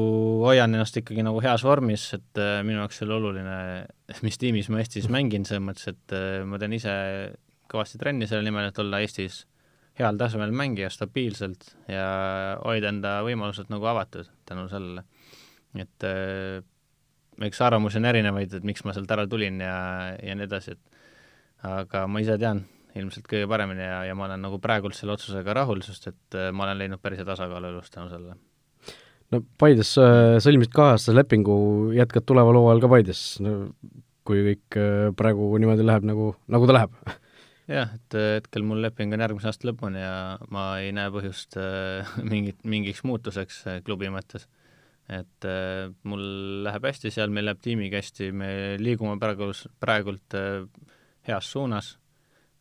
hoian 0.44 0.74
ennast 0.74 0.98
ikkagi 1.00 1.24
nagu 1.24 1.40
heas 1.44 1.64
vormis, 1.64 2.04
et 2.16 2.40
äh, 2.40 2.60
minu 2.66 2.82
jaoks 2.82 3.02
ole 3.06 3.16
oluline, 3.16 3.56
mis 4.26 4.40
tiimis 4.40 4.68
ma 4.72 4.82
Eestis 4.82 5.08
mängin, 5.12 5.46
selles 5.48 5.64
mõttes, 5.64 5.88
et 5.92 6.16
äh, 6.16 6.42
ma 6.48 6.60
teen 6.60 6.76
ise 6.76 6.94
kõvasti 7.70 8.00
trenni 8.00 8.28
selle 8.28 8.44
nimel, 8.46 8.68
et 8.70 8.82
olla 8.82 9.00
Eestis 9.04 9.44
heal 9.96 10.20
tasemel 10.20 10.52
mängija 10.52 10.90
stabiilselt 10.92 11.70
ja 11.88 12.06
hoida 12.60 12.92
enda 12.92 13.18
võimalused 13.24 13.72
nagu 13.72 13.88
avatud 13.88 14.28
tänu 14.48 14.68
sellele. 14.68 15.06
et 15.80 16.04
äh, 16.04 16.60
eks 17.46 17.60
arvamusi 17.64 18.00
on 18.00 18.12
erinevaid, 18.12 18.52
et 18.52 18.64
miks 18.64 18.84
ma 18.84 18.92
sealt 18.96 19.10
ära 19.12 19.26
tulin 19.28 19.60
ja, 19.60 19.76
ja 20.20 20.36
nii 20.36 20.48
edasi, 20.48 20.76
et 20.76 21.64
aga 21.64 22.06
ma 22.06 22.20
ise 22.20 22.36
tean 22.40 22.66
ilmselt 23.00 23.28
kõige 23.30 23.48
paremini 23.50 23.84
ja, 23.84 24.00
ja 24.08 24.16
ma 24.18 24.26
olen 24.28 24.42
nagu 24.46 24.58
praegult 24.62 24.96
selle 24.96 25.16
otsusega 25.16 25.54
rahul, 25.60 25.82
sest 25.84 26.10
et 26.10 26.38
äh, 26.38 26.50
ma 26.54 26.66
olen 26.66 26.80
leidnud 26.80 27.02
päris 27.02 27.20
hea 27.20 27.28
tasakaalu 27.28 27.72
elus 27.72 27.92
tänu 27.92 28.10
sellele. 28.12 28.36
no 29.34 29.42
Paides 29.60 29.92
äh, 30.02 30.38
sõlmisid 30.42 30.74
kaheaastase 30.76 31.16
lepingu, 31.16 31.58
jätkad 31.96 32.26
tuleval 32.28 32.60
hooajal 32.60 32.82
ka 32.84 32.92
Paides 32.94 33.22
no,, 33.44 33.54
kui 34.26 34.42
kõik 34.50 34.80
äh, 34.80 35.06
praegu 35.18 35.52
niimoodi 35.62 35.86
läheb, 35.86 36.08
nagu, 36.08 36.32
nagu 36.52 36.68
ta 36.68 36.78
läheb? 36.78 36.98
jah, 37.78 37.94
et 37.98 38.18
hetkel 38.40 38.66
mul 38.66 38.82
leping 38.84 39.14
on 39.14 39.26
järgmise 39.26 39.50
aasta 39.50 39.70
lõpuni 39.70 40.02
ja 40.02 40.14
ma 40.54 40.68
ei 40.82 40.94
näe 40.96 41.12
põhjust 41.14 41.58
mingit, 42.32 42.62
mingiks 42.64 43.04
muutuseks 43.06 43.64
klubi 43.86 44.10
mõttes. 44.14 44.48
et 45.12 45.46
mul 46.02 46.24
läheb 46.66 46.88
hästi 46.88 47.12
seal, 47.14 47.30
meil 47.30 47.46
läheb 47.50 47.60
tiimiga 47.62 48.00
hästi, 48.00 48.32
me 48.34 48.50
liigume 48.82 49.18
praegu, 49.22 49.52
praegult 49.82 50.34
heas 51.26 51.50
suunas 51.50 51.94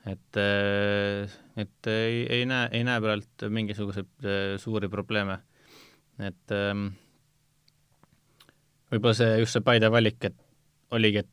et, 0.05 0.37
äh, 0.37 1.29
et 1.57 1.89
ei, 1.89 2.25
ei 2.29 2.45
näe, 2.45 2.69
ei 2.71 2.83
näe 2.85 3.01
praegu 3.01 3.49
mingisuguseid 3.49 4.25
äh, 4.25 4.55
suuri 4.61 4.89
probleeme. 4.89 5.39
et 6.19 6.51
ähm, 6.55 6.87
võib-olla 8.91 9.17
see, 9.17 9.39
just 9.41 9.57
see 9.57 9.65
Paide 9.65 9.89
valik, 9.91 10.21
et 10.23 10.37
oligi, 10.95 11.25
et 11.25 11.31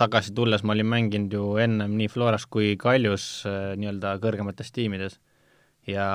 tagasi 0.00 0.32
tulles 0.34 0.64
ma 0.64 0.74
olin 0.74 0.88
mänginud 0.88 1.32
ju 1.36 1.44
ennem 1.60 1.94
nii 1.98 2.08
Floras 2.10 2.46
kui 2.48 2.74
Kaljus 2.80 3.44
äh, 3.46 3.76
nii-öelda 3.78 4.16
kõrgemates 4.22 4.72
tiimides 4.72 5.20
ja, 5.86 6.08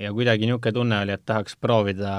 ja 0.00 0.12
kuidagi 0.16 0.48
niisugune 0.48 0.74
tunne 0.80 1.02
oli, 1.04 1.14
et 1.14 1.26
tahaks 1.28 1.54
proovida 1.60 2.14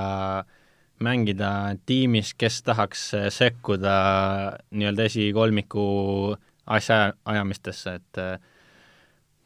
mängida 1.03 1.49
tiimis, 1.89 2.35
kes 2.37 2.61
tahaks 2.63 3.09
sekkuda 3.33 3.95
nii-öelda 4.71 5.09
esikolmiku 5.09 5.87
asja 6.65 7.13
ajamistesse, 7.25 7.95
et 7.99 8.21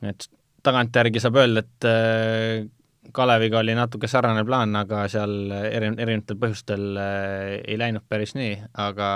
et 0.05 0.27
tagantjärgi 0.67 1.21
saab 1.21 1.39
öelda, 1.41 1.63
et 1.63 1.87
äh, 1.87 2.67
Kaleviga 3.15 3.61
oli 3.61 3.73
natuke 3.77 4.09
sarnane 4.11 4.43
plaan, 4.45 4.75
aga 4.75 5.05
seal 5.11 5.51
eri, 5.55 5.93
erinevatel 5.95 6.39
põhjustel 6.41 6.87
äh, 6.99 7.57
ei 7.63 7.77
läinud 7.79 8.05
päris 8.09 8.35
nii, 8.37 8.55
aga, 8.83 9.09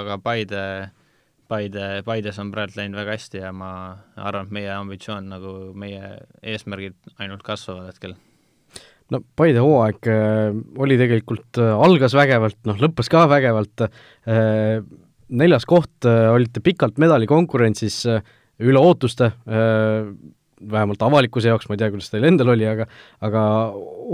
aga 0.00 0.18
Paide, 0.24 0.62
Paide, 1.50 1.88
Paides 2.06 2.40
on 2.40 2.52
praegu 2.54 2.80
läinud 2.80 2.98
väga 3.02 3.18
hästi 3.18 3.42
ja 3.42 3.52
ma 3.54 3.70
arvan, 4.16 4.48
et 4.48 4.56
meie 4.58 4.70
ambitsioon 4.74 5.28
nagu, 5.34 5.56
meie 5.78 6.14
eesmärgid 6.42 6.96
ainult 7.18 7.44
kasvavad 7.46 7.92
hetkel. 7.92 8.16
No 9.12 9.20
Paide 9.36 9.60
hooaeg 9.60 10.08
äh, 10.08 10.56
oli 10.80 10.96
tegelikult 11.00 11.60
äh,, 11.60 11.74
algas 11.86 12.16
vägevalt, 12.16 12.62
noh 12.64 12.80
lõppes 12.80 13.12
ka 13.12 13.26
vägevalt 13.30 13.84
äh,, 13.84 14.80
neljas 15.28 15.66
koht 15.68 16.08
äh, 16.08 16.28
olite 16.32 16.62
pikalt 16.64 16.98
medalikonkurentsis 17.02 18.00
äh, 18.10 18.24
üle 18.64 18.80
ootuste, 18.80 19.32
äh, 19.48 20.10
vähemalt 20.64 21.02
avalikkuse 21.04 21.50
jaoks, 21.50 21.66
ma 21.68 21.76
ei 21.76 21.82
tea, 21.82 21.90
kuidas 21.92 22.08
teil 22.12 22.24
endal 22.24 22.52
oli, 22.54 22.64
aga 22.68 22.86
aga 23.26 23.40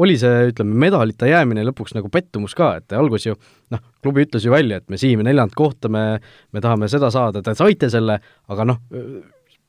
oli 0.02 0.16
see, 0.18 0.48
ütleme, 0.50 0.74
medalita 0.86 1.28
jäämine 1.28 1.62
lõpuks 1.68 1.94
nagu 1.94 2.10
pettumus 2.10 2.56
ka, 2.58 2.72
et 2.80 2.96
alguses 2.96 3.28
ju 3.28 3.36
noh, 3.70 3.82
klubi 4.02 4.24
ütles 4.26 4.46
ju 4.46 4.54
välja, 4.54 4.80
et 4.80 4.88
me 4.90 4.98
siime 4.98 5.26
neljandat 5.26 5.54
kohta, 5.58 5.92
me, 5.92 6.04
me 6.50 6.64
tahame 6.64 6.88
seda 6.90 7.12
saada, 7.14 7.44
te 7.44 7.54
saite 7.58 7.90
selle, 7.92 8.18
aga 8.50 8.66
noh, 8.66 8.80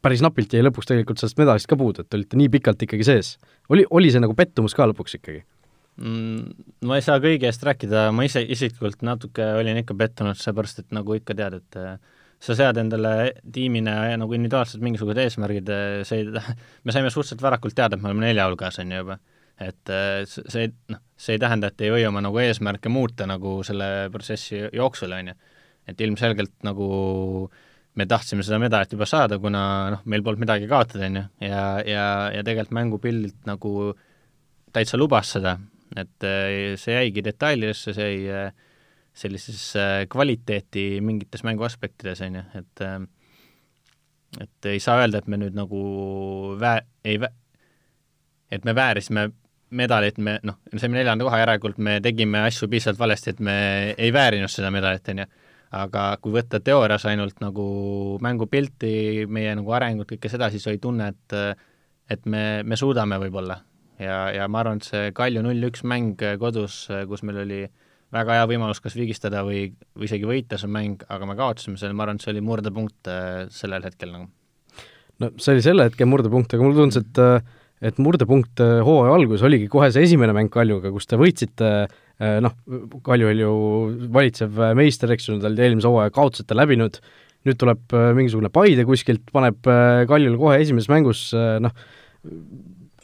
päris 0.02 0.24
napilt 0.26 0.54
jäi 0.56 0.64
lõpuks 0.66 0.90
tegelikult 0.90 1.22
sellest 1.22 1.40
medalist 1.42 1.70
ka 1.70 1.78
puudu, 1.78 2.02
et 2.02 2.10
te 2.10 2.18
olite 2.18 2.40
nii 2.40 2.50
pikalt 2.56 2.88
ikkagi 2.88 3.06
sees. 3.06 3.36
oli, 3.70 3.86
oli 3.90 4.10
see 4.14 4.24
nagu 4.24 4.34
pettumus 4.38 4.74
ka 4.78 4.90
lõpuks 4.90 5.20
ikkagi? 5.20 5.44
Mm,? 6.02 6.70
Ma 6.88 6.98
ei 6.98 7.06
saa 7.06 7.22
kõige 7.22 7.50
eest 7.50 7.64
rääkida, 7.66 8.08
ma 8.16 8.26
ise 8.26 8.42
isiklikult 8.42 9.04
natuke 9.06 9.46
olin 9.60 9.80
ikka 9.84 9.96
pettunud, 9.98 10.40
seepärast 10.40 10.82
et 10.84 10.96
nagu 10.96 11.16
ikka 11.18 11.36
tead, 11.38 11.60
et 11.62 11.78
äh, 11.80 12.22
sa 12.42 12.56
sead 12.58 12.80
endale 12.82 13.14
tiimina 13.54 13.96
nagu 14.18 14.34
individuaalselt 14.38 14.82
mingisugused 14.86 15.22
eesmärgid, 15.22 15.70
äh, 15.70 16.02
see 16.08 16.24
ei, 16.24 16.32
me 16.86 16.96
saime 16.96 17.14
suhteliselt 17.14 17.46
varakult 17.46 17.78
teada, 17.78 17.98
et 17.98 18.04
me 18.04 18.10
oleme 18.10 18.26
nelja 18.26 18.50
hulgas, 18.50 18.82
on 18.82 18.92
ju 18.94 19.04
juba. 19.04 19.20
et 19.62 19.92
äh, 19.94 20.24
see, 20.26 20.72
noh, 20.90 21.02
see 21.22 21.38
ei 21.38 21.42
tähenda, 21.42 21.70
et 21.70 21.82
ei 21.86 21.92
või 21.94 22.06
oma 22.10 22.24
nagu 22.26 22.40
eesmärke 22.42 22.90
muuta 22.90 23.28
nagu 23.30 23.60
selle 23.68 24.10
protsessi 24.14 24.64
jooksul, 24.74 25.14
on 25.18 25.34
ju. 25.34 25.36
et 25.92 26.02
ilmselgelt 26.02 26.56
nagu 26.66 26.88
me 28.00 28.08
tahtsime 28.08 28.46
seda 28.48 28.58
medalit 28.62 28.94
juba 28.96 29.06
saada, 29.06 29.38
kuna 29.40 29.64
noh, 29.94 30.06
meil 30.10 30.24
polnud 30.26 30.42
midagi 30.42 30.70
kaotada, 30.72 31.12
on 31.12 31.20
ju, 31.20 31.24
ja, 31.46 31.66
ja, 31.86 32.06
ja 32.34 32.42
tegelikult 32.48 32.74
mängupildilt 32.80 33.46
nagu 33.46 33.92
täitsa 34.74 34.98
lubas 34.98 35.36
seda, 35.36 35.58
et 35.96 36.28
äh, 36.28 36.76
see 36.80 36.96
jäigi 36.96 37.24
detailidesse, 37.26 37.94
see 37.96 38.12
jäi 38.12 38.46
äh, 38.46 38.70
sellisesse 39.14 40.08
kvaliteeti 40.10 41.02
mingites 41.04 41.44
mänguaspektides, 41.44 42.22
on 42.22 42.40
ju, 42.40 42.44
et 42.56 42.86
et 44.40 44.66
ei 44.72 44.80
saa 44.80 45.02
öelda, 45.02 45.20
et 45.20 45.28
me 45.28 45.38
nüüd 45.42 45.56
nagu 45.58 45.82
vä-, 46.60 46.86
ei 47.04 47.18
vä-, 47.20 47.34
et 48.52 48.66
me 48.66 48.76
väärisime 48.76 49.28
medalit, 49.72 50.18
me 50.18 50.38
noh, 50.44 50.60
saime 50.78 51.00
neljanda 51.00 51.26
koha, 51.28 51.42
järelikult 51.44 51.80
me 51.84 52.00
tegime 52.04 52.44
asju 52.48 52.70
piisavalt 52.72 53.00
valesti, 53.00 53.34
et 53.36 53.42
me 53.44 53.56
ei 53.98 54.14
väärinud 54.14 54.52
seda 54.52 54.72
medalit, 54.72 55.12
on 55.12 55.24
ju. 55.24 55.28
aga 55.72 56.06
kui 56.20 56.34
võtta 56.36 56.60
teoorias 56.60 57.06
ainult 57.08 57.38
nagu 57.40 57.66
mängupilti, 58.24 59.28
meie 59.32 59.54
nagu 59.56 59.72
arengut, 59.72 60.10
kõike 60.10 60.32
seda, 60.32 60.50
siis 60.52 60.68
oli 60.68 60.80
tunne, 60.84 61.12
et 61.12 61.38
et 62.12 62.26
me, 62.28 62.64
me 62.68 62.76
suudame 62.76 63.16
võib-olla 63.22 63.56
ja, 64.02 64.18
ja 64.36 64.50
ma 64.52 64.64
arvan, 64.64 64.82
et 64.82 64.90
see 64.90 65.14
Kalju 65.16 65.46
null-üks 65.46 65.86
mäng 65.88 66.20
kodus, 66.42 66.84
kus 67.10 67.24
meil 67.28 67.44
oli 67.46 67.62
väga 68.12 68.38
hea 68.40 68.50
võimalus 68.50 68.82
kas 68.84 68.96
vigistada 68.98 69.46
või, 69.48 69.70
või 69.96 70.10
isegi 70.10 70.28
võita 70.28 70.60
see 70.60 70.72
mäng, 70.72 71.04
aga 71.12 71.28
me 71.30 71.38
kaotasime 71.40 71.80
selle, 71.80 71.96
ma 71.96 72.06
arvan, 72.06 72.20
et 72.20 72.26
see 72.26 72.34
oli 72.34 72.44
murdepunkt 72.46 73.12
äh, 73.12 73.48
sellel 73.54 73.88
hetkel 73.88 74.14
nagu. 74.14 74.28
no 75.22 75.32
see 75.38 75.56
oli 75.56 75.66
selle 75.66 75.88
hetke 75.88 76.08
murdepunkt, 76.10 76.56
aga 76.56 76.66
mulle 76.66 76.80
tundus, 76.82 77.02
et 77.02 77.22
äh, 77.24 77.40
et 77.82 77.98
murdepunkt 78.04 78.62
äh, 78.62 78.80
hooaja 78.86 79.16
alguses 79.18 79.46
oligi 79.48 79.70
kohe 79.72 79.90
see 79.94 80.04
esimene 80.06 80.36
mäng 80.38 80.52
Kaljuga, 80.54 80.92
kus 80.94 81.10
te 81.10 81.20
võitsite 81.20 81.72
noh, 82.22 82.54
Kalju 83.02 83.32
oli 83.32 83.42
ju 83.42 83.54
valitsev 84.14 84.60
meister, 84.78 85.10
eks 85.10 85.26
ju, 85.26 85.40
nad 85.40 85.48
olid 85.50 85.64
eelmise 85.66 85.90
hooaja 85.90 86.12
kaotuseta 86.14 86.54
läbinud, 86.54 87.00
nüüd 87.50 87.58
tuleb 87.58 87.96
mingisugune 88.14 88.52
Paide 88.54 88.86
kuskilt, 88.86 89.24
paneb 89.34 89.66
Kaljule 89.66 90.38
kohe 90.38 90.60
esimeses 90.62 90.92
mängus 90.92 91.24
noh, 91.34 91.74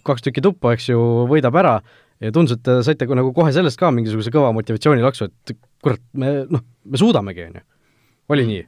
kaks 0.08 0.26
tükki 0.26 0.44
tuppa, 0.46 0.74
eks 0.76 0.92
ju, 0.92 1.00
võidab 1.30 1.56
ära 1.60 1.78
ja 2.24 2.34
tundus, 2.34 2.58
et 2.58 2.64
te 2.66 2.80
saite 2.86 3.08
nagu 3.10 3.32
kohe 3.36 3.52
sellest 3.54 3.80
ka 3.80 3.92
mingisuguse 3.94 4.34
kõva 4.34 4.52
motivatsioonilaksu, 4.58 5.30
et 5.30 5.58
kurat, 5.84 6.02
me 6.18 6.40
noh, 6.50 6.64
me 6.88 7.02
suudamegi, 7.02 7.46
on 7.50 7.60
ju. 7.60 7.66
oli 8.34 8.48
nii? 8.50 8.64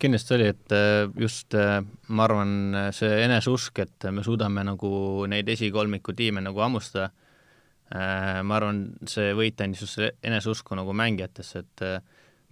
kindlasti 0.00 0.34
oli, 0.36 0.48
et 0.52 0.74
äh, 0.76 1.04
just 1.20 1.54
äh, 1.56 1.78
ma 2.08 2.26
arvan, 2.26 2.50
see 2.96 3.22
eneseusk, 3.24 3.80
et 3.84 4.08
me 4.12 4.24
suudame 4.24 4.64
nagu 4.66 4.90
neid 5.30 5.48
esikolmiku 5.52 6.16
tiime 6.16 6.42
nagu 6.44 6.60
hammustada, 6.64 7.10
äh, 7.92 8.42
ma 8.44 8.60
arvan, 8.60 8.86
see 9.08 9.32
võit 9.36 9.60
andis 9.64 9.84
just 9.84 9.98
selle 9.98 10.14
eneseusku 10.24 10.78
nagu 10.78 10.96
mängijatesse, 10.96 11.64
et 11.64 11.86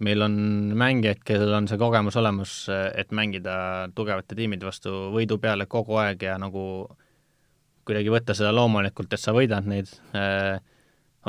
meil 0.05 0.25
on 0.25 0.35
mängijaid, 0.75 1.21
kellel 1.25 1.53
on 1.55 1.69
see 1.71 1.79
kogemus 1.79 2.17
olemas, 2.19 2.55
et 2.69 3.13
mängida 3.15 3.87
tugevate 3.95 4.35
tiimide 4.35 4.67
vastu 4.67 4.91
võidu 5.13 5.37
peale 5.41 5.69
kogu 5.71 6.01
aeg 6.01 6.25
ja 6.27 6.35
nagu 6.41 6.65
kuidagi 7.85 8.13
võtta 8.13 8.35
seda 8.37 8.53
loomulikult, 8.55 9.13
et 9.13 9.21
sa 9.21 9.33
võidad 9.35 9.67
neid 9.69 9.91
äh,, 10.17 10.57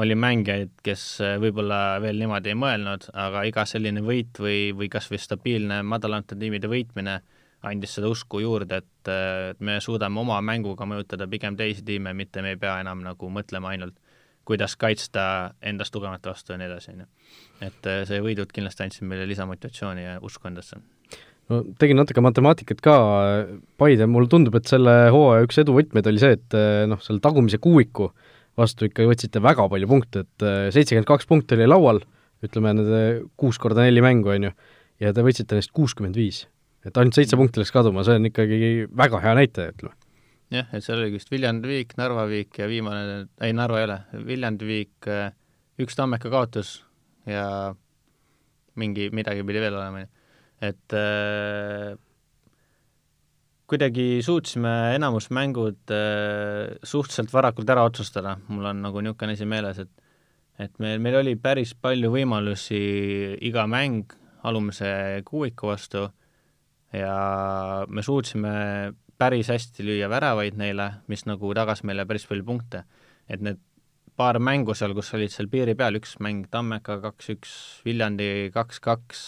oli 0.01 0.17
mängijaid, 0.19 0.73
kes 0.85 1.05
äh, 1.25 1.37
võib-olla 1.41 1.99
veel 2.05 2.19
niimoodi 2.21 2.53
ei 2.53 2.59
mõelnud, 2.59 3.09
aga 3.17 3.45
iga 3.49 3.65
selline 3.69 4.03
võit 4.05 4.41
või, 4.41 4.71
või 4.77 4.91
kas 4.93 5.09
või 5.13 5.21
stabiilne 5.23 5.81
madalamate 5.87 6.39
tiimide 6.41 6.71
võitmine 6.71 7.21
andis 7.67 7.97
seda 7.97 8.11
usku 8.13 8.41
juurde, 8.45 8.83
et 8.83 9.13
äh, 9.13 9.53
me 9.59 9.79
suudame 9.81 10.21
oma 10.21 10.41
mänguga 10.45 10.89
mõjutada 10.89 11.29
pigem 11.31 11.57
teisi 11.57 11.85
tiime, 11.85 12.13
mitte 12.15 12.45
me 12.45 12.55
ei 12.55 12.61
pea 12.61 12.79
enam 12.83 13.03
nagu 13.05 13.31
mõtlema 13.33 13.73
ainult, 13.73 13.97
kuidas 14.47 14.77
kaitsta 14.79 15.55
endast 15.65 15.95
tugevamate 15.95 16.31
vastu 16.31 16.55
ja 16.55 16.61
nii 16.61 16.69
edasi, 16.71 16.93
on 16.93 17.07
ju. 17.07 17.09
et 17.71 17.89
äh, 17.91 18.05
see 18.09 18.21
võidud 18.23 18.53
kindlasti 18.53 18.87
andsid 18.87 19.09
meile 19.09 19.27
lisamotivatsiooni 19.33 20.05
ja 20.05 20.21
usku 20.23 20.53
endasse 20.53 20.79
no 21.53 21.61
tegin 21.81 22.01
natuke 22.01 22.23
matemaatikat 22.25 22.81
ka, 22.85 22.97
Paide, 23.81 24.09
mulle 24.11 24.31
tundub, 24.33 24.57
et 24.59 24.71
selle 24.71 24.95
hooaja 25.15 25.47
üks 25.47 25.61
edu 25.63 25.77
võtmeid 25.77 26.09
oli 26.11 26.23
see, 26.23 26.39
et 26.39 26.57
eh, 26.59 26.85
noh, 26.91 27.01
selle 27.05 27.23
tagumise 27.25 27.61
kuuiku 27.63 28.11
vastu 28.57 28.89
ikka 28.89 29.07
võtsite 29.09 29.43
väga 29.45 29.69
palju 29.73 29.91
punkte, 29.91 30.25
et 30.27 30.47
eh, 30.47 30.63
seitsekümmend 30.75 31.09
kaks 31.09 31.29
punkti 31.31 31.59
oli 31.59 31.69
laual, 31.69 32.03
ütleme 32.47 32.73
nende 32.77 33.05
kuus 33.41 33.61
korda 33.63 33.87
neli 33.87 34.03
mängu, 34.05 34.33
on 34.35 34.49
ju, 34.49 34.57
ja 35.03 35.13
te 35.15 35.25
võtsite 35.25 35.59
neist 35.59 35.75
kuuskümmend 35.77 36.19
viis. 36.19 36.47
et 36.87 36.99
ainult 37.01 37.17
seitse 37.19 37.39
punkti 37.39 37.59
läks 37.59 37.73
kaduma, 37.75 38.05
see 38.07 38.19
on 38.21 38.29
ikkagi 38.29 38.59
väga 38.95 39.23
hea 39.25 39.39
näitaja, 39.41 39.73
ütleme 39.75 39.95
jah, 40.55 40.69
et 40.71 40.85
seal 40.85 41.01
oli 41.01 41.17
vist 41.17 41.31
Viljandi 41.33 41.67
Viik, 41.67 41.97
Narva 41.99 42.27
Viik 42.31 42.61
ja 42.61 42.69
viimane, 42.71 43.25
ei 43.43 43.55
Narva 43.57 43.81
ei 43.81 43.89
ole, 43.89 43.97
Viljandi 44.29 44.69
Viik, 44.69 45.09
üks 45.83 45.99
Tammeka 45.99 46.31
kaotus 46.31 46.77
ja 47.27 47.75
mingi, 48.79 49.09
midagi 49.11 49.43
pidi 49.47 49.63
veel 49.65 49.75
olema, 49.75 50.05
et 50.63 50.97
äh, 50.97 51.95
kuidagi 53.67 54.23
suutsime 54.25 54.73
enamus 54.97 55.29
mängud 55.35 55.93
äh, 55.93 56.77
suhteliselt 56.83 57.33
varakult 57.35 57.71
ära 57.71 57.85
otsustada, 57.89 58.37
mul 58.49 58.71
on 58.71 58.85
nagu 58.87 59.03
niisugune 59.03 59.37
asi 59.37 59.49
meeles, 59.49 59.83
et 59.85 59.93
et 60.59 60.79
meil, 60.81 61.01
meil 61.05 61.19
oli 61.19 61.35
päris 61.37 61.75
palju 61.77 62.09
võimalusi 62.15 62.79
iga 63.45 63.67
mäng 63.69 64.15
alumise 64.49 65.21
kuuiku 65.29 65.69
vastu 65.69 66.07
ja 66.97 67.17
me 67.89 68.05
suutsime 68.05 68.53
päris 69.19 69.51
hästi 69.53 69.85
lüüa 69.85 70.09
väravaid 70.13 70.57
neile, 70.57 70.91
mis 71.13 71.27
nagu 71.29 71.53
tagas 71.57 71.83
meile 71.85 72.07
päris 72.09 72.27
palju 72.29 72.45
punkte. 72.45 72.85
et 73.29 73.41
need 73.43 73.59
paar 74.17 74.39
mängu 74.39 74.75
seal, 74.75 74.95
kus 74.95 75.13
olid 75.17 75.33
seal 75.33 75.49
piiri 75.53 75.75
peal, 75.75 75.99
üks 75.99 76.17
mäng 76.23 76.47
Tammeka 76.51 77.01
kaks-üks, 77.03 77.83
Viljandi 77.85 78.51
kaks-kaks, 78.55 79.25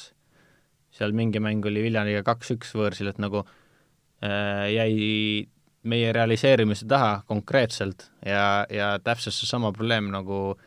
seal 0.98 1.14
mingi 1.16 1.40
mäng 1.42 1.64
oli 1.68 1.84
Viljandiga 1.87 2.24
kaks-üks 2.26 2.74
võõrsil, 2.76 3.11
et 3.12 3.20
nagu 3.22 3.44
äh, 3.44 4.66
jäi 4.74 5.46
meie 5.88 6.11
realiseerimise 6.12 6.88
taha 6.90 7.22
konkreetselt 7.28 8.08
ja, 8.26 8.66
ja 8.70 8.96
täpselt 9.02 9.37
seesama 9.37 9.70
probleem 9.72 10.11
nagu 10.12 10.58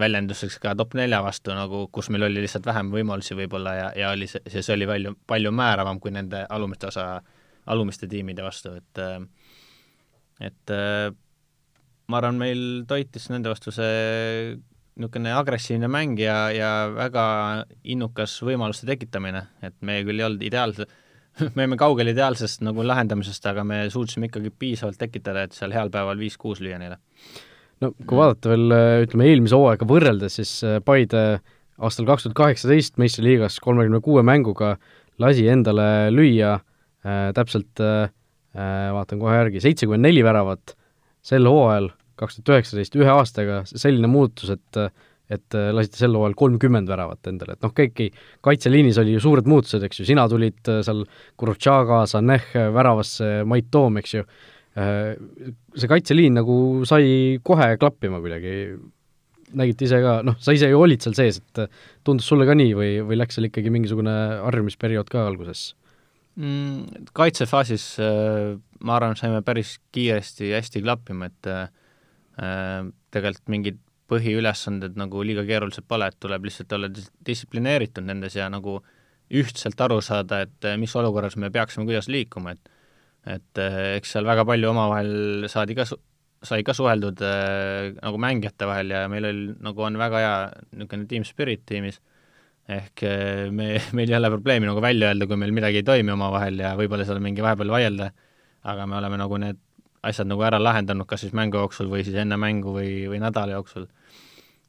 väljenduseks 0.00 0.58
ka 0.62 0.74
top 0.74 0.96
nelja 0.98 1.20
vastu 1.22 1.54
nagu, 1.54 1.84
kus 1.94 2.10
meil 2.10 2.26
oli 2.26 2.42
lihtsalt 2.42 2.66
vähem 2.66 2.90
võimalusi 2.90 3.36
võib-olla 3.38 3.74
ja, 3.78 3.88
ja 3.98 4.10
oli 4.14 4.26
see, 4.30 4.42
see 4.50 4.74
oli 4.74 4.88
palju, 4.90 5.14
palju 5.30 5.52
määravam 5.54 6.00
kui 6.02 6.10
nende 6.14 6.42
alumiste 6.50 6.90
osa, 6.90 7.06
alumiste 7.70 8.10
tiimide 8.10 8.42
vastu, 8.42 8.74
et 8.74 9.02
et 10.42 10.74
äh, 10.74 11.14
ma 12.10 12.18
arvan, 12.18 12.40
meil 12.42 12.62
toitis 12.90 13.30
nende 13.30 13.52
vastu 13.52 13.72
see 13.74 14.56
niisugune 14.94 15.32
agressiivne 15.34 15.88
mäng 15.90 16.20
ja, 16.22 16.36
ja 16.54 16.68
väga 16.94 17.24
innukas 17.82 18.36
võimaluste 18.46 18.86
tekitamine, 18.86 19.46
et 19.62 19.74
me 19.82 20.00
küll 20.06 20.20
ei 20.20 20.26
olnud 20.28 20.44
ideaalsed, 20.46 20.92
me 21.56 21.64
olime 21.64 21.78
kaugel 21.80 22.12
ideaalsest 22.12 22.62
nagu 22.66 22.84
lahendamisest, 22.86 23.46
aga 23.50 23.64
me 23.66 23.84
suutsime 23.90 24.30
ikkagi 24.30 24.52
piisavalt 24.54 25.00
tekitada, 25.00 25.46
et 25.46 25.56
seal 25.56 25.74
heal 25.74 25.90
päeval 25.94 26.20
viis-kuus 26.20 26.62
lüüa 26.62 26.78
neile. 26.78 27.00
no 27.82 27.90
kui 28.04 28.18
vaadata 28.20 28.54
veel 28.54 28.78
ütleme, 29.06 29.28
eelmise 29.32 29.58
hooaega 29.58 29.88
võrreldes, 29.88 30.38
siis 30.38 30.56
äh, 30.66 30.78
Paide 30.84 31.24
aastal 31.82 32.06
kaks 32.06 32.26
tuhat 32.26 32.38
kaheksateist 32.38 33.00
meistriliigas 33.02 33.58
kolmekümne 33.62 34.00
kuue 34.04 34.22
mänguga 34.26 34.76
lasi 35.18 35.46
endale 35.50 36.12
lüüa 36.14 36.54
äh, 36.54 37.32
täpselt 37.34 37.82
äh, 37.82 38.10
äh 38.54 38.92
vaatan 38.94 39.18
kohe 39.18 39.34
järgi, 39.42 39.62
seitsekümmend 39.62 40.06
neli 40.06 40.22
väravat 40.24 40.76
sel 41.24 41.46
hooajal, 41.48 41.90
kaks 42.20 42.38
tuhat 42.38 42.54
üheksateist, 42.58 42.96
ühe 43.00 43.10
aastaga 43.10 43.62
selline 43.70 44.10
muutus, 44.10 44.54
et 44.54 44.84
et 45.32 45.56
lasite 45.72 45.96
sel 45.96 46.12
hooajal 46.18 46.34
kolmkümmend 46.36 46.90
väravat 46.90 47.30
endale, 47.30 47.54
et 47.56 47.62
noh, 47.64 47.72
kõiki, 47.72 48.10
kaitseliinis 48.44 48.98
oli 49.00 49.14
ju 49.14 49.22
suured 49.24 49.46
muutused, 49.48 49.80
eks 49.86 50.02
ju, 50.02 50.04
sina 50.10 50.26
tulid 50.28 50.68
äh, 50.68 50.82
seal 50.84 51.00
Kurutšaga, 51.40 52.02
Saneh 52.10 52.50
väravasse, 52.52 53.30
Mait 53.48 53.70
Toom, 53.72 53.96
eks 54.02 54.12
ju, 54.18 54.26
äh, 54.76 55.14
see 55.80 55.90
kaitseliin 55.90 56.36
nagu 56.36 56.56
sai 56.88 57.38
kohe 57.40 57.70
klappima 57.80 58.20
kuidagi, 58.20 58.52
nägite 59.56 59.88
ise 59.88 60.02
ka, 60.04 60.18
noh, 60.28 60.36
sa 60.44 60.52
ise 60.52 60.68
ju 60.68 60.82
olid 60.84 61.04
seal 61.04 61.16
sees, 61.16 61.40
et 61.40 61.80
tundus 62.04 62.28
sulle 62.28 62.44
ka 62.44 62.56
nii 62.60 62.76
või, 62.76 62.90
või 63.08 63.18
läks 63.22 63.38
seal 63.38 63.48
ikkagi 63.48 63.72
mingisugune 63.72 64.14
harjumisperiood 64.42 65.08
ka 65.08 65.24
alguses? 65.30 65.70
mm,? 66.36 67.08
Kaitsefaasis 67.16 67.88
äh, 68.02 68.58
ma 68.84 68.98
arvan, 68.98 69.16
saime 69.18 69.40
päris 69.46 69.78
kiiresti 69.94 70.52
hästi 70.52 70.84
klappima, 70.84 71.30
et 71.32 71.48
äh, 71.50 71.64
tegelikult 72.34 73.50
mingid 73.52 73.76
põhiülesanded 74.10 74.98
nagu 75.00 75.22
liiga 75.24 75.44
keerulised 75.48 75.86
pole, 75.88 76.08
et 76.10 76.16
tuleb 76.20 76.44
lihtsalt 76.48 76.72
olla 76.76 76.90
dis 76.92 77.06
distsiplineeritud 77.24 78.04
nendes 78.04 78.34
ja 78.36 78.48
nagu 78.52 78.80
ühtselt 79.34 79.80
aru 79.80 80.00
saada, 80.04 80.42
et 80.44 80.66
äh, 80.68 80.76
mis 80.80 80.92
olukorras 80.98 81.38
me 81.40 81.50
peaksime 81.54 81.86
kuidas 81.88 82.10
liikuma, 82.12 82.56
et 82.56 82.72
et 83.24 83.60
äh, 83.62 83.94
eks 83.96 84.10
seal 84.16 84.26
väga 84.28 84.44
palju 84.44 84.68
omavahel 84.68 85.46
saadi 85.48 85.76
ka 85.78 85.86
su-, 85.88 86.00
sai 86.44 86.60
ka 86.66 86.74
suheldud 86.76 87.22
äh, 87.24 87.94
nagu 87.96 88.18
mängijate 88.20 88.68
vahel 88.68 88.92
ja 88.92 89.06
meil 89.08 89.30
oli, 89.30 89.46
nagu 89.64 89.86
on 89.86 89.96
väga 89.96 90.20
hea 90.20 90.34
niisugune 90.74 91.08
team 91.08 91.24
spirit 91.24 91.64
tiimis 91.64 92.02
ehk 92.68 93.02
eh, 93.04 93.50
me, 93.52 93.74
meil 93.96 94.12
ei 94.12 94.18
ole 94.18 94.30
probleemi 94.32 94.68
nagu 94.68 94.82
välja 94.84 95.10
öelda, 95.10 95.28
kui 95.28 95.40
meil 95.40 95.52
midagi 95.56 95.82
ei 95.82 95.86
toimi 95.86 96.14
omavahel 96.14 96.60
ja 96.64 96.74
võib-olla 96.78 97.06
seal 97.08 97.20
mingi 97.24 97.44
vahepeal 97.44 97.72
vaielda, 97.72 98.10
aga 98.72 98.86
me 98.88 98.98
oleme 99.00 99.20
nagu 99.20 99.40
need 99.40 99.60
asjad 100.08 100.28
nagu 100.28 100.44
ära 100.46 100.60
lahendanud, 100.60 101.06
kas 101.08 101.24
siis 101.24 101.34
mängu 101.36 101.60
jooksul 101.60 101.88
või 101.92 102.04
siis 102.06 102.16
enne 102.20 102.38
mängu 102.40 102.74
või, 102.76 103.04
või 103.10 103.20
nädala 103.22 103.58
jooksul. 103.58 103.88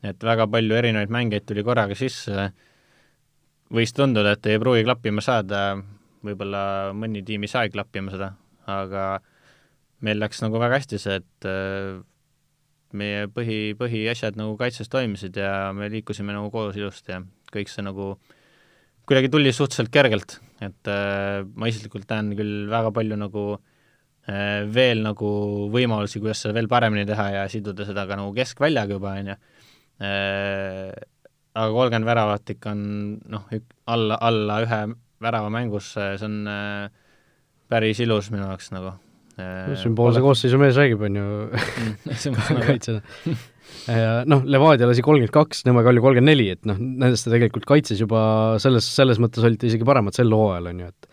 et 0.05 0.21
väga 0.21 0.45
palju 0.51 0.75
erinevaid 0.77 1.09
mängijaid 1.09 1.45
tuli 1.49 1.63
korraga 1.65 1.95
sisse, 1.97 2.49
võis 3.73 3.93
tunduda, 3.95 4.35
et 4.35 4.45
ei 4.45 4.59
pruugi 4.61 4.83
klappima 4.85 5.23
saada, 5.25 5.79
võib-olla 6.25 6.93
mõni 6.93 7.23
tiim 7.25 7.45
ei 7.45 7.49
saagi 7.49 7.73
klappima 7.73 8.13
seda, 8.13 8.35
aga 8.69 9.05
meil 10.05 10.21
läks 10.21 10.43
nagu 10.43 10.61
väga 10.61 10.77
hästi 10.77 11.01
see, 11.01 11.17
et 11.23 11.49
eh, 11.49 11.97
meie 12.93 13.25
põhi, 13.33 13.59
põhiasjad 13.79 14.37
nagu 14.37 14.53
kaitses 14.59 14.91
toimisid 14.93 15.37
ja 15.41 15.71
me 15.73 15.89
liikusime 15.89 16.35
nagu 16.35 16.51
koos 16.53 16.77
ilusti 16.77 17.15
ja 17.15 17.23
kõik 17.51 17.71
see 17.71 17.85
nagu 17.85 18.13
kuidagi 19.09 19.31
tuli 19.33 19.53
suhteliselt 19.53 19.89
kergelt, 19.93 20.39
et 20.61 20.91
äh, 20.91 21.41
ma 21.55 21.71
isiklikult 21.71 22.09
näen 22.13 22.35
küll 22.37 22.69
väga 22.69 22.93
palju 22.93 23.17
nagu 23.17 23.47
äh, 23.55 23.63
veel 24.25 25.03
nagu 25.05 25.31
võimalusi, 25.73 26.21
kuidas 26.21 26.39
seda 26.41 26.55
veel 26.57 26.69
paremini 26.71 27.05
teha 27.05 27.27
ja 27.35 27.43
siduda 27.51 27.85
seda 27.85 28.07
ka 28.09 28.17
nagu 28.17 28.31
keskväljaga 28.33 28.97
juba, 28.97 29.13
on 29.21 29.33
ju 29.33 29.35
äh,, 30.01 30.91
aga 31.55 31.71
kolmkümmend 31.71 32.09
väravat 32.09 32.53
ikka 32.55 32.73
on 32.73 32.85
noh, 33.31 33.47
alla, 33.91 34.19
alla 34.19 34.59
ühe 34.65 34.81
värava 35.23 35.49
mängus, 35.53 35.93
see 35.95 36.27
on 36.27 36.39
äh, 36.51 36.87
päris 37.71 38.01
ilus 38.03 38.31
minu 38.33 38.47
jaoks 38.49 38.71
nagu. 38.75 38.95
Äh,. 39.35 39.75
sümboolse 39.79 40.23
koosseisu 40.23 40.59
mees 40.59 40.77
räägib, 40.79 41.03
on 41.07 41.17
ju 41.21 41.27
mm, 41.51 42.65
kaitsjana. 42.65 43.01
Noh, 44.29 44.43
Levadia 44.47 44.87
lasi 44.87 45.03
kolmkümmend 45.05 45.33
kaks, 45.33 45.63
Nõmme 45.67 45.83
Kalju 45.85 46.03
kolmkümmend 46.03 46.31
neli, 46.31 46.49
et 46.53 46.67
noh, 46.69 46.77
nendest 46.79 47.27
te 47.27 47.33
tegelikult 47.33 47.67
kaitses 47.69 47.99
juba 48.01 48.21
selles, 48.61 48.87
selles 48.97 49.19
mõttes 49.21 49.45
olite 49.45 49.67
isegi 49.69 49.87
paremad 49.87 50.15
sel 50.15 50.31
hooajal, 50.33 50.69
on 50.71 50.83
ju, 50.85 50.91
et 50.93 51.09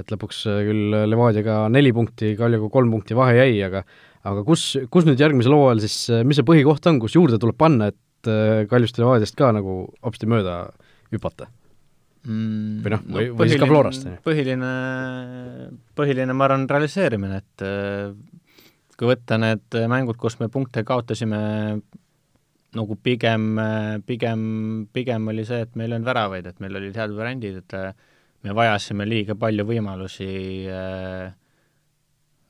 et 0.00 0.12
lõpuks 0.12 0.42
äh, 0.50 0.62
küll 0.68 0.96
Levadiaga 1.08 1.64
neli 1.72 1.92
punkti, 1.96 2.34
Kaljuga 2.38 2.70
kolm 2.72 2.92
punkti 2.94 3.16
vahe 3.18 3.36
jäi, 3.38 3.58
aga 3.66 3.82
aga 4.26 4.42
kus, 4.46 4.72
kus 4.92 5.06
nüüd 5.06 5.20
järgmisel 5.22 5.54
hooajal 5.56 5.84
siis, 5.84 5.98
äh, 6.12 6.24
mis 6.26 6.40
see 6.40 6.46
põhikoht 6.46 6.88
on, 6.90 7.00
kus 7.02 7.16
juurde 7.16 7.40
tuleb 7.42 7.58
panna, 7.60 7.90
et 7.92 8.30
äh, 8.30 8.64
Kaljust 8.70 8.98
ja 8.98 9.06
Levadiast 9.06 9.38
ka 9.38 9.52
nagu 9.56 9.84
hopsti 10.04 10.28
mööda 10.30 10.58
hüpata 11.14 11.48
mm,? 12.26 12.80
või 12.84 12.96
noh, 12.96 13.04
või, 13.18 13.28
või 13.38 13.52
siis 13.52 13.62
ka 13.62 13.70
Florast? 13.70 14.08
põhiline, 14.26 14.72
põhiline, 15.98 16.36
ma 16.36 16.48
arvan, 16.48 16.66
realiseerimine, 16.70 17.44
et 17.44 17.68
kui 18.96 19.08
võtta 19.12 19.38
need 19.40 19.78
mängud, 19.92 20.18
kus 20.20 20.38
me 20.40 20.50
punkte 20.52 20.82
kaotasime 20.88 21.38
nagu 22.76 22.96
pigem, 23.00 23.56
pigem, 24.04 24.42
pigem 24.92 25.32
oli 25.32 25.46
see, 25.48 25.62
et 25.64 25.76
meil 25.78 25.92
ei 25.92 25.98
olnud 25.98 26.10
väravaid, 26.10 26.48
et 26.50 26.60
meil 26.60 26.76
olid 26.80 26.98
head 26.98 27.14
variandid, 27.16 27.62
et 27.62 27.76
äh, 27.78 28.12
me 28.46 28.54
vajasime 28.56 29.06
liiga 29.08 29.36
palju 29.38 29.66
võimalusi 29.68 30.28
äh, 30.70 31.32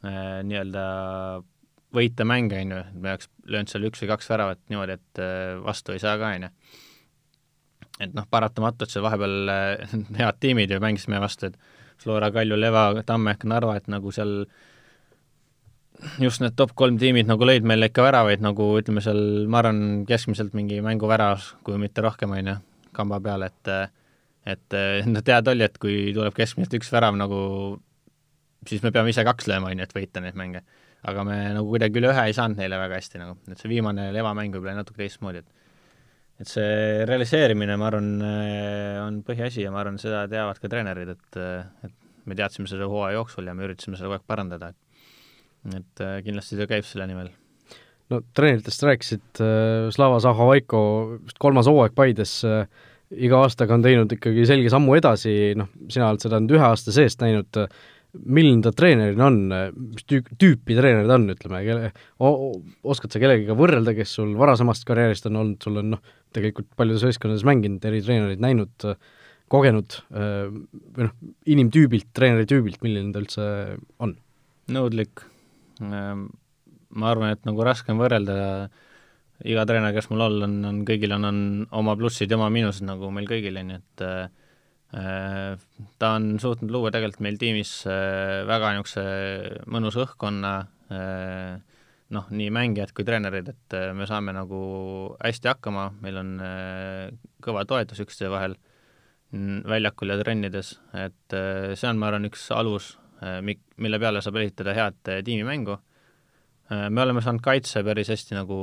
äh, 0.04 0.36
nii-öelda 0.46 0.84
võita 1.96 2.26
mänge, 2.28 2.60
on 2.60 2.74
ju, 2.74 2.82
et 2.82 3.00
me 3.00 3.14
oleks 3.14 3.30
löönud 3.48 3.72
seal 3.72 3.88
üks 3.88 4.02
või 4.02 4.10
kaks 4.12 4.28
väravat 4.32 4.60
niimoodi, 4.68 4.98
et 4.98 5.22
äh, 5.22 5.56
vastu 5.64 5.96
ei 5.96 6.02
saa 6.02 6.18
ka, 6.20 6.34
on 6.36 6.48
ju. 6.48 6.52
et 8.04 8.14
noh, 8.16 8.28
paratamatult 8.30 8.92
seal 8.92 9.06
vahepeal 9.06 9.52
äh, 9.52 9.98
head 10.20 10.40
tiimid 10.42 10.72
ju 10.74 10.82
mängisime 10.82 11.22
vastu, 11.22 11.50
et 11.50 11.58
Flora, 11.96 12.28
Kalju, 12.28 12.58
Leva, 12.60 12.90
Tammeka, 13.08 13.48
Narva, 13.48 13.78
et 13.80 13.86
nagu 13.88 14.12
seal 14.12 14.42
äh, 14.44 14.56
just 16.18 16.40
need 16.40 16.56
top 16.56 16.74
kolm 16.78 16.98
tiimid 17.00 17.28
nagu 17.28 17.46
lõid 17.46 17.66
meile 17.66 17.88
ikka 17.90 18.04
väravaid 18.04 18.42
nagu 18.44 18.68
ütleme 18.80 19.02
seal, 19.04 19.20
ma 19.50 19.60
arvan, 19.62 19.80
keskmiselt 20.08 20.56
mingi 20.56 20.80
mänguvärav, 20.84 21.44
kui 21.66 21.78
mitte 21.80 22.04
rohkem, 22.04 22.34
on 22.36 22.52
ju, 22.52 22.56
kamba 22.96 23.20
peal, 23.24 23.46
et 23.46 23.72
et 24.46 24.76
no 25.10 25.22
teada 25.26 25.52
oli, 25.54 25.66
et 25.66 25.78
kui 25.82 26.12
tuleb 26.14 26.34
keskmiselt 26.36 26.78
üks 26.78 26.90
värav 26.94 27.18
nagu, 27.18 27.38
siis 28.68 28.84
me 28.84 28.92
peame 28.94 29.12
ise 29.12 29.24
kaks 29.26 29.48
lööma, 29.50 29.72
on 29.72 29.82
ju, 29.82 29.86
et 29.88 29.96
võita 29.96 30.22
neid 30.22 30.38
mänge. 30.38 30.64
aga 31.06 31.22
me 31.22 31.36
nagu 31.54 31.68
kuidagi 31.70 32.00
üle 32.00 32.08
ühe 32.10 32.22
ei 32.26 32.34
saanud 32.34 32.58
neile 32.58 32.78
väga 32.80 32.96
hästi 32.98 33.20
nagu, 33.20 33.36
et 33.52 33.60
see 33.60 33.70
viimane 33.70 34.08
levamäng 34.14 34.54
võib-olla 34.54 34.72
oli 34.74 34.80
natuke 34.80 35.02
teistmoodi, 35.02 35.42
et 35.44 36.42
et 36.42 36.50
see 36.50 37.04
realiseerimine, 37.08 37.78
ma 37.80 37.86
arvan, 37.88 38.08
on 39.06 39.20
põhiasi 39.24 39.62
ja 39.64 39.70
ma 39.72 39.80
arvan, 39.80 39.96
seda 40.00 40.26
teavad 40.28 40.58
ka 40.60 40.68
treenerid, 40.72 41.14
et 41.14 41.38
et 41.86 41.94
me 42.26 42.36
teadsime 42.36 42.68
seda 42.68 42.88
hooaja 42.90 43.16
jooksul 43.20 43.46
ja 43.46 43.54
me 43.54 43.64
üritasime 43.68 43.96
seda 43.96 44.10
kogu 44.10 44.18
aeg 44.18 44.28
parandada, 44.28 44.72
et 44.74 45.76
et 45.76 46.04
kindlasti 46.26 46.58
töö 46.58 46.68
käib 46.70 46.86
selle 46.86 47.06
nimel. 47.10 47.30
no 48.12 48.20
treeneritest 48.38 48.84
rääkisid 48.86 49.40
Slava 49.94 50.20
Zahovaiko 50.22 50.82
vist 51.24 51.40
kolmas 51.42 51.70
hooaeg 51.70 51.94
Paides 51.96 52.38
äh, 52.46 52.68
iga 53.14 53.42
aastaga 53.44 53.76
on 53.76 53.84
teinud 53.84 54.12
ikkagi 54.16 54.46
selge 54.48 54.70
sammu 54.72 54.96
edasi, 54.98 55.54
noh, 55.58 55.68
sina 55.92 56.10
oled 56.10 56.24
seda 56.24 56.40
nüüd 56.42 56.56
ühe 56.56 56.64
aasta 56.66 56.94
seest 56.94 57.22
näinud, 57.22 57.60
milline 58.16 58.64
ta 58.64 58.72
treenerina 58.72 59.28
on, 59.28 59.38
mis 59.76 60.06
tüü-, 60.08 60.24
tüüpi 60.40 60.76
treener 60.78 61.06
ta 61.08 61.18
on, 61.18 61.28
ütleme, 61.34 61.60
kelle, 61.66 61.90
oskad 62.86 63.12
sa 63.12 63.20
kellegagi 63.22 63.58
võrrelda, 63.58 63.94
kes 63.96 64.16
sul 64.18 64.32
varasemast 64.40 64.86
karjäärist 64.88 65.28
on 65.30 65.42
olnud, 65.42 65.60
sul 65.62 65.82
on 65.82 65.92
noh, 65.94 66.02
tegelikult 66.34 66.70
paljudes 66.78 67.04
võistkondades 67.06 67.46
mänginud, 67.46 67.84
eri 67.86 68.02
treenereid 68.04 68.42
näinud, 68.42 68.88
kogenud, 69.52 70.00
või 70.10 71.06
noh, 71.06 71.14
inimtüübilt, 71.54 72.08
treeneri 72.16 72.48
tüübilt, 72.50 72.80
milline 72.82 73.14
ta 73.14 73.22
üldse 73.22 73.46
on? 74.02 74.16
nõudlik, 74.72 75.22
ma 75.78 77.10
arvan, 77.12 77.36
et 77.36 77.44
nagu 77.46 77.62
raske 77.62 77.92
on 77.92 78.00
võrrelda 78.00 78.38
iga 79.44 79.66
treener, 79.68 79.92
kes 79.92 80.08
mul 80.10 80.24
all 80.24 80.48
on, 80.48 80.58
on, 80.64 80.82
kõigil 80.88 81.12
on, 81.12 81.28
on 81.28 81.38
oma 81.76 81.96
plussid 81.98 82.30
ja 82.30 82.38
oma 82.38 82.48
miinused, 82.54 82.86
nagu 82.88 83.10
meil 83.12 83.28
kõigil, 83.28 83.58
on 83.60 83.74
ju, 83.74 83.80
et 83.82 84.06
Äh, 84.94 85.58
ta 85.98 86.12
on 86.14 86.36
suutnud 86.38 86.70
luua 86.70 86.92
tegelikult 86.94 87.24
meil 87.26 87.38
tiimis 87.40 87.70
äh, 87.90 88.44
väga 88.46 88.70
niisuguse 88.76 89.02
mõnusa 89.72 90.04
õhkkonna, 90.04 90.52
äh, 90.94 91.80
noh, 92.14 92.28
nii 92.30 92.52
mängijad 92.54 92.92
kui 92.94 93.04
treenerid, 93.04 93.50
et 93.50 93.76
me 93.98 94.06
saame 94.06 94.32
nagu 94.36 94.60
hästi 95.18 95.50
hakkama, 95.50 95.88
meil 96.04 96.20
on 96.20 96.28
kõva 97.42 97.64
toetus 97.66 97.98
üksteise 98.04 98.30
vahel 98.30 98.54
väljakul 99.66 100.14
ja 100.14 100.20
trennides, 100.20 100.76
et 100.94 101.34
see 101.34 101.88
on, 101.90 101.98
ma 101.98 102.06
arvan, 102.12 102.28
üks 102.30 102.44
alus, 102.54 102.92
mik-, 103.42 103.66
mille 103.82 103.98
peale 103.98 104.22
saab 104.22 104.38
ehitada 104.38 104.76
head 104.78 105.10
tiimimängu. 105.26 105.80
Me 106.70 107.02
oleme 107.02 107.22
saanud 107.22 107.44
kaitse 107.44 107.82
päris 107.86 108.08
hästi 108.10 108.34
nagu 108.34 108.56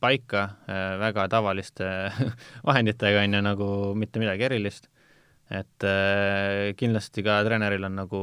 paika 0.00 0.42
äh, 0.68 0.98
väga 1.00 1.28
tavaliste 1.28 1.86
vahenditega, 2.66 3.24
on 3.24 3.34
ju, 3.34 3.42
nagu 3.44 3.68
mitte 3.98 4.20
midagi 4.22 4.48
erilist. 4.48 4.88
et 5.50 5.84
äh, 5.86 6.72
kindlasti 6.74 7.22
ka 7.22 7.38
treeneril 7.46 7.84
on 7.86 7.94
nagu 8.00 8.22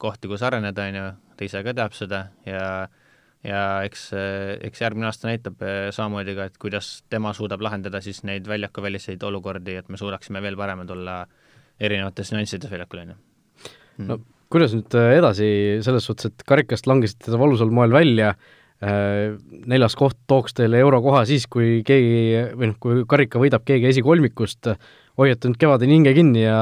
kohti, 0.00 0.30
kus 0.30 0.42
areneda, 0.42 0.86
on 0.88 0.96
ju, 0.96 1.10
ta 1.36 1.44
ise 1.44 1.60
ka 1.64 1.74
teab 1.76 1.96
seda 1.96 2.22
ja 2.46 2.62
ja 3.44 3.60
eks, 3.86 4.08
äh, 4.16 4.54
eks 4.66 4.80
järgmine 4.82 5.10
aasta 5.10 5.28
näitab 5.28 5.60
samamoodi 5.94 6.34
ka, 6.38 6.48
et 6.48 6.56
kuidas 6.58 7.02
tema 7.10 7.34
suudab 7.36 7.62
lahendada 7.62 8.00
siis 8.04 8.24
neid 8.24 8.48
väljakuväliseid 8.48 9.22
olukordi, 9.22 9.76
et 9.78 9.92
me 9.92 10.00
suudaksime 10.00 10.42
veel 10.42 10.56
paremad 10.56 10.90
olla 10.90 11.20
erinevates 11.78 12.32
nüanssides 12.34 12.72
väljakul, 12.72 13.04
on 13.04 13.14
ju. 13.14 13.20
no 14.08 14.18
kuidas 14.52 14.72
nüüd 14.76 14.94
edasi, 14.98 15.48
selles 15.84 16.06
suhtes, 16.08 16.32
et 16.32 16.46
karikast 16.48 16.88
langesite 16.88 17.30
te 17.30 17.40
valusal 17.40 17.72
moel 17.74 17.92
välja, 17.92 18.34
Äh, 18.78 19.34
neljas 19.66 19.96
koht 19.98 20.14
tooks 20.30 20.54
teile 20.54 20.78
eurokoha 20.84 21.24
siis, 21.26 21.48
kui 21.50 21.80
keegi 21.86 22.44
või 22.54 22.68
noh, 22.70 22.76
kui 22.78 23.00
karika 23.10 23.40
võidab 23.42 23.64
keegi 23.66 23.88
esikolmikust, 23.88 24.68
hoiate 25.18 25.50
nüüd 25.50 25.58
kevadeni 25.58 25.96
hinge 25.96 26.12
kinni 26.14 26.44
ja 26.44 26.58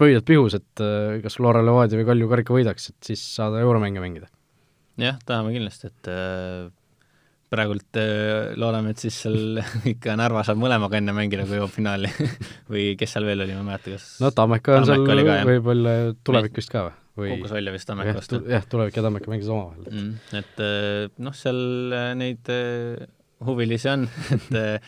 pöidlad 0.00 0.24
pihus, 0.30 0.56
et 0.56 0.80
äh, 0.80 1.18
kas 1.20 1.36
Flora 1.36 1.60
Levadia 1.60 2.00
või 2.00 2.06
Kalju 2.08 2.30
karika 2.30 2.56
võidaks, 2.56 2.88
et 2.94 3.10
siis 3.10 3.24
saada 3.34 3.60
euromänge 3.60 4.00
mängida? 4.00 4.30
jah, 5.02 5.18
tahame 5.28 5.52
kindlasti, 5.52 5.92
et 5.92 6.08
äh, 6.08 6.72
praegult 7.52 8.00
äh, 8.00 8.56
loodame, 8.56 8.96
et 8.96 9.04
siis 9.04 9.20
seal 9.26 9.60
ikka 9.92 10.16
Narva 10.16 10.46
saab 10.48 10.56
mõlemaga 10.62 11.02
enne 11.02 11.12
mängida, 11.12 11.44
kui 11.44 11.60
jõuab 11.60 11.76
finaali 11.76 12.08
või 12.72 12.94
kes 12.96 13.12
seal 13.12 13.28
veel 13.28 13.44
oli, 13.44 13.52
ma 13.52 13.60
ei 13.60 13.70
mäleta, 13.74 13.92
kas 13.98 14.08
no 14.24 14.32
Tammeka 14.32 14.80
on 14.80 14.88
seal 14.88 15.04
võib-olla 15.52 15.96
tulevik 16.24 16.56
vist 16.62 16.72
ka 16.72 16.88
või? 16.88 16.96
Või 17.18 17.34
kukkus 17.34 17.52
välja 17.52 17.74
vist 17.74 17.88
Tammeka 17.88 18.16
vastu. 18.16 18.40
jah, 18.48 18.64
Tulevik 18.68 18.96
ja 18.96 19.04
Tammeka 19.04 19.30
mängisid 19.32 19.52
omavahel 19.52 19.86
mm,. 19.90 20.34
et 20.40 20.64
äh, 20.64 21.06
noh, 21.22 21.36
seal 21.36 21.94
äh, 21.96 22.10
neid 22.18 22.50
äh, 22.52 23.06
huvilisi 23.44 23.90
on 23.92 24.08
et 24.36 24.82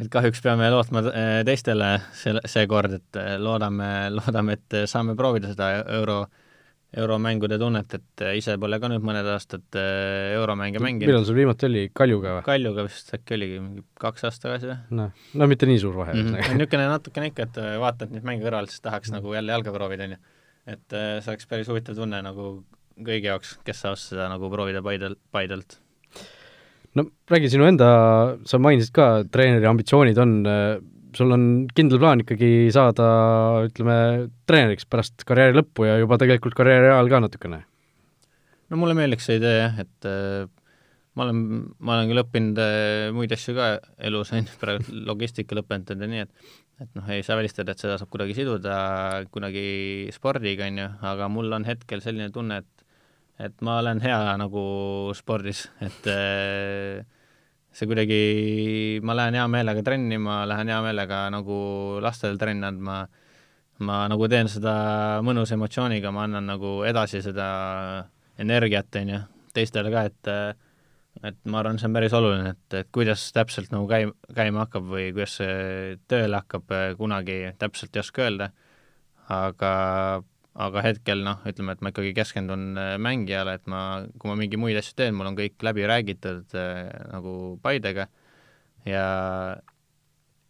et 0.00 0.08
kahjuks 0.10 0.40
peame 0.42 0.70
lootma 0.72 1.04
teistele 1.46 1.94
selle, 2.16 2.40
seekord, 2.48 2.94
et 2.96 3.18
loodame, 3.38 3.90
loodame, 4.18 4.56
et 4.56 4.78
saame 4.90 5.14
proovida 5.14 5.50
seda 5.52 5.68
euro, 5.98 6.16
euromängude 6.96 7.58
tunnet, 7.60 7.94
et 7.98 8.24
ise 8.40 8.56
pole 8.60 8.80
ka 8.80 8.88
nüüd 8.90 9.04
mõned 9.04 9.28
aastad 9.34 9.78
euromänge 9.78 10.80
mänginud. 10.82 11.12
millal 11.12 11.28
sul 11.28 11.36
viimati 11.36 11.68
oli, 11.68 11.84
Kaljuga 11.94 12.38
või? 12.38 12.46
Kaljuga 12.48 12.88
vist 12.88 13.12
äkki 13.14 13.36
oligi 13.36 13.60
mingi 13.60 13.84
kaks 14.00 14.26
aastat 14.30 14.48
tagasi 14.48 14.72
või? 14.72 14.78
noh, 15.02 15.24
no 15.38 15.50
mitte 15.52 15.68
nii 15.68 15.84
suur 15.84 16.00
vahe 16.00 16.16
mm. 16.16 16.32
-hmm. 16.32 16.56
niisugune 16.56 16.88
natukene 16.96 17.30
ikka, 17.30 17.50
et 17.50 17.62
vaatad 17.84 18.16
neid 18.16 18.26
mänge 18.26 18.48
kõrvalt, 18.48 18.72
siis 18.72 18.80
tahaks 18.80 19.12
mm 19.12 19.20
-hmm. 19.20 19.28
nagu 19.28 19.38
jälle 19.38 19.58
jalga 19.58 19.76
proovida, 19.76 20.08
on 20.08 20.16
ju 20.16 20.24
et 20.68 20.94
äh, 20.94 21.18
see 21.22 21.32
oleks 21.32 21.48
päris 21.50 21.70
huvitav 21.70 21.96
tunne 21.98 22.20
nagu 22.22 22.52
kõigi 23.02 23.30
jaoks, 23.30 23.56
kes 23.66 23.82
saaks 23.82 24.10
seda 24.12 24.28
nagu 24.30 24.50
proovida 24.52 24.82
Paidel, 24.84 25.16
Paidelt. 25.34 25.78
no 26.98 27.06
räägi 27.32 27.50
sinu 27.54 27.66
enda, 27.66 27.90
sa 28.46 28.60
mainisid 28.62 28.94
ka, 28.94 29.08
treeneri 29.32 29.68
ambitsioonid 29.70 30.18
on, 30.22 30.38
äh, 30.46 30.78
sul 31.16 31.34
on 31.34 31.44
kindel 31.74 32.00
plaan 32.02 32.22
ikkagi 32.22 32.70
saada, 32.74 33.10
ütleme, 33.66 34.30
treeneriks 34.48 34.86
pärast 34.86 35.26
karjääri 35.28 35.58
lõppu 35.58 35.88
ja 35.88 35.98
juba 36.02 36.20
tegelikult 36.20 36.56
karjääri 36.58 36.92
ajal 36.92 37.12
ka 37.12 37.22
natukene? 37.26 37.62
no 38.70 38.80
mulle 38.80 38.96
meeldiks 38.96 39.26
see 39.28 39.40
idee 39.40 39.56
jah, 39.58 39.82
et 39.82 40.08
äh, 40.08 40.46
ma 41.18 41.26
olen, 41.26 41.42
ma 41.82 41.98
olen 41.98 42.12
küll 42.12 42.22
õppinud 42.22 42.60
muid 43.16 43.34
asju 43.34 43.56
ka 43.58 43.72
elus, 43.98 44.30
on 44.32 44.46
ju, 44.46 44.60
praegu 44.62 45.02
logistika 45.10 45.58
lõpetanud 45.58 46.06
ja 46.06 46.12
nii, 46.12 46.28
et 46.28 46.61
et 46.80 46.94
noh, 46.96 47.08
ei 47.12 47.22
saa 47.26 47.36
välistada, 47.38 47.74
et 47.74 47.82
seda 47.82 47.98
saab 48.00 48.10
kuidagi 48.12 48.36
siduda 48.36 48.76
kunagi 49.34 50.08
spordiga, 50.14 50.68
on 50.70 50.80
ju, 50.80 50.88
aga 51.12 51.28
mul 51.32 51.52
on 51.58 51.66
hetkel 51.68 52.02
selline 52.04 52.30
tunne, 52.34 52.62
et 52.62 52.88
et 53.42 53.62
ma 53.64 53.78
olen 53.80 53.98
hea 54.04 54.36
nagu 54.38 54.62
spordis, 55.18 55.64
et 55.82 56.06
äh, 56.12 57.02
see 57.74 57.88
kuidagi, 57.90 59.00
ma 59.02 59.16
lähen 59.18 59.38
hea 59.40 59.46
meelega 59.50 59.82
trenni, 59.82 60.18
ma 60.20 60.42
lähen 60.46 60.70
hea 60.70 60.78
meelega 60.84 61.24
nagu 61.32 61.58
lastele 62.04 62.38
trenni 62.38 62.68
andma, 62.68 63.00
ma 63.82 64.02
nagu 64.12 64.28
teen 64.30 64.50
seda 64.52 64.74
mõnusa 65.26 65.56
emotsiooniga, 65.56 66.12
ma 66.14 66.26
annan 66.28 66.52
nagu 66.52 66.82
edasi 66.86 67.22
seda 67.24 67.48
energiat, 68.38 68.92
on 69.00 69.14
ju, 69.16 69.22
teistele 69.56 69.90
ka, 69.92 70.04
et 70.12 70.32
et 71.20 71.38
ma 71.44 71.60
arvan, 71.60 71.78
see 71.78 71.88
on 71.88 71.96
päris 71.96 72.14
oluline, 72.16 72.54
et, 72.54 72.76
et 72.80 72.90
kuidas 72.94 73.24
täpselt 73.36 73.72
nagu 73.74 73.86
käi-, 73.90 74.10
käima 74.36 74.64
hakkab 74.64 74.86
või 74.90 75.10
kuidas 75.12 75.36
see 75.40 75.96
tööle 76.10 76.40
hakkab, 76.40 76.72
kunagi 76.98 77.38
täpselt 77.60 77.96
ei 77.96 78.02
oska 78.02 78.24
öelda, 78.26 78.48
aga, 79.32 79.72
aga 80.66 80.86
hetkel 80.86 81.22
noh, 81.26 81.42
ütleme, 81.48 81.76
et 81.76 81.84
ma 81.84 81.92
ikkagi 81.92 82.14
keskendun 82.16 82.64
äh, 82.80 82.94
mängijale, 83.02 83.58
et 83.60 83.68
ma, 83.70 83.82
kui 84.18 84.32
ma 84.32 84.38
mingi 84.40 84.60
muid 84.60 84.78
asju 84.80 84.96
teen, 84.98 85.16
mul 85.18 85.30
on 85.30 85.38
kõik 85.38 85.62
läbi 85.66 85.86
räägitud 85.90 86.56
äh, 86.58 86.88
nagu 87.12 87.36
Paidega. 87.62 88.08
Ja 88.88 89.04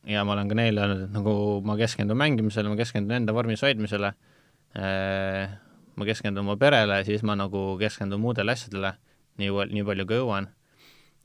ja 0.09 0.23
ma 0.27 0.33
olen 0.35 0.49
ka 0.51 0.57
neile 0.59 0.83
öelnud, 0.83 1.03
et 1.07 1.13
nagu 1.15 1.35
ma 1.67 1.77
keskendun 1.79 2.19
mängimisele, 2.19 2.71
ma 2.71 2.79
keskendun 2.79 3.21
enda 3.21 3.35
vormis 3.37 3.63
hoidmisele 3.63 4.15
äh,, 4.75 5.53
ma 5.95 6.07
keskendun 6.09 6.47
oma 6.47 6.57
perele, 6.59 7.03
siis 7.07 7.23
ma 7.27 7.37
nagu 7.39 7.77
keskendun 7.79 8.23
muudele 8.23 8.57
asjadele 8.57 8.97
nii, 9.41 9.53
nii 9.73 9.87
palju 9.87 10.09
kui 10.09 10.19
jõuan 10.19 10.49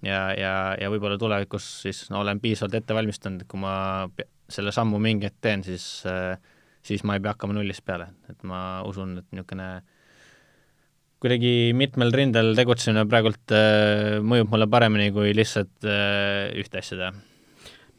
ja, 0.06 0.22
ja, 0.38 0.54
ja 0.80 0.90
võib-olla 0.92 1.18
tulevikus 1.20 1.66
siis 1.84 2.06
no, 2.12 2.22
olen 2.24 2.42
piisavalt 2.44 2.78
ette 2.80 2.96
valmistanud, 2.98 3.46
kui 3.50 3.62
ma 3.62 3.74
selle 4.52 4.74
sammu 4.76 5.00
mingi 5.04 5.28
hetk 5.28 5.40
teen, 5.44 5.64
siis, 5.66 5.86
siis 6.86 7.04
ma 7.08 7.18
ei 7.18 7.24
pea 7.24 7.34
hakkama 7.36 7.58
nullist 7.58 7.84
peale, 7.88 8.12
et 8.32 8.44
ma 8.48 8.82
usun, 8.88 9.18
et 9.22 9.28
niisugune 9.34 9.70
kuidagi 11.18 11.74
mitmel 11.74 12.14
rindel 12.14 12.52
tegutsemine 12.58 13.08
praegult 13.10 13.56
äh, 13.56 14.20
mõjub 14.22 14.52
mulle 14.54 14.68
paremini 14.70 15.10
kui 15.16 15.32
lihtsalt 15.34 15.88
äh, 15.90 16.54
ühte 16.62 16.78
asja 16.78 17.00
teha. 17.00 17.10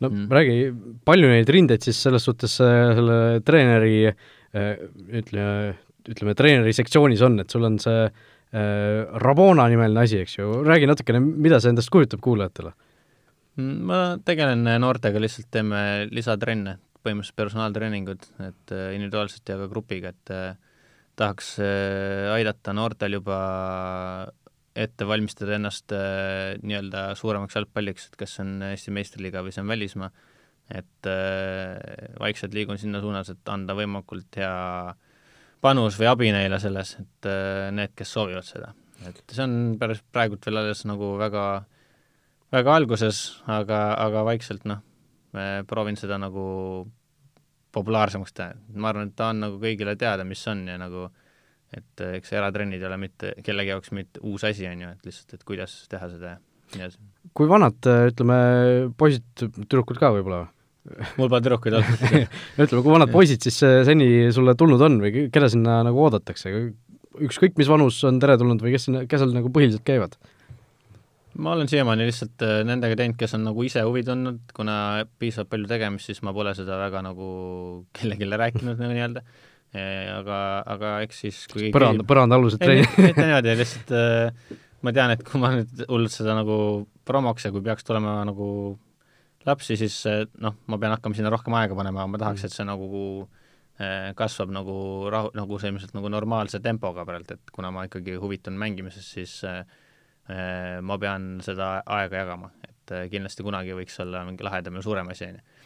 no 0.05 0.11
mm. 0.13 0.29
räägi, 0.31 0.55
palju 1.09 1.33
neid 1.33 1.51
rindeid 1.51 1.83
siis 1.83 1.99
selles 2.07 2.29
suhtes 2.29 2.55
äh, 2.63 2.93
selle 2.95 3.19
treeneri 3.43 3.97
äh, 4.07 4.71
ütleme, 5.19 5.75
ütleme 6.07 6.37
treeneri 6.39 6.77
sektsioonis 6.79 7.27
on, 7.27 7.41
et 7.43 7.51
sul 7.51 7.67
on 7.67 7.83
see 7.83 8.05
äh, 8.07 8.13
Äh, 8.13 8.38
Rabona 8.53 9.67
nimeline 9.69 10.01
asi, 10.07 10.23
eks 10.25 10.39
ju, 10.39 10.63
räägi 10.65 10.87
natukene, 10.89 11.21
mida 11.21 11.59
see 11.61 11.75
endast 11.75 11.93
kujutab 11.93 12.23
kuulajatele? 12.25 12.73
ma 13.59 14.15
tegelen 14.23 14.63
noortega, 14.79 15.19
lihtsalt 15.19 15.49
teeme 15.51 15.81
lisatrenne, 16.15 16.77
põhimõtteliselt 17.03 17.39
personaaltreeningud, 17.41 18.29
et 18.47 18.73
äh, 18.75 18.93
individuaalselt 18.95 19.51
ja 19.51 19.57
ka 19.59 19.67
grupiga, 19.73 20.13
et 20.15 20.31
äh, 20.31 20.53
tahaks 21.19 21.57
aidata 22.31 22.71
noortel 22.79 23.17
juba 23.19 23.39
ette 24.79 25.09
valmistada 25.11 25.57
ennast 25.57 25.91
nii-öelda 25.91 27.09
suuremaks 27.19 27.59
jalgpalliks, 27.59 28.07
et 28.07 28.21
kas 28.21 28.37
see 28.37 28.45
on 28.45 28.53
Eesti 28.69 28.95
meistriliiga 28.95 29.43
või 29.43 29.51
see 29.51 29.65
on 29.65 29.73
välismaa, 29.73 30.13
et 30.79 31.09
vaikselt 32.23 32.55
liigun 32.55 32.79
sinna 32.79 33.03
suunas, 33.03 33.33
et 33.35 33.51
anda 33.51 33.75
võimalikult 33.75 34.39
hea 34.39 34.55
äh, 34.93 35.08
panus 35.65 35.99
või 36.01 36.11
abi 36.11 36.33
neile 36.35 36.61
selles, 36.63 36.95
et 37.01 37.31
äh, 37.31 37.69
need, 37.75 37.95
kes 37.99 38.13
soovivad 38.17 38.47
seda. 38.47 38.73
et 39.07 39.23
see 39.31 39.45
on 39.45 39.57
päris 39.81 40.03
praegult 40.13 40.47
veel 40.47 40.63
alles 40.63 40.85
nagu 40.89 41.15
väga, 41.21 41.45
väga 42.55 42.77
alguses, 42.81 43.23
aga, 43.47 43.95
aga 43.99 44.25
vaikselt 44.27 44.67
noh, 44.69 44.83
proovin 45.69 45.99
seda 46.01 46.17
nagu 46.19 46.43
populaarsemaks 47.73 48.35
teha, 48.35 48.55
ma 48.81 48.91
arvan, 48.91 49.11
et 49.11 49.17
ta 49.19 49.29
on 49.35 49.43
nagu 49.45 49.59
kõigile 49.63 49.95
teada, 50.01 50.25
mis 50.25 50.43
on 50.51 50.65
ja 50.67 50.79
nagu 50.81 51.07
et 51.75 52.03
äh, 52.03 52.17
eks 52.19 52.33
eratrennid 52.33 52.81
ei 52.81 52.89
ole 52.89 52.99
mitte 53.01 53.33
kellegi 53.45 53.75
jaoks 53.75 53.93
mitte 53.97 54.23
uus 54.27 54.45
asi, 54.49 54.67
on 54.71 54.85
ju, 54.85 54.93
et 54.95 55.09
lihtsalt, 55.09 55.35
et 55.37 55.49
kuidas 55.49 55.75
teha 55.93 56.09
seda 56.15 56.35
ja 56.35 56.39
nii 56.75 56.85
edasi. 56.87 57.01
kui 57.37 57.51
vanad, 57.51 57.91
ütleme, 58.13 58.39
poisid, 58.99 59.27
tüdrukud 59.37 60.01
ka 60.01 60.11
võib-olla, 60.15 60.47
mul 61.19 61.29
pole 61.29 61.41
tüdrukuid 61.45 61.79
olnud 61.79 62.03
ütleme, 62.65 62.83
kui 62.83 62.93
vanad 62.93 63.13
poisid 63.13 63.45
siis 63.45 63.61
äh, 63.67 63.81
seni 63.89 64.29
sulle 64.35 64.55
tulnud 64.59 64.83
on 64.85 64.99
või 65.03 65.29
keda 65.35 65.51
sinna 65.53 65.81
nagu 65.87 66.03
oodatakse? 66.07 66.53
ükskõik, 67.29 67.57
mis 67.59 67.71
vanus 67.71 67.99
on 68.07 68.21
teretulnud 68.23 68.63
või 68.63 68.75
kes 68.77 68.89
sinna, 68.89 69.05
kes 69.11 69.23
seal 69.23 69.35
nagu 69.35 69.51
põhiliselt 69.55 69.85
käivad? 69.87 70.17
ma 71.39 71.55
olen 71.55 71.71
siiamaani 71.71 72.09
lihtsalt 72.09 72.47
äh, 72.47 72.61
nendega 72.67 72.99
teinud, 72.99 73.19
kes 73.21 73.37
on 73.39 73.45
nagu 73.47 73.67
ise 73.67 73.85
huvi 73.87 74.05
tundnud, 74.07 74.41
kuna 74.57 74.79
piisavalt 75.21 75.53
palju 75.53 75.71
tegemist, 75.71 76.11
siis 76.11 76.23
ma 76.27 76.35
pole 76.37 76.55
seda 76.59 76.81
väga 76.81 77.05
nagu 77.07 77.29
kellelegi 77.97 78.31
rääkinud 78.33 78.81
nagu 78.81 78.97
nii-öelda. 78.97 79.25
aga, 79.69 80.39
aga 80.65 80.95
eks 81.05 81.19
siis 81.27 81.43
kui 81.53 81.69
põranda, 81.75 82.07
põrandaalused 82.09 82.63
treenid. 82.63 82.89
mitte 83.05 83.27
niimoodi, 83.27 83.57
lihtsalt 83.61 83.95
äh, 83.95 84.57
ma 84.87 84.95
tean, 84.97 85.13
et 85.15 85.25
kui 85.27 85.41
ma 85.43 85.53
nüüd 85.57 85.85
hullult 85.89 86.15
seda 86.15 86.37
nagu 86.39 86.59
promoks 87.09 87.47
ja 87.47 87.53
kui 87.55 87.63
peaks 87.65 87.87
tulema 87.87 88.21
nagu 88.29 88.49
lapsi, 89.47 89.77
siis 89.79 89.99
äh, 90.11 90.25
noh, 90.43 90.57
ma 90.67 90.79
pean 90.81 90.95
hakkama 90.97 91.19
sinna 91.19 91.31
rohkem 91.33 91.55
aega 91.59 91.77
panema, 91.79 92.07
ma 92.11 92.21
tahaks, 92.21 92.47
et 92.49 92.57
see 92.57 92.67
nagu 92.69 93.03
kasvab 94.19 94.51
nagu 94.51 94.73
rahu, 95.07 95.29
nagu 95.39 95.59
selliselt 95.63 95.93
nagu 95.95 96.09
normaalse 96.11 96.59
tempoga 96.59 97.05
praegu, 97.07 97.37
et 97.37 97.53
kuna 97.55 97.69
ma 97.71 97.85
ikkagi 97.87 98.17
huvitun 98.19 98.57
mängimisest, 98.59 99.13
siis 99.15 99.35
äh, 99.47 99.61
ma 100.83 100.97
pean 100.99 101.37
seda 101.47 101.77
aega 101.87 102.25
jagama, 102.25 102.51
et 102.67 102.95
kindlasti 103.13 103.47
kunagi 103.47 103.77
võiks 103.79 104.01
olla 104.03 104.25
mingi 104.27 104.43
lahedam 104.43 104.81
ja 104.81 104.83
suurem 104.83 105.13
asi, 105.15 105.29
on 105.31 105.39
ju. 105.39 105.63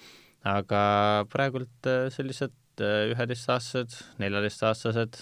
aga 0.52 0.82
praegult 1.32 1.88
sellised 2.12 2.52
üheteistaastased, 2.82 3.96
neljateistaastased, 4.20 5.18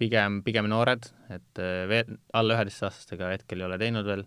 pigem, 0.00 0.40
pigem 0.46 0.72
noored, 0.72 1.12
et 1.36 1.62
veel 1.92 2.16
alla 2.32 2.56
üheteistaastastega 2.56 3.34
hetkel 3.36 3.60
ei 3.60 3.68
ole 3.68 3.78
teinud 3.84 4.08
veel, 4.08 4.24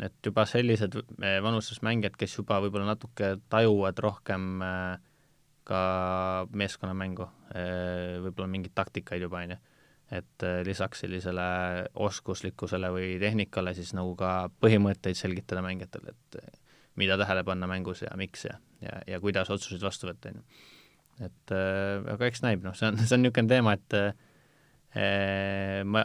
et 0.00 0.14
juba 0.24 0.46
sellised 0.48 0.96
vanuses 1.44 1.82
mängijad, 1.84 2.16
kes 2.16 2.38
juba 2.38 2.60
võib-olla 2.64 2.94
natuke 2.94 3.34
tajuvad 3.52 3.98
rohkem 4.00 4.64
ka 5.68 5.82
meeskonnamängu, 6.58 7.28
võib-olla 8.24 8.48
mingeid 8.50 8.74
taktikaid 8.74 9.22
juba, 9.22 9.44
on 9.44 9.54
ju 9.56 9.60
et 10.12 10.44
lisaks 10.66 11.04
sellisele 11.04 11.44
oskuslikkusele 12.04 12.90
või 12.92 13.14
tehnikale 13.20 13.72
siis 13.76 13.94
nagu 13.96 14.12
ka 14.18 14.50
põhimõtteid 14.60 15.16
selgitada 15.16 15.62
mängijatele, 15.64 16.12
et 16.12 16.60
mida 17.00 17.16
tähele 17.20 17.44
panna 17.48 17.68
mängus 17.70 18.02
ja 18.04 18.12
miks 18.20 18.44
ja, 18.44 18.58
ja, 18.84 18.98
ja 19.08 19.20
kuidas 19.22 19.50
otsuseid 19.50 19.82
vastu 19.84 20.10
võtta, 20.10 20.32
on 20.32 20.40
ju. 20.40 20.44
et 21.28 21.54
aga 22.16 22.28
eks 22.28 22.44
näib, 22.44 22.64
noh, 22.66 22.76
see 22.76 22.90
on, 22.90 23.00
see 23.06 23.16
on 23.16 23.24
niisugune 23.24 23.48
teema, 23.54 23.76
et 23.78 23.90
ma, 25.88 26.04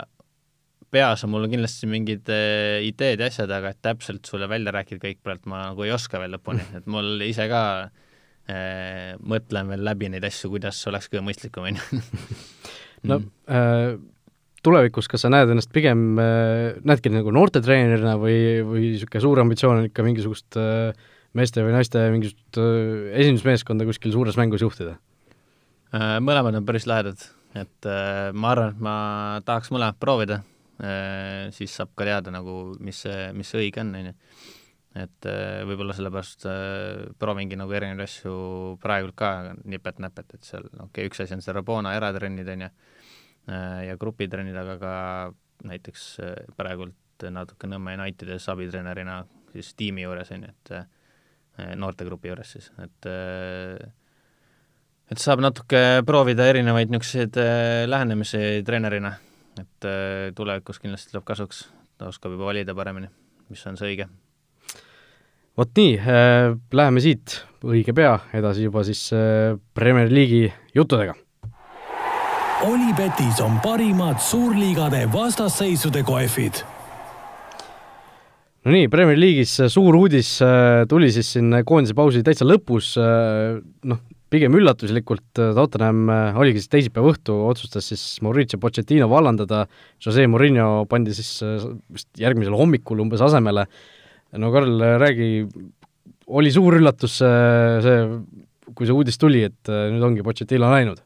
peas 0.94 1.24
on 1.26 1.34
mul 1.34 1.48
kindlasti 1.52 1.90
mingid 1.90 2.30
äh, 2.32 2.82
ideed 2.88 3.22
ja 3.22 3.30
asjad, 3.32 3.52
aga 3.54 3.74
et 3.74 3.82
täpselt 3.84 4.28
sulle 4.30 4.50
välja 4.50 4.74
rääkida 4.76 5.02
kõik 5.04 5.24
praegu 5.26 5.52
ma 5.52 5.68
nagu 5.70 5.86
ei 5.86 5.94
oska 5.96 6.22
veel 6.22 6.36
lõpuni, 6.38 6.64
et 6.80 6.88
mul 6.92 7.24
ise 7.28 7.48
ka 7.52 7.64
äh, 7.88 9.16
mõtlen 9.20 9.74
veel 9.74 9.84
läbi 9.88 10.12
neid 10.14 10.28
asju, 10.28 10.52
kuidas 10.54 10.80
oleks 10.92 11.10
kõige 11.12 11.26
mõistlikum, 11.28 11.68
on 11.68 11.82
ju. 11.82 12.04
No 13.08 13.20
äh, 13.52 13.98
tulevikus, 14.66 15.10
kas 15.12 15.24
sa 15.26 15.32
näed 15.32 15.52
ennast 15.54 15.72
pigem 15.76 16.18
äh,, 16.22 16.80
näedki 16.88 17.12
nagu 17.14 17.32
noortetreenerina 17.36 18.16
või, 18.22 18.40
või 18.66 18.88
niisugune 18.94 19.24
suur 19.24 19.44
ambitsioon 19.44 19.84
on 19.84 19.90
ikka 19.92 20.06
mingisugust 20.06 20.60
äh, 20.60 21.08
meeste 21.38 21.64
või 21.66 21.76
naiste 21.76 22.04
mingisugust 22.14 22.60
äh, 22.62 23.14
esindusmeeskonda 23.22 23.88
kuskil 23.88 24.16
suures 24.16 24.40
mängus 24.40 24.66
juhtida? 24.66 24.98
Äh,? 25.94 26.18
Mõlemad 26.24 26.58
on 26.58 26.68
päris 26.68 26.88
lahedad, 26.90 27.22
et 27.56 27.90
äh, 27.90 28.30
ma 28.34 28.54
arvan, 28.56 28.76
et 28.76 28.86
ma 28.90 28.98
tahaks 29.48 29.72
mõlemat 29.76 30.00
proovida 30.02 30.42
siis 30.78 31.74
saab 31.74 31.96
ka 31.98 32.06
teada 32.06 32.32
nagu, 32.34 32.76
mis 32.86 33.00
see, 33.02 33.32
mis 33.34 33.50
see 33.50 33.64
õige 33.66 33.82
on, 33.82 33.96
on 33.98 34.12
ju. 34.12 34.16
Et 34.98 35.28
äh, 35.30 35.64
võib-olla 35.66 35.94
sellepärast 35.94 36.46
äh, 36.50 37.08
proovingi 37.22 37.58
nagu 37.58 37.74
erinevaid 37.74 38.06
asju 38.06 38.34
praegult 38.82 39.18
ka 39.18 39.32
nipet-näpet, 39.70 40.38
et 40.38 40.48
seal 40.48 40.66
okei 40.70 40.86
okay,, 40.86 41.10
üks 41.10 41.22
asi 41.22 41.36
on 41.38 41.44
see 41.46 41.54
Rabona 41.54 41.92
eratrennid, 41.98 42.50
on 42.54 42.66
ju, 42.66 42.70
Äh, 43.48 43.86
ja 43.88 43.96
grupitrennid, 43.96 44.56
aga 44.60 44.74
ka 44.82 44.94
näiteks 45.68 46.08
äh, 46.20 46.34
praegult 46.60 47.24
natuke 47.32 47.70
Nõmme 47.72 47.94
Unitedis 47.96 48.44
abitreenerina 48.52 49.22
siis 49.54 49.72
tiimi 49.80 50.04
juures, 50.04 50.34
on 50.36 50.44
ju, 50.44 50.50
et 50.52 50.72
äh, 50.76 51.70
noortegrupi 51.80 52.28
juures 52.28 52.52
siis, 52.58 52.68
et 52.84 53.08
et 55.08 55.24
saab 55.24 55.40
natuke 55.42 56.04
proovida 56.06 56.46
erinevaid 56.52 56.92
niisuguseid 56.92 57.40
lähenemisi 57.88 58.62
treenerina, 58.68 59.14
et 59.64 59.90
tulevikus 60.36 60.80
kindlasti 60.84 61.14
tuleb 61.14 61.28
kasuks, 61.28 61.68
ta 61.98 62.12
oskab 62.12 62.36
juba 62.36 62.50
valida 62.52 62.76
paremini, 62.78 63.12
mis 63.50 63.66
on 63.70 63.78
see 63.80 63.94
õige. 63.94 64.10
vot 65.58 65.72
nii 65.78 65.94
äh,, 66.00 66.58
läheme 66.72 67.02
siit 67.02 67.40
õige 67.66 67.96
pea 67.98 68.18
edasi 68.38 68.68
juba 68.68 68.84
siis 68.86 69.08
äh, 69.16 69.56
Premier 69.74 70.12
League'i 70.14 70.52
juttudega 70.76 71.16
Olipetis 72.66 73.38
on 73.46 73.60
parimad 73.62 74.18
suurliigade 74.18 75.04
vastasseisude 75.14 76.02
kohvid. 76.04 76.64
no 78.66 78.74
nii, 78.74 78.88
Premier 78.90 79.20
League'is 79.20 79.54
suur 79.70 79.96
uudis 79.96 80.40
äh, 80.42 80.86
tuli 80.90 81.12
siis 81.14 81.30
siin 81.36 81.54
koondise 81.66 81.94
pausi 81.94 82.24
täitsa 82.26 82.48
lõpus, 82.50 82.96
äh, 82.98 83.62
noh, 83.86 84.02
pigem 84.34 84.56
üllatuslikult 84.60 85.42
äh, 85.42 85.54
Tottenham 85.58 86.12
oligi 86.40 86.62
siis 86.62 86.74
teisipäeva 86.74 87.14
õhtu, 87.14 87.36
otsustas 87.48 87.90
siis 87.92 88.06
Mauricio 88.26 88.60
Pochettino 88.62 89.10
vallandada, 89.12 89.66
Jose 90.04 90.28
Mourinho 90.28 90.86
pandi 90.90 91.16
siis 91.18 91.32
vist 91.94 92.10
järgmisel 92.20 92.58
hommikul 92.58 93.04
umbes 93.04 93.24
asemele. 93.24 93.68
no 94.38 94.52
Karl, 94.52 94.84
räägi, 95.02 95.48
oli 96.28 96.52
suur 96.52 96.80
üllatus 96.80 97.20
see, 97.22 98.00
kui 98.76 98.86
see 98.88 98.96
uudis 98.96 99.18
tuli, 99.18 99.46
et 99.48 99.72
nüüd 99.72 100.04
ongi 100.04 100.26
Pochettino 100.26 100.72
läinud? 100.72 101.04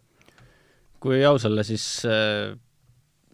kui 1.01 1.23
aus 1.25 1.47
olla, 1.49 1.65
siis 1.65 1.83
äh, 2.05 2.53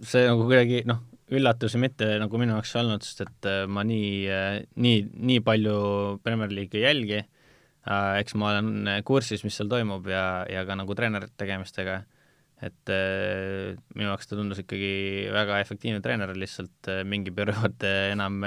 see 0.04 0.26
nagu 0.28 0.46
kuidagi 0.48 0.84
noh, 0.88 1.02
üllatusi 1.36 1.80
mitte 1.82 2.14
nagu 2.22 2.40
minu 2.40 2.56
jaoks 2.56 2.74
ei 2.74 2.82
olnud, 2.84 3.04
sest 3.04 3.26
et 3.26 3.50
äh, 3.50 3.64
ma 3.68 3.84
nii, 3.88 4.12
äh, 4.32 4.62
nii, 4.80 5.02
nii 5.32 5.42
palju 5.46 5.80
Premier 6.24 6.54
League'i 6.54 6.82
ei 6.82 6.88
jälgi, 6.88 7.20
eks 7.88 8.36
ma 8.40 8.52
olen 8.54 8.92
kursis, 9.08 9.44
mis 9.48 9.58
seal 9.58 9.70
toimub 9.72 10.08
ja, 10.12 10.44
ja 10.52 10.64
ka 10.68 10.78
nagu 10.80 10.96
treenerite 10.98 11.38
tegemistega, 11.40 12.02
et 12.66 12.92
minu 13.94 14.10
jaoks 14.10 14.30
ta 14.30 14.38
tundus 14.38 14.64
ikkagi 14.64 15.30
väga 15.34 15.60
efektiivne 15.64 16.02
treener, 16.04 16.34
lihtsalt 16.36 16.92
mingi 17.08 17.34
periood 17.36 17.86
enam 17.88 18.42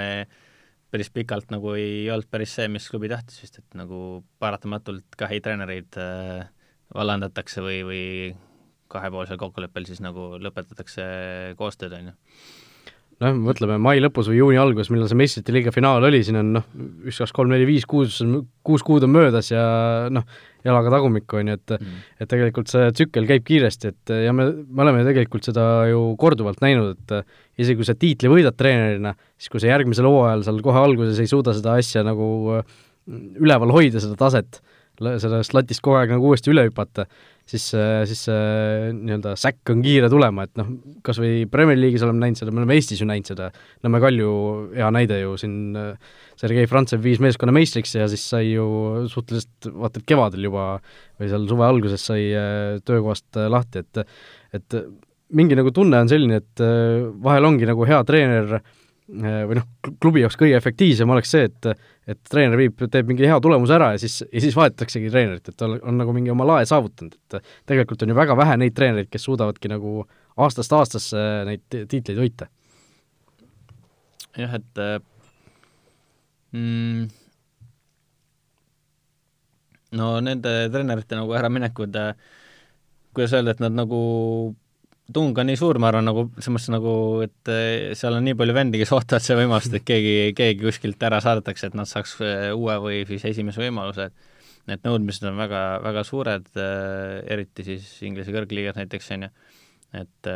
päris 0.91 1.13
pikalt 1.15 1.53
nagu 1.55 1.77
ei 1.79 2.09
olnud 2.11 2.27
päris 2.31 2.57
see, 2.59 2.67
mis 2.73 2.89
klubi 2.91 3.11
tahtis 3.13 3.39
vist, 3.45 3.61
et 3.63 3.79
nagu 3.79 4.25
paratamatult 4.43 5.15
ka 5.19 5.31
häid 5.31 5.47
treenereid 5.47 6.01
vallandatakse 6.95 7.63
või, 7.63 7.83
või 7.87 8.07
kahepoolsel 8.91 9.39
kokkuleppel 9.39 9.87
siis 9.87 10.03
nagu 10.03 10.35
lõpetatakse 10.43 11.07
koostööd, 11.61 11.95
on 12.01 12.11
ju 12.11 12.17
noh, 13.21 13.35
mõtleme 13.49 13.77
mai 13.83 13.99
lõpus 14.01 14.31
või 14.31 14.39
juuni 14.39 14.61
alguses, 14.61 14.91
millal 14.93 15.11
see 15.11 15.19
meistrite 15.21 15.53
liiga 15.55 15.73
finaal 15.75 16.05
oli, 16.09 16.23
siin 16.25 16.39
on 16.41 16.53
noh, 16.57 16.69
üks, 17.05 17.21
kaks, 17.21 17.35
kolm, 17.37 17.53
neli, 17.53 17.67
viis, 17.69 17.85
kuus, 17.89 18.21
kuus 18.67 18.85
kuud 18.87 19.05
on 19.07 19.13
möödas 19.13 19.51
ja 19.53 19.65
noh, 20.13 20.25
jalaga 20.67 20.93
tagumikku, 20.97 21.41
on 21.41 21.53
ju, 21.53 21.59
et 21.61 21.75
mm. 21.77 22.01
et 22.21 22.31
tegelikult 22.33 22.73
see 22.73 22.89
tsükkel 22.97 23.29
käib 23.29 23.45
kiiresti, 23.49 23.93
et 23.93 24.15
ja 24.27 24.35
me, 24.37 24.49
me 24.69 24.85
oleme 24.87 25.05
tegelikult 25.09 25.47
seda 25.49 25.67
ju 25.91 26.03
korduvalt 26.21 26.63
näinud, 26.65 26.97
et 26.97 27.61
isegi 27.61 27.81
kui 27.81 27.89
sa 27.89 27.97
tiitli 27.99 28.33
võidad 28.33 28.57
treenerina, 28.57 29.15
siis 29.37 29.53
kui 29.53 29.63
sa 29.63 29.73
järgmisel 29.73 30.09
hooajal 30.09 30.47
seal 30.49 30.61
kohe 30.65 30.85
alguses 30.85 31.21
ei 31.21 31.31
suuda 31.31 31.57
seda 31.57 31.77
asja 31.81 32.05
nagu 32.07 32.31
üleval 33.11 33.73
hoida, 33.75 34.01
seda 34.03 34.17
taset, 34.21 34.61
sellest 35.01 35.55
latist 35.57 35.83
kogu 35.85 36.01
aeg 36.01 36.13
nagu 36.13 36.33
uuesti 36.33 36.53
üle 36.53 36.67
hüpata, 36.69 37.07
siis, 37.51 37.67
siis 38.09 38.25
see 38.29 38.91
nii-öelda 38.97 39.35
säkk 39.41 39.73
on 39.75 39.85
kiire 39.85 40.11
tulema, 40.13 40.47
et 40.47 40.55
noh, 40.61 40.71
kas 41.07 41.21
või 41.23 41.45
Premier 41.51 41.79
League'is 41.79 42.05
oleme 42.07 42.23
näinud 42.25 42.41
seda, 42.41 42.55
me 42.55 42.63
oleme 42.63 42.79
Eestis 42.79 43.03
ju 43.03 43.09
näinud 43.11 43.31
seda, 43.33 43.51
Nõmme 43.85 44.01
Kalju 44.03 44.33
hea 44.77 44.91
näide 44.95 45.21
ju 45.23 45.37
siin, 45.41 45.61
Sergei 46.41 46.69
Frantsev 46.71 47.03
viis 47.05 47.21
meeskonna 47.21 47.53
meistriks 47.53 47.93
ja 47.99 48.07
siis 48.09 48.23
sai 48.33 48.55
ju 48.55 48.65
suhteliselt, 49.13 49.69
vaata 49.77 50.01
et 50.01 50.09
kevadel 50.09 50.47
juba 50.49 50.67
või 51.21 51.29
seal 51.29 51.47
suve 51.51 51.67
alguses 51.67 52.05
sai 52.07 52.31
äh, 52.33 52.79
töökohast 52.87 53.37
äh, 53.37 53.51
lahti, 53.53 53.85
et 53.85 54.05
et 54.57 54.77
mingi 55.37 55.55
nagu 55.59 55.71
tunne 55.75 56.01
on 56.01 56.09
selline, 56.11 56.41
et 56.41 56.63
äh, 56.65 57.05
vahel 57.23 57.47
ongi 57.51 57.69
nagu 57.69 57.85
hea 57.87 58.01
treener 58.09 58.61
või 59.11 59.59
noh, 59.59 59.67
klubi 60.03 60.23
jaoks 60.23 60.39
kõige 60.39 60.59
efektiivsem 60.59 61.11
oleks 61.11 61.33
see, 61.35 61.49
et 61.51 61.73
et 62.11 62.19
treener 62.27 62.59
viib, 62.59 62.81
teeb 62.91 63.07
mingi 63.11 63.27
hea 63.29 63.37
tulemuse 63.43 63.75
ära 63.77 63.93
ja 63.95 64.01
siis, 64.03 64.17
ja 64.33 64.41
siis 64.43 64.57
vahetataksegi 64.57 65.11
treenerit, 65.13 65.53
et 65.53 65.63
on, 65.63 65.77
on 65.87 66.01
nagu 66.01 66.15
mingi 66.17 66.33
oma 66.33 66.47
lae 66.49 66.65
saavutanud, 66.67 67.15
et 67.15 67.53
tegelikult 67.71 68.03
on 68.03 68.11
ju 68.11 68.17
väga 68.19 68.37
vähe 68.39 68.57
neid 68.59 68.75
treenereid, 68.75 69.11
kes 69.13 69.27
suudavadki 69.29 69.71
nagu 69.71 70.05
aastast 70.41 70.75
aastasse 70.75 71.23
neid 71.47 71.63
tiitleid 71.71 72.19
võita. 72.19 72.49
jah, 74.39 74.57
et 74.59 74.83
mm, 76.57 77.07
no 80.01 80.11
nende 80.25 80.57
treenerite 80.73 81.19
nagu 81.19 81.37
äraminekud, 81.39 82.01
kuidas 83.15 83.39
öelda, 83.39 83.55
et 83.55 83.63
nad 83.63 83.79
nagu 83.85 84.01
tung 85.15 85.37
on 85.39 85.49
nii 85.49 85.59
suur, 85.59 85.79
ma 85.83 85.91
arvan, 85.91 86.07
nagu 86.09 86.27
selles 86.39 86.55
mõttes 86.55 86.73
nagu, 86.73 86.93
et 87.25 87.51
eh, 87.53 87.93
seal 87.99 88.17
on 88.17 88.27
nii 88.27 88.37
palju 88.39 88.57
vendi, 88.57 88.81
kes 88.81 88.93
ootavad 88.97 89.25
seda 89.25 89.41
võimalust, 89.41 89.75
et 89.77 89.87
keegi, 89.87 90.13
keegi 90.39 90.65
kuskilt 90.65 91.03
ära 91.07 91.21
saadetakse, 91.25 91.71
et 91.71 91.79
nad 91.79 91.89
saaks 91.89 92.17
eh, 92.25 92.51
uue 92.57 92.77
või 92.83 93.01
siis 93.09 93.25
esimese 93.33 93.63
võimaluse. 93.63 94.11
Need 94.71 94.85
nõudmised 94.87 95.25
on 95.31 95.41
väga, 95.41 95.63
väga 95.85 96.05
suured, 96.07 96.51
eh, 96.55 97.17
eriti 97.37 97.67
siis 97.67 97.89
Inglise 98.07 98.35
kõrgliigas 98.35 98.79
näiteks, 98.79 99.11
on 99.17 99.27
ju, 99.27 99.33
et 100.01 100.31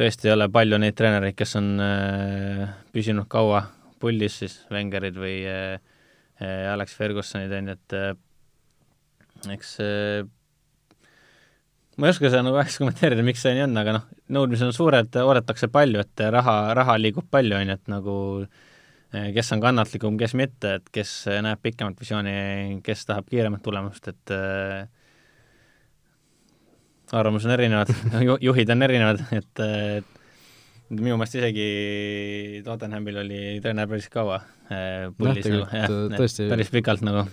tõesti 0.00 0.30
ei 0.30 0.34
ole 0.34 0.48
palju 0.50 0.80
neid 0.80 0.96
treenereid, 0.98 1.36
kes 1.38 1.54
on 1.60 1.68
püsinud 2.90 3.28
kaua 3.30 3.62
puldis, 4.02 4.40
siis 4.42 4.56
Wengerid 4.72 5.18
või 5.20 5.36
Alex 6.40 6.96
Fergusonid, 6.96 7.52
on 7.54 7.70
ju, 7.70 7.76
et 7.78 9.50
eks 9.54 9.76
ma 11.98 12.08
ei 12.08 12.14
oska 12.14 12.30
seda 12.30 12.42
nagu 12.46 12.58
hästi 12.60 12.82
kommenteerida, 12.82 13.24
miks 13.26 13.42
see 13.44 13.54
nii 13.56 13.66
on, 13.66 13.78
aga 13.80 13.96
noh, 13.98 14.04
nõudmised 14.36 14.70
on 14.70 14.76
suured, 14.76 15.16
oodatakse 15.22 15.70
palju, 15.72 16.04
et 16.04 16.24
raha, 16.36 16.56
raha 16.78 16.96
liigub 17.00 17.26
palju, 17.30 17.56
on 17.58 17.72
ju, 17.72 17.76
et 17.76 17.90
nagu 17.92 18.14
eh, 18.44 19.28
kes 19.36 19.52
on 19.56 19.64
kannatlikum, 19.64 20.16
kes 20.20 20.36
mitte, 20.38 20.78
et 20.80 20.94
kes 20.94 21.16
näeb 21.44 21.60
pikemat 21.64 22.00
visiooni, 22.00 22.32
kes 22.86 23.04
tahab 23.10 23.28
kiiremat 23.32 23.64
tulemust, 23.66 24.08
et 24.12 24.34
äh, 24.36 24.86
arvamused 27.12 27.50
on 27.50 27.56
erinevad 27.56 27.92
ju, 28.28 28.38
juhid 28.50 28.70
on 28.70 28.86
erinevad, 28.86 29.22
et 29.34 29.64
äh, 29.64 30.00
minu 30.90 31.18
meelest 31.18 31.38
isegi 31.38 32.62
Tottenhamil 32.66 33.20
oli 33.22 33.42
treener 33.62 33.88
päris 33.90 34.08
kaua 34.12 34.40
äh, 34.70 35.10
pullis 35.18 35.46
nagu, 35.46 35.66
jah, 35.74 36.48
päris 36.50 36.72
pikalt 36.72 37.04
nagu. 37.06 37.26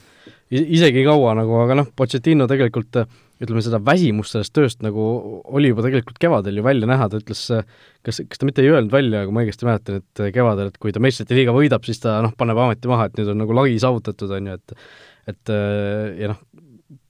isegi 0.52 1.06
kaua 1.08 1.34
nagu, 1.40 1.56
aga 1.64 1.82
noh, 1.82 1.90
Pochettino 1.96 2.50
tegelikult 2.50 3.02
äh, 3.02 3.08
ütleme, 3.44 3.64
seda 3.66 3.80
väsimust 3.84 4.34
sellest 4.34 4.54
tööst 4.56 4.84
nagu 4.86 5.08
oli 5.46 5.72
juba 5.72 5.86
tegelikult 5.86 6.20
kevadel 6.22 6.60
ju 6.60 6.66
välja 6.66 6.90
näha, 6.90 7.10
ta 7.12 7.22
ütles, 7.22 7.44
kas, 8.06 8.22
kas 8.30 8.42
ta 8.42 8.50
mitte 8.50 8.64
ei 8.66 8.72
öelnud 8.72 8.94
välja, 8.94 9.26
kui 9.28 9.36
ma 9.36 9.44
õigesti 9.46 9.68
mäletan, 9.68 10.02
et 10.02 10.24
kevadel, 10.36 10.72
et 10.72 10.80
kui 10.82 10.96
ta 10.96 11.04
meistrite 11.04 11.38
liiga 11.38 11.56
võidab, 11.56 11.86
siis 11.88 12.02
ta 12.04 12.18
noh, 12.26 12.34
paneb 12.38 12.60
ameti 12.64 12.90
maha, 12.90 13.10
et 13.10 13.20
nüüd 13.20 13.34
on 13.34 13.44
nagu 13.44 13.58
lagi 13.58 13.78
saavutatud, 13.84 14.34
on 14.40 14.52
ju, 14.52 14.58
et 14.62 14.78
et 15.28 15.52
ja 16.22 16.32
noh, 16.32 16.40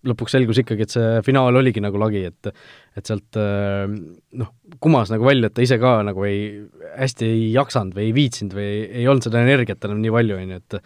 lõpuks 0.08 0.34
selgus 0.34 0.62
ikkagi, 0.62 0.86
et 0.88 0.94
see 0.94 1.20
finaal 1.26 1.58
oligi 1.60 1.82
nagu 1.84 2.00
lagi, 2.02 2.24
et 2.32 2.50
et 2.98 3.06
sealt 3.06 3.38
noh, 3.38 4.50
kumas 4.82 5.12
nagu 5.14 5.28
välja, 5.28 5.52
et 5.52 5.54
ta 5.54 5.62
ise 5.62 5.78
ka 5.82 6.00
nagu 6.08 6.24
ei, 6.26 6.48
hästi 6.98 7.28
ei 7.28 7.44
jaksanud 7.54 7.94
või 7.94 8.08
ei 8.08 8.16
viitsinud 8.16 8.56
või 8.58 8.66
ei, 8.66 8.80
ei 9.02 9.06
olnud 9.12 9.28
seda 9.28 9.44
energiat 9.46 9.86
enam 9.86 10.02
nii 10.02 10.14
palju, 10.16 10.40
on 10.42 10.56
ju, 10.56 10.62
et 10.64 10.80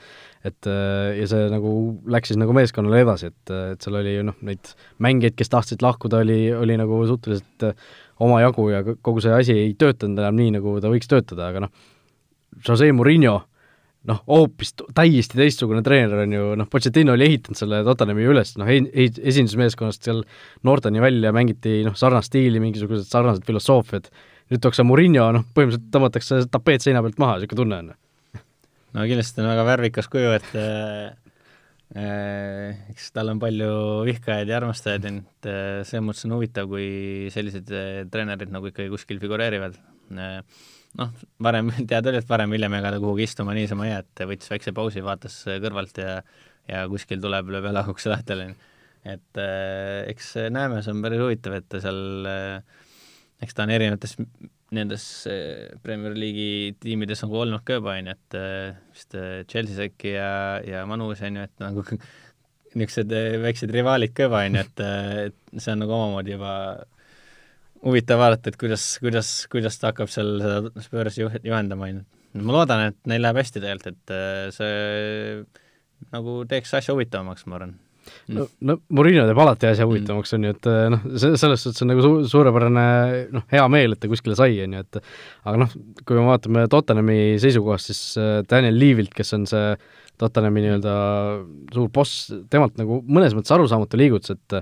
et 0.52 0.68
äh, 0.70 1.20
ja 1.20 1.28
see 1.30 1.50
nagu 1.54 1.72
läks 2.12 2.32
siis 2.32 2.40
nagu 2.42 2.56
meeskonnale 2.58 3.04
edasi, 3.06 3.30
et, 3.30 3.54
et 3.76 3.86
seal 3.86 4.00
oli 4.00 4.16
ju 4.16 4.26
noh, 4.28 4.38
neid 4.48 4.74
mängijaid, 5.04 5.38
kes 5.40 5.54
tahtsid 5.54 5.86
lahkuda, 5.86 6.24
oli, 6.26 6.40
oli 6.58 6.78
nagu 6.82 7.04
suhteliselt 7.10 7.68
äh, 7.68 7.88
omajagu 8.22 8.68
ja 8.74 8.82
kogu 8.92 9.22
see 9.24 9.34
asi 9.36 9.56
ei 9.68 9.76
töötanud 9.78 10.20
enam 10.22 10.38
nii, 10.40 10.56
nagu 10.58 10.76
ta 10.82 10.92
võiks 10.92 11.10
töötada, 11.12 11.52
aga 11.52 11.66
noh, 11.68 11.74
Jose 12.68 12.90
Murillo, 12.92 13.38
noh, 14.10 14.22
hoopis 14.26 14.74
täiesti 14.98 15.38
teistsugune 15.38 15.84
treener 15.86 16.24
on 16.24 16.36
ju, 16.36 16.46
noh, 16.58 16.70
Pochettino 16.72 17.14
oli 17.14 17.28
ehitanud 17.30 17.60
selle 17.60 17.84
Tottenhami 17.86 18.28
üles, 18.34 18.56
noh, 18.58 18.70
esindusmeeskonnast 18.72 20.10
seal 20.10 20.24
noorteni 20.68 21.04
välja 21.04 21.34
mängiti 21.36 21.82
noh, 21.86 21.98
sarnast 22.00 22.32
stiili, 22.32 22.62
mingisugused 22.64 23.06
sarnased 23.12 23.46
filosoofiad, 23.46 24.10
nüüd 24.52 24.64
tuuakse 24.64 24.86
Murillo, 24.88 25.28
noh, 25.38 25.46
põhimõtteliselt 25.54 25.92
tõmmatakse 25.94 26.46
tapeet 26.52 26.88
seina 26.88 27.04
pealt 27.06 27.22
maha, 27.22 27.38
niisugune 27.38 27.62
tunne 27.62 27.82
on 27.84 27.92
no 28.96 29.08
kindlasti 29.08 29.44
on 29.44 29.52
väga 29.52 29.66
värvikas 29.68 30.10
kuju, 30.12 30.34
et 30.36 30.52
äh, 30.60 31.14
äh, 31.96 32.82
eks 32.92 33.12
tal 33.16 33.32
on 33.34 33.40
palju 33.42 33.72
vihkajaid 34.08 34.52
ja 34.52 34.60
armastajaid, 34.60 35.08
et 35.12 35.50
äh, 35.50 35.82
selles 35.88 36.06
mõttes 36.06 36.28
on 36.28 36.36
huvitav, 36.38 36.70
kui 36.72 37.32
sellised 37.34 37.72
äh, 37.76 38.04
treenerid 38.12 38.52
nagu 38.54 38.72
ikkagi 38.72 38.92
kuskil 38.94 39.22
figureerivad 39.24 39.80
äh,. 40.18 40.40
Noh, 41.00 41.14
varem 41.44 41.72
teada 41.90 42.12
oli, 42.12 42.22
et 42.22 42.30
varem-hiljem 42.30 42.80
ega 42.80 42.94
ta 42.96 43.02
kuhugi 43.04 43.28
istuma 43.30 43.56
niisama 43.58 43.88
ei 43.88 43.94
jää, 43.94 44.04
et 44.06 44.26
võttis 44.34 44.52
väikse 44.52 44.76
pausi, 44.76 45.06
vaatas 45.06 45.42
kõrvalt 45.48 46.02
ja 46.02 46.22
ja 46.70 46.84
kuskil 46.88 47.20
tuleb, 47.20 47.50
lööb 47.52 47.66
jalaga 47.68 47.90
ukse 47.92 48.12
lahti, 48.12 48.36
et 49.02 49.40
äh, 49.42 50.04
eks 50.12 50.36
näeme, 50.54 50.84
see 50.86 50.94
on 50.94 51.02
päris 51.04 51.20
huvitav, 51.20 51.56
et 51.58 51.66
ta 51.68 51.82
seal 51.82 52.28
äh, 52.30 52.82
eks 53.42 53.58
ta 53.58 53.66
on 53.66 53.74
erinevates 53.74 54.16
nendes 54.76 55.06
eh, 55.28 55.72
Premier 55.84 56.16
League'i 56.16 56.76
tiimides 56.82 57.26
on 57.26 57.34
olnud 57.44 57.64
ka 57.68 57.80
juba, 57.80 57.98
on 57.98 58.12
ju, 58.12 58.16
et 58.16 58.38
eh, 58.40 58.82
vist 58.94 59.18
Chelsea's 59.52 59.82
äkki 59.88 60.16
ja, 60.16 60.32
ja 60.64 60.86
Manus, 60.90 61.24
on 61.28 61.42
ju, 61.42 61.48
et 61.50 61.64
nagu 61.64 61.84
niisugused 62.78 63.12
väiksed 63.44 63.74
rivaalid 63.76 64.16
ka 64.16 64.30
juba, 64.30 64.46
on 64.48 64.60
ju, 64.60 64.66
et, 64.66 64.84
et 65.28 65.58
see 65.58 65.74
on 65.74 65.84
nagu 65.84 65.98
omamoodi 65.98 66.38
juba 66.38 66.54
huvitav 67.86 68.22
vaadata, 68.22 68.52
et 68.52 68.58
kuidas, 68.62 68.86
kuidas, 69.04 69.30
kuidas 69.52 69.80
ta 69.82 69.92
hakkab 69.92 70.12
seal 70.12 70.34
seda 70.42 70.84
Spursi 70.84 71.24
juh-, 71.24 71.40
juhendama, 71.46 71.90
on 71.90 72.02
ju. 72.02 72.42
ma 72.42 72.58
loodan, 72.60 72.88
et 72.92 73.00
neil 73.12 73.24
läheb 73.26 73.42
hästi 73.42 73.62
tegelikult, 73.64 74.02
et 74.16 74.58
see 74.58 76.12
nagu 76.12 76.42
teeks 76.50 76.76
asja 76.80 76.96
huvitavamaks, 76.96 77.48
ma 77.50 77.60
arvan 77.60 77.80
no, 78.34 78.46
no 78.66 78.78
Murillo 78.96 79.26
teeb 79.30 79.40
alati 79.44 79.70
asja 79.70 79.88
huvitavamaks, 79.90 80.34
on 80.38 80.48
ju, 80.48 80.54
et 80.56 80.70
eh, 80.72 80.84
noh, 80.94 81.08
see, 81.22 81.40
selles 81.40 81.66
suhtes 81.66 81.86
on 81.86 81.92
nagu 81.92 82.06
su-, 82.06 82.28
suurepärane 82.32 82.86
noh, 83.36 83.48
hea 83.54 83.66
meel, 83.74 83.96
et 83.96 84.02
ta 84.02 84.10
kuskile 84.12 84.38
sai, 84.38 84.60
on 84.66 84.78
ju, 84.78 84.84
et 84.86 85.02
aga 85.02 85.64
noh, 85.64 85.74
kui 86.06 86.18
me 86.18 86.28
vaatame 86.30 86.68
Tottenhami 86.72 87.18
seisukohast, 87.42 87.92
siis 87.92 88.22
eh, 88.22 88.38
Daniel 88.50 88.80
Leavilt, 88.82 89.14
kes 89.18 89.36
on 89.38 89.48
see 89.50 89.74
Tottenhami 90.22 90.66
nii-öelda 90.66 90.96
suur 91.74 91.92
boss, 91.94 92.30
temalt 92.54 92.78
nagu 92.80 93.02
mõnes 93.08 93.36
mõttes 93.38 93.54
arusaamatu 93.56 94.00
liigutus, 94.00 94.36
et 94.38 94.60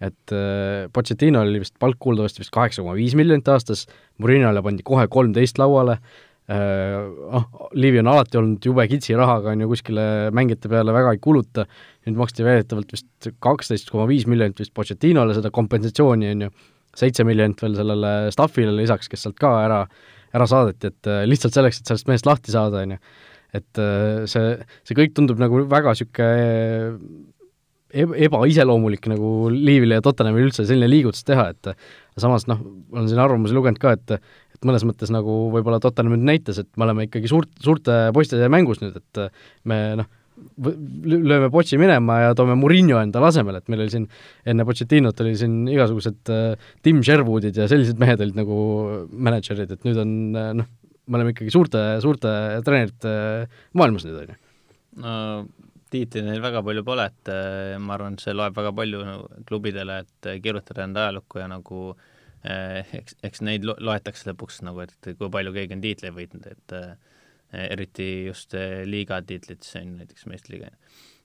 et 0.00 0.32
äh, 0.36 0.86
Pochettino 0.92 1.42
oli 1.46 1.62
vist 1.62 1.76
palk 1.80 1.98
kuuldavasti 2.02 2.42
vist 2.42 2.54
kaheksa 2.54 2.84
koma 2.84 2.96
viis 2.98 3.16
miljonit 3.18 3.48
aastas, 3.48 3.86
Murinole 4.22 4.62
pandi 4.64 4.84
kohe 4.86 5.06
kolmteist 5.12 5.60
lauale, 5.62 6.00
noh, 6.46 7.46
Liivi 7.74 7.98
on 7.98 8.06
alati 8.12 8.38
olnud 8.38 8.62
jube 8.68 8.84
kitsi 8.86 9.16
rahaga, 9.18 9.50
on 9.50 9.64
ju, 9.64 9.66
kuskile 9.72 10.04
mängijate 10.36 10.70
peale 10.70 10.94
väga 10.94 11.16
ei 11.16 11.18
kuluta, 11.18 11.64
nüüd 12.06 12.20
maksti 12.20 12.46
väidetavalt 12.46 12.92
vist 12.94 13.28
kaksteist 13.42 13.90
koma 13.90 14.06
viis 14.06 14.28
miljonit 14.30 14.62
vist 14.62 14.70
Pochettinole 14.76 15.34
seda 15.34 15.50
kompensatsiooni, 15.54 16.30
on 16.36 16.46
ju, 16.46 16.52
seitse 16.96 17.26
miljonit 17.28 17.62
veel 17.62 17.76
sellele 17.78 18.12
staffile 18.34 18.74
lisaks, 18.76 19.10
kes 19.12 19.26
sealt 19.26 19.38
ka 19.40 19.52
ära, 19.64 19.80
ära 20.36 20.48
saadeti, 20.50 20.92
et 20.92 21.10
äh, 21.10 21.24
lihtsalt 21.28 21.56
selleks, 21.56 21.80
et 21.80 21.90
sellest 21.90 22.10
mehest 22.10 22.28
lahti 22.28 22.54
saada, 22.54 22.84
on 22.86 22.96
ju. 22.96 23.00
et 23.56 23.80
äh, 23.80 24.24
see, 24.30 24.56
see 24.86 24.98
kõik 24.98 25.14
tundub 25.16 25.40
nagu 25.40 25.62
väga 25.70 25.94
niisugune 25.94 26.30
äh, 26.30 27.34
ebaiseloomulik 27.94 29.06
nagu 29.12 29.48
Liivile 29.52 30.00
ja 30.00 30.04
Tottenhamile 30.04 30.48
üldse 30.48 30.66
selline 30.66 30.88
liigutus 30.90 31.24
teha, 31.26 31.50
et 31.54 31.70
samas 32.18 32.48
noh, 32.50 32.60
olen 32.92 33.08
siin 33.10 33.22
arvamusi 33.22 33.56
lugenud 33.56 33.80
ka, 33.82 33.94
et 33.96 34.18
et 34.56 34.64
mõnes 34.64 34.86
mõttes 34.88 35.10
nagu 35.12 35.34
võib-olla 35.52 35.78
Tottenham 35.84 36.14
nüüd 36.16 36.24
näitas, 36.30 36.58
et 36.62 36.68
me 36.80 36.86
oleme 36.86 37.04
ikkagi 37.06 37.28
suurt, 37.28 37.50
suurte 37.60 38.06
poistede 38.16 38.48
mängus 38.48 38.80
nüüd, 38.80 38.96
et 38.96 39.20
me 39.68 39.80
noh, 40.00 40.08
lööme 41.06 41.50
Pochi 41.52 41.78
minema 41.80 42.18
ja 42.22 42.32
toome 42.36 42.56
Murillo 42.58 42.98
endale 43.00 43.28
asemele, 43.30 43.60
et 43.60 43.70
meil 43.72 43.84
oli 43.84 43.92
siin 43.92 44.08
enne 44.48 44.66
Pochettinot 44.68 45.20
oli 45.24 45.34
siin 45.38 45.62
igasugused 45.72 46.32
äh, 46.32 46.72
Tim 46.84 47.02
Sherwoodid 47.04 47.56
ja 47.56 47.68
sellised 47.70 48.00
mehed 48.00 48.24
olid 48.24 48.40
nagu 48.40 48.58
mänedžerid, 49.12 49.76
et 49.76 49.86
nüüd 49.88 50.00
on 50.02 50.16
äh, 50.36 50.50
noh, 50.62 50.68
me 51.06 51.20
oleme 51.20 51.32
ikkagi 51.36 51.52
suurte, 51.54 51.84
suurte 52.04 52.32
treenerite 52.66 53.14
maailmas 53.78 54.08
nüüd, 54.08 54.18
on 54.24 54.34
ju. 54.34 54.42
Tiitli 55.92 56.22
neil 56.26 56.42
väga 56.44 56.62
palju 56.66 56.84
pole, 56.86 57.08
et 57.12 57.32
äh, 57.32 57.76
ma 57.78 57.96
arvan, 57.96 58.16
et 58.16 58.24
see 58.24 58.34
loeb 58.36 58.56
väga 58.56 58.72
palju 58.76 59.02
klubidele, 59.48 60.02
et 60.04 60.30
kirjutada 60.44 60.86
enda 60.86 61.06
ajalukku 61.06 61.42
ja 61.42 61.50
nagu 61.50 61.88
eks, 62.46 63.16
eks 63.26 63.40
neid 63.42 63.64
lo 63.66 63.72
loetakse 63.82 64.28
lõpuks 64.28 64.60
nagu, 64.62 64.84
et 64.84 65.08
kui 65.18 65.30
palju 65.34 65.50
keegi 65.56 65.74
on 65.74 65.80
tiitleid 65.82 66.14
võitnud, 66.14 66.44
et 66.46 66.74
eriti 67.52 68.26
just 68.26 68.54
eh, 68.58 68.82
liiga 68.88 69.20
tiitlit, 69.26 69.66
see 69.66 69.82
on 69.84 69.98
näiteks 70.00 70.26
meistriliiga. 70.30 70.72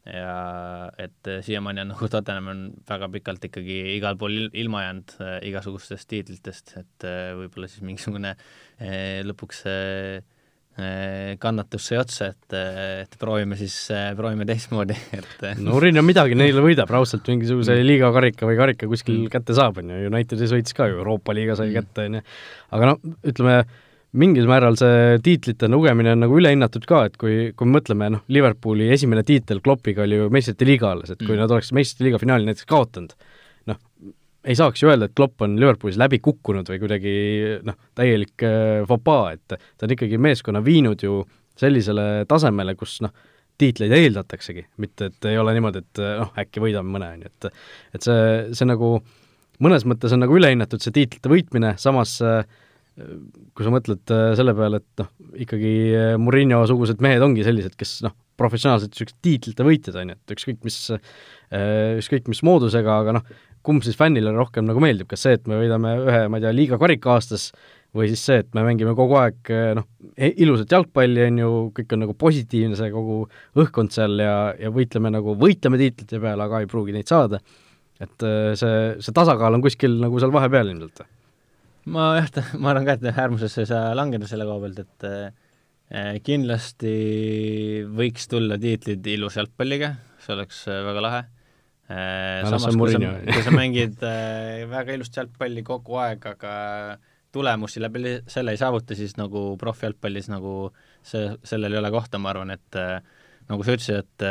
ja 0.01 0.89
et 0.97 1.27
eh, 1.29 1.43
siiamaani 1.45 1.83
on 1.83 1.91
nagu 1.93 2.07
Tottenham 2.09 2.47
on 2.49 2.61
väga 2.89 3.09
pikalt 3.13 3.43
ikkagi 3.45 3.79
igal 3.97 4.17
pool 4.17 4.49
ilma 4.53 4.83
jäänud 4.87 5.15
igasugustest 5.45 6.09
tiitlitest, 6.09 6.73
et 6.81 7.07
võib-olla 7.37 7.69
siis 7.69 7.85
mingisugune 7.85 8.35
lõpuks 9.29 9.65
äh, 9.69 10.23
kannatus 11.41 11.83
sai 11.89 11.97
otsa, 11.99 12.29
et, 12.31 12.55
et 13.03 13.15
proovime 13.19 13.57
siis, 13.59 13.75
proovime 14.17 14.47
teistmoodi, 14.47 14.95
et 15.19 15.43
no 15.59 15.75
Urino 15.77 16.01
midagi 16.05 16.37
neile 16.39 16.63
võidab, 16.63 16.89
raudselt 16.89 17.27
mingisuguse 17.27 17.75
mm. 17.75 17.87
liigakarika 17.89 18.47
või 18.47 18.57
karika 18.57 18.89
kuskil 18.89 19.17
mm. 19.19 19.31
kätte 19.33 19.55
saab, 19.57 19.81
on 19.83 19.91
ju, 19.91 20.07
Unitedis 20.09 20.55
võitis 20.55 20.77
ka 20.77 20.87
ju, 20.89 21.01
Euroopa 21.03 21.35
liiga 21.37 21.57
sai 21.59 21.69
mm. 21.69 21.75
kätte, 21.75 22.07
on 22.07 22.17
ju, 22.17 22.23
aga 22.77 22.91
no 22.91 22.95
ütleme, 23.27 23.57
mingil 24.21 24.47
määral 24.49 24.75
see 24.79 25.19
tiitlite 25.23 25.69
lugemine 25.71 26.15
on 26.15 26.25
nagu 26.25 26.39
ülehinnatud 26.39 26.87
ka, 26.87 27.03
et 27.07 27.19
kui, 27.19 27.35
kui 27.55 27.67
me 27.67 27.77
mõtleme, 27.77 28.09
noh, 28.15 28.23
Liverpooli 28.31 28.89
esimene 28.95 29.23
tiitel 29.27 29.61
Kloppiga 29.63 30.03
oli 30.03 30.19
ju 30.19 30.31
meistrite 30.33 30.67
liiga 30.67 30.91
alles, 30.91 31.13
et 31.13 31.21
kui 31.21 31.35
mm. 31.35 31.43
nad 31.43 31.53
oleks 31.55 31.71
meistrite 31.75 32.09
liiga 32.09 32.19
finaali 32.21 32.49
näiteks 32.49 32.67
kaotanud, 32.69 33.15
noh, 33.71 33.79
ei 34.45 34.57
saaks 34.57 34.81
ju 34.83 34.89
öelda, 34.89 35.09
et 35.09 35.15
Klopp 35.17 35.43
on 35.45 35.57
Liverpoolis 35.59 35.99
läbi 36.01 36.21
kukkunud 36.23 36.69
või 36.71 36.79
kuidagi 36.81 37.15
noh, 37.67 37.77
täielik 37.97 38.45
äh, 38.47 38.81
fopaa, 38.89 39.35
et 39.35 39.57
ta 39.57 39.87
on 39.87 39.95
ikkagi 39.97 40.21
meeskonna 40.21 40.63
viinud 40.65 41.03
ju 41.05 41.21
sellisele 41.61 42.25
tasemele, 42.29 42.75
kus 42.79 42.99
noh, 43.05 43.13
tiitleid 43.61 43.93
eeldataksegi, 43.93 44.65
mitte 44.81 45.11
et 45.11 45.29
ei 45.29 45.37
ole 45.37 45.53
niimoodi, 45.53 45.83
et 45.83 46.05
noh, 46.23 46.31
äkki 46.41 46.63
võidame 46.63 46.95
mõne, 46.95 47.11
on 47.17 47.25
ju, 47.27 47.33
et 47.33 47.51
et 47.99 48.07
see, 48.07 48.23
see 48.57 48.69
nagu 48.69 48.95
mõnes 49.61 49.85
mõttes 49.87 50.13
on 50.15 50.23
nagu 50.23 50.35
ülehinnatud 50.37 50.81
see 50.83 50.95
tiitlite 50.95 51.31
võitmine, 51.31 51.75
samas 51.81 52.15
äh, 52.25 52.41
kui 53.55 53.65
sa 53.65 53.73
mõtled 53.73 54.13
äh, 54.13 54.31
selle 54.39 54.55
peale, 54.57 54.81
et 54.81 55.03
noh, 55.03 55.11
ikkagi 55.45 55.73
äh, 55.97 56.15
Murillo-sugused 56.21 57.03
mehed 57.03 57.23
ongi 57.25 57.45
sellised, 57.47 57.77
kes 57.79 57.99
noh, 58.07 58.15
professionaalselt 58.41 58.95
niisugused 58.95 59.19
tiitlite 59.23 59.65
võitjad, 59.67 59.99
on 60.01 60.13
ju, 60.13 60.17
et 60.17 60.33
ükskõik 60.33 60.63
mis, 60.65 60.77
ükskõik 62.01 62.29
mis 62.31 62.39
moodusega, 62.47 62.95
aga 63.03 63.13
noh, 63.19 63.27
kumb 63.65 63.85
siis 63.85 63.97
fännile 63.99 64.33
rohkem 64.35 64.67
nagu 64.67 64.81
meeldib, 64.83 65.09
kas 65.11 65.27
see, 65.27 65.37
et 65.37 65.47
me 65.49 65.59
võidame 65.61 65.95
ühe, 66.01 66.25
ma 66.31 66.39
ei 66.39 66.45
tea, 66.45 66.53
liiga 66.55 66.81
karika 66.81 67.15
aastas 67.15 67.49
või 67.95 68.07
siis 68.11 68.23
see, 68.23 68.43
et 68.43 68.53
me 68.55 68.63
mängime 68.63 68.93
kogu 68.95 69.17
aeg 69.19 69.51
noh, 69.77 69.87
e-, 70.15 70.31
ilusat 70.43 70.71
jalgpalli, 70.71 71.25
on 71.27 71.41
ju, 71.41 71.49
kõik 71.79 71.97
on 71.97 72.05
nagu 72.05 72.15
positiivne, 72.17 72.77
see 72.79 72.93
kogu 72.93 73.25
õhkkond 73.59 73.91
seal 73.93 74.15
ja, 74.23 74.37
ja 74.59 74.71
võitleme 74.71 75.11
nagu, 75.11 75.35
võitleme 75.39 75.81
tiitlite 75.81 76.21
peale, 76.23 76.47
aga 76.47 76.63
ei 76.63 76.71
pruugi 76.71 76.95
neid 76.95 77.11
saada 77.11 77.41
et 78.01 78.25
äh, 78.25 78.53
see, 78.57 78.77
see 79.03 79.15
tasakaal 79.15 79.57
on 79.57 79.63
kuskil 79.63 79.99
nagu 80.01 80.21
seal 80.21 80.33
vahepeal 80.33 80.71
ilmselt? 80.73 81.03
ma 81.91 82.11
jah, 82.19 82.51
ma 82.61 82.73
arvan 82.73 82.87
ka, 82.87 82.97
et 82.97 83.07
äärmusesse 83.11 83.63
ei 83.63 83.69
saa 83.69 83.93
langeda 83.97 84.29
selle 84.29 84.47
koha 84.49 84.61
pealt, 84.65 84.81
et 84.85 85.07
äh, 85.09 86.17
kindlasti 86.25 86.95
võiks 87.97 88.29
tulla 88.31 88.57
tiitlid 88.61 89.07
ilus 89.15 89.37
jalgpalliga, 89.39 89.95
see 90.23 90.35
oleks 90.37 90.63
väga 90.69 91.03
lahe. 91.03 91.23
Äh, 91.91 92.43
samas, 92.47 92.75
kui 92.77 92.91
sa, 92.93 92.99
kui 93.27 93.43
sa 93.45 93.53
mängid 93.53 94.03
äh, 94.05 94.63
väga 94.69 94.95
ilusat 94.95 95.21
jalgpalli 95.21 95.63
kogu 95.67 95.97
aeg, 96.01 96.27
aga 96.35 96.53
tulemusi 97.35 97.81
läbi 97.81 98.17
selle 98.31 98.53
ei 98.55 98.59
saavuta, 98.59 98.95
siis 98.97 99.17
nagu 99.19 99.55
profijalgpallis 99.59 100.29
nagu 100.31 100.53
see, 101.07 101.31
sellel 101.47 101.75
ei 101.75 101.81
ole 101.81 101.91
kohta, 101.93 102.19
ma 102.21 102.31
arvan, 102.33 102.53
et 102.55 102.79
äh, 102.79 102.99
nagu 103.51 103.65
sa 103.65 103.75
ütlesid, 103.75 104.05
et 104.05 104.25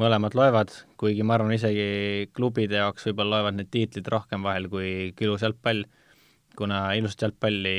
mõlemad 0.00 0.34
loevad, 0.34 0.72
kuigi 0.98 1.26
ma 1.26 1.36
arvan, 1.36 1.52
isegi 1.54 2.30
klubide 2.34 2.80
jaoks 2.80 3.06
võib-olla 3.10 3.38
loevad 3.38 3.60
need 3.60 3.70
tiitlid 3.74 4.08
rohkem 4.10 4.42
vahel 4.46 4.66
kui 4.72 4.88
ilus 5.12 5.44
jalgpall, 5.46 5.84
kuna 6.58 6.88
ilusat 6.98 7.28
jalgpalli 7.28 7.78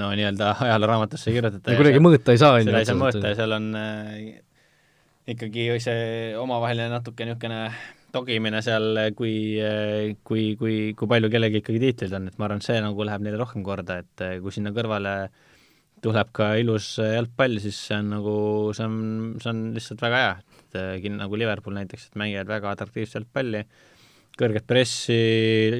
no 0.00 0.12
nii-öelda 0.16 0.52
ajalooraamatust 0.66 1.30
ei 1.30 1.38
kirjutata. 1.38 1.76
kuidagi 1.78 2.04
mõõta 2.04 2.34
ei 2.34 2.40
saa. 2.42 2.60
seda 2.64 2.82
ei 2.82 2.88
saa 2.88 3.00
mõõta 3.00 3.32
ja 3.32 3.38
seal 3.38 3.56
on 3.56 3.72
ikkagi 5.34 5.70
see 5.82 6.36
omavaheline 6.38 6.90
natuke 6.92 7.26
niisugune 7.26 7.62
togimine 8.10 8.58
seal, 8.66 8.98
kui, 9.14 9.34
äh, 9.62 10.16
kui, 10.26 10.56
kui, 10.58 10.78
kui 10.98 11.10
palju 11.10 11.30
kellelgi 11.30 11.62
ikkagi 11.62 11.82
tiitlid 11.84 12.16
on, 12.18 12.26
et 12.30 12.40
ma 12.40 12.48
arvan, 12.48 12.62
et 12.62 12.66
see 12.66 12.80
nagu 12.82 13.06
läheb 13.06 13.22
neile 13.22 13.38
rohkem 13.38 13.62
korda, 13.66 14.00
et 14.02 14.26
äh, 14.26 14.38
kui 14.42 14.54
sinna 14.54 14.74
kõrvale 14.74 15.14
äh, 15.28 15.38
tuleb 16.04 16.32
ka 16.36 16.52
ilus 16.60 16.94
jalgpall, 17.00 17.58
siis 17.62 17.78
see 17.88 17.98
on 18.00 18.10
nagu, 18.14 18.34
see 18.76 18.86
on, 18.86 18.98
see 19.42 19.52
on 19.52 19.62
lihtsalt 19.76 20.04
väga 20.04 20.20
hea, 20.22 20.34
et 20.60 20.78
äh, 20.80 21.08
nagu 21.16 21.38
Liverpool 21.38 21.76
näiteks, 21.76 22.08
et 22.08 22.20
mängivad 22.20 22.50
väga 22.50 22.72
atraktiivset 22.74 23.20
jalgpalli, 23.20 23.64
kõrget 24.40 24.66
pressi, 24.68 25.18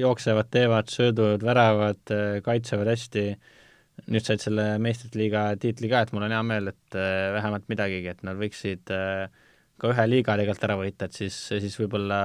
jooksevad, 0.01 0.51
teevad, 0.53 0.91
söödud, 0.93 1.45
väravad, 1.45 2.03
äh, 2.13 2.37
kaitsevad 2.45 2.91
hästi, 2.93 3.25
nüüd 4.11 4.25
said 4.25 4.43
selle 4.43 4.67
meistrite 4.81 5.19
liiga 5.19 5.47
tiitli 5.61 5.89
ka, 5.91 6.05
et 6.05 6.13
mul 6.15 6.27
on 6.27 6.35
hea 6.35 6.41
meel, 6.45 6.71
et 6.73 6.97
äh, 6.99 7.31
vähemalt 7.37 7.65
midagigi, 7.71 8.13
et 8.13 8.21
nad 8.27 8.39
võiksid 8.39 8.93
ka 9.81 9.89
ühe 9.89 10.07
liiga 10.09 10.35
tegelikult 10.37 10.67
ära 10.67 10.77
võita, 10.77 11.07
et 11.07 11.17
siis, 11.17 11.37
siis 11.49 11.77
võib-olla 11.79 12.19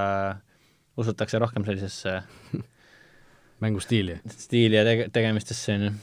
usutakse 0.97 1.39
rohkem 1.41 1.65
sellisesse 1.65 2.19
mängustiili. 3.63 4.19
stiili 4.37 4.77
ja 4.77 4.85
tege-, 4.85 5.09
tegemistesse, 5.13 5.77
on 5.77 5.87
ju 5.87 5.95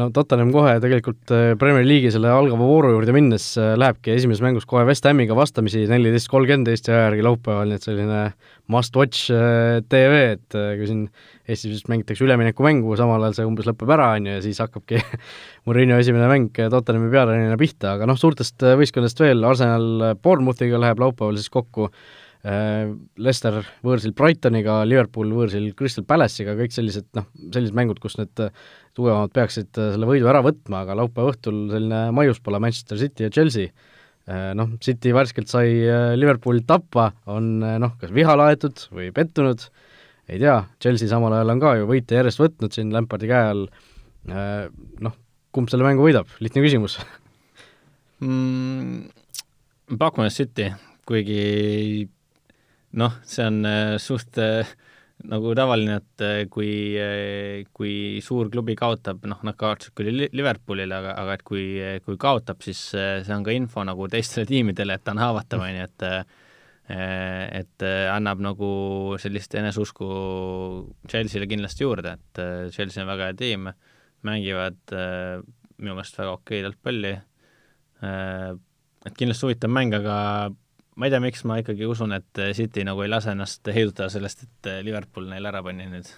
no 0.00 0.06
Tottenham 0.14 0.52
kohe 0.54 0.72
tegelikult 0.80 1.32
äh, 1.34 1.52
Premier 1.60 1.84
League'i 1.84 2.12
selle 2.14 2.30
algava 2.32 2.64
vooru 2.64 2.94
juurde 2.94 3.12
minnes 3.12 3.50
äh, 3.60 3.74
lähebki 3.76 4.14
esimeses 4.14 4.40
mängus 4.44 4.64
kohe 4.68 4.86
West 4.88 5.04
Hamiga 5.08 5.36
vastamisi 5.36 5.84
neliteist 5.90 6.30
kolmkümmend 6.32 6.70
Eesti 6.72 6.94
aja 6.94 7.10
järgi 7.10 7.26
laupäeval, 7.26 7.68
nii 7.68 7.80
et 7.80 7.84
selline 7.84 8.22
must 8.72 8.96
watch 8.96 9.28
äh, 9.34 9.82
tv, 9.92 10.22
et 10.38 10.56
kui 10.80 10.88
siin 10.88 11.04
Eestis 11.42 11.74
vist 11.74 11.90
mängitakse 11.92 12.24
üleminekumängu, 12.24 12.94
samal 12.96 13.26
ajal 13.26 13.36
see 13.36 13.48
umbes 13.50 13.68
lõpeb 13.68 13.92
ära, 13.92 14.12
on 14.16 14.30
ju, 14.30 14.38
ja 14.38 14.44
siis 14.44 14.62
hakkabki 14.62 15.02
Murillo 15.68 16.00
esimene 16.00 16.30
mäng 16.30 16.56
Tottenhami 16.56 17.12
peatreenerina 17.12 17.60
pihta, 17.60 17.96
aga 17.98 18.08
noh, 18.08 18.16
suurtest 18.20 18.62
võistkondadest 18.62 19.20
veel, 19.24 19.44
Arsenal 19.44 20.16
Bournemouthiga 20.22 20.80
läheb 20.80 21.02
laupäeval 21.02 21.36
siis 21.36 21.52
kokku 21.52 21.90
Leicester 22.42 23.60
võõrsil 23.86 24.10
Brightoniga, 24.18 24.80
Liverpool 24.82 25.30
võõrsil 25.30 25.68
Crystal 25.78 26.02
Palace'iga, 26.02 26.56
kõik 26.58 26.72
sellised 26.74 27.06
noh, 27.14 27.28
sellised 27.54 27.76
mängud, 27.78 28.00
kus 28.02 28.16
need 28.18 28.40
tugevamad 28.96 29.32
peaksid 29.34 29.70
äh, 29.80 29.92
selle 29.94 30.08
võidu 30.08 30.28
ära 30.30 30.42
võtma, 30.44 30.82
aga 30.84 30.96
laupäeva 30.98 31.32
õhtul 31.32 31.64
selline 31.72 32.02
maiuspala 32.16 32.60
Manchester 32.62 33.00
City 33.00 33.26
ja 33.26 33.32
Chelsea, 33.32 33.70
äh, 34.28 34.50
noh, 34.58 34.74
City 34.84 35.14
värskelt 35.16 35.50
sai 35.52 35.72
äh, 35.86 36.12
Liverpooli 36.18 36.64
tappa, 36.68 37.10
on 37.32 37.54
noh, 37.62 37.96
kas 38.00 38.12
viha 38.14 38.36
laetud 38.38 38.84
või 38.92 39.10
pettunud, 39.16 39.64
ei 40.28 40.42
tea, 40.42 40.58
Chelsea 40.82 41.10
samal 41.10 41.34
ajal 41.36 41.54
on 41.54 41.62
ka 41.62 41.74
ju 41.80 41.88
võite 41.88 42.20
järjest 42.20 42.42
võtnud 42.42 42.76
siin 42.76 42.92
Lampardi 42.94 43.28
käe 43.30 43.48
all, 43.52 43.64
noh, 45.02 45.16
kumb 45.52 45.68
selle 45.68 45.84
mängu 45.84 46.04
võidab, 46.04 46.30
lihtne 46.40 46.62
küsimus. 46.64 47.00
Mm,? 48.22 49.08
pakume 49.98 50.30
City, 50.32 50.68
kuigi 51.08 52.06
noh, 52.98 53.20
see 53.24 53.44
on 53.46 53.64
suht 54.02 54.38
äh, 54.40 54.68
nagu 55.30 55.52
tavaline, 55.56 55.98
et 56.00 56.24
eh, 56.24 56.44
kui, 56.50 56.70
kui 57.74 57.94
suur 58.24 58.50
klubi 58.52 58.74
kaotab, 58.78 59.22
noh, 59.30 59.42
nad 59.46 59.56
kaotasid 59.58 59.94
küll 59.98 60.24
Liverpoolile, 60.34 60.96
aga, 60.96 61.16
aga 61.22 61.36
et 61.36 61.44
kui, 61.46 61.66
kui 62.06 62.18
kaotab, 62.20 62.62
siis 62.64 62.80
see 62.92 63.34
on 63.34 63.44
ka 63.46 63.54
info 63.54 63.84
nagu 63.86 64.08
teistele 64.10 64.48
tiimidele, 64.50 64.96
et 64.96 65.04
ta 65.04 65.14
on 65.14 65.22
haavatav, 65.22 65.62
on 65.62 65.76
ju, 65.76 65.90
et 65.90 66.08
et 66.92 67.84
annab 68.10 68.40
nagu 68.42 68.68
sellist 69.22 69.54
eneseusku 69.56 70.06
Chelsea'le 71.08 71.46
kindlasti 71.48 71.86
juurde, 71.86 72.16
et 72.18 72.40
Chelsea 72.74 73.00
on 73.00 73.08
väga 73.08 73.28
hea 73.30 73.36
tiim, 73.38 73.68
mängivad 74.26 74.80
minu 74.90 75.94
meelest 75.94 76.18
väga 76.18 76.34
okeid 76.34 76.66
jalgpalli, 76.66 77.12
et 78.02 79.16
kindlasti 79.16 79.46
huvitav 79.46 79.72
mäng, 79.72 79.94
aga 79.96 80.16
ma 80.96 81.08
ei 81.08 81.14
tea, 81.14 81.22
miks 81.24 81.46
ma 81.48 81.58
ikkagi 81.62 81.88
usun, 81.88 82.12
et 82.16 82.42
City 82.56 82.84
nagu 82.86 83.02
ei 83.04 83.10
lase 83.10 83.32
ennast 83.32 83.68
heidutada 83.72 84.10
sellest, 84.12 84.46
et 84.46 84.70
Liverpool 84.86 85.28
neil 85.30 85.48
ära 85.48 85.62
pani 85.64 85.88
nüüd. 85.90 86.10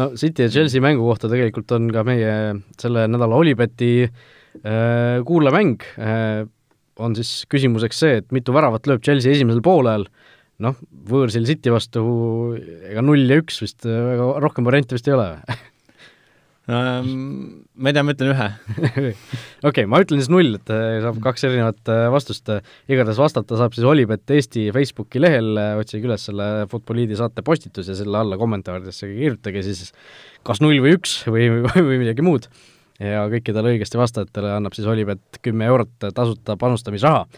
no 0.00 0.10
City 0.16 0.46
ja 0.46 0.52
Chelsea 0.52 0.84
mängu 0.84 1.04
kohta 1.06 1.30
tegelikult 1.32 1.72
on 1.76 1.90
ka 1.92 2.04
meie 2.06 2.32
selle 2.80 3.06
nädala 3.10 3.38
Olibeti 3.40 3.92
äh, 4.06 5.20
kuulamäng 5.26 5.84
on 7.02 7.16
siis 7.16 7.44
küsimuseks 7.52 8.00
see, 8.00 8.20
et 8.22 8.32
mitu 8.34 8.54
väravat 8.56 8.88
lööb 8.88 9.04
Chelsea 9.04 9.34
esimesel 9.36 9.62
poolel, 9.64 10.06
noh, 10.64 10.76
võõrsil 11.10 11.46
City 11.48 11.72
vastu 11.72 12.02
ega 12.56 13.04
null 13.04 13.26
ja 13.28 13.40
üks 13.42 13.60
vist, 13.64 13.84
väga 13.84 14.30
rohkem 14.42 14.68
variante 14.68 14.96
vist 14.96 15.10
ei 15.10 15.16
ole? 15.16 15.30
ma 16.66 17.90
ei 17.90 17.94
tea, 17.94 18.02
ma 18.02 18.12
ütlen 18.16 18.32
ühe 18.32 18.46
okei 18.90 19.12
okay,, 19.68 19.84
ma 19.86 20.00
ütlen 20.02 20.18
siis 20.18 20.30
null, 20.32 20.56
et 20.58 20.72
äh, 20.74 20.96
saab 21.04 21.20
kaks 21.22 21.46
erinevat 21.46 21.92
äh, 21.92 22.06
vastust. 22.10 22.50
igatahes 22.90 23.20
vastata 23.22 23.58
saab 23.60 23.76
siis 23.76 23.86
Olipet 23.86 24.34
Eesti 24.34 24.64
Facebooki 24.74 25.22
lehel, 25.22 25.52
otsige 25.78 26.10
üles 26.10 26.26
selle 26.26 26.48
Futboliidi 26.72 27.18
saate 27.18 27.46
postitus 27.46 27.92
ja 27.92 27.94
selle 27.98 28.18
alla 28.18 28.38
kommentaaridesse 28.40 29.12
kirjutage 29.12 29.62
siis 29.66 29.92
kas 30.46 30.62
null 30.64 30.82
või 30.82 30.96
üks 30.98 31.20
või, 31.30 31.46
või 31.62 32.00
midagi 32.02 32.26
muud. 32.26 32.50
ja 32.98 33.28
kõikidele 33.30 33.76
õigesti 33.76 34.02
vastajatele 34.02 34.56
annab 34.58 34.74
siis 34.74 34.90
Olipet 34.90 35.38
kümme 35.46 35.70
eurot 35.70 36.10
tasuta 36.10 36.58
panustamisraha 36.58 37.28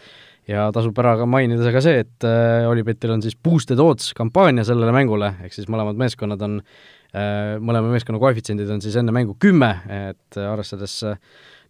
ja 0.48 0.70
tasub 0.72 0.96
ära 1.04 1.18
ka 1.20 1.28
mainida 1.28 1.68
ka 1.74 1.84
see, 1.84 2.00
et 2.06 2.24
äh, 2.24 2.64
Olipetil 2.64 3.12
on 3.12 3.20
siis 3.20 3.36
boosted 3.36 3.76
odds 3.76 4.14
kampaania 4.16 4.64
sellele 4.64 4.96
mängule, 4.96 5.34
ehk 5.44 5.52
siis 5.52 5.68
mõlemad 5.68 6.00
meeskonnad 6.00 6.48
on 6.48 6.62
Äh, 6.62 6.97
mõlema 7.64 7.92
meeskonna 7.92 8.20
koefitsiendid 8.22 8.70
on 8.72 8.82
siis 8.84 8.96
enne 9.00 9.14
mängu 9.14 9.36
kümme, 9.40 9.70
et 10.10 10.38
arvestades 10.42 10.98
äh, 11.08 11.20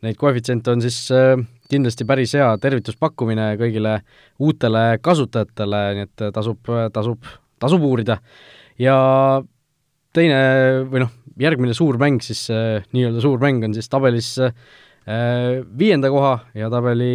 neid 0.06 0.18
koefitsiente 0.20 0.72
on 0.72 0.82
siis 0.84 1.00
äh, 1.14 1.34
kindlasti 1.70 2.06
päris 2.08 2.34
hea 2.38 2.48
tervituspakkumine 2.62 3.50
kõigile 3.60 3.98
uutele 4.42 4.84
kasutajatele, 5.04 5.82
nii 5.98 6.08
et 6.08 6.26
tasub, 6.34 6.72
tasub, 6.94 7.30
tasub 7.60 7.86
uurida. 7.86 8.18
ja 8.78 8.96
teine 10.14 10.40
või 10.88 11.04
noh, 11.04 11.14
järgmine 11.38 11.74
suur 11.76 11.98
mäng 12.00 12.22
siis, 12.24 12.46
nii-öelda 12.94 13.22
suur 13.22 13.42
mäng 13.42 13.66
on 13.66 13.74
siis 13.76 13.90
tabelis 13.90 14.32
viienda 15.78 16.10
koha 16.12 16.32
ja 16.58 16.70
tabeli, 16.72 17.12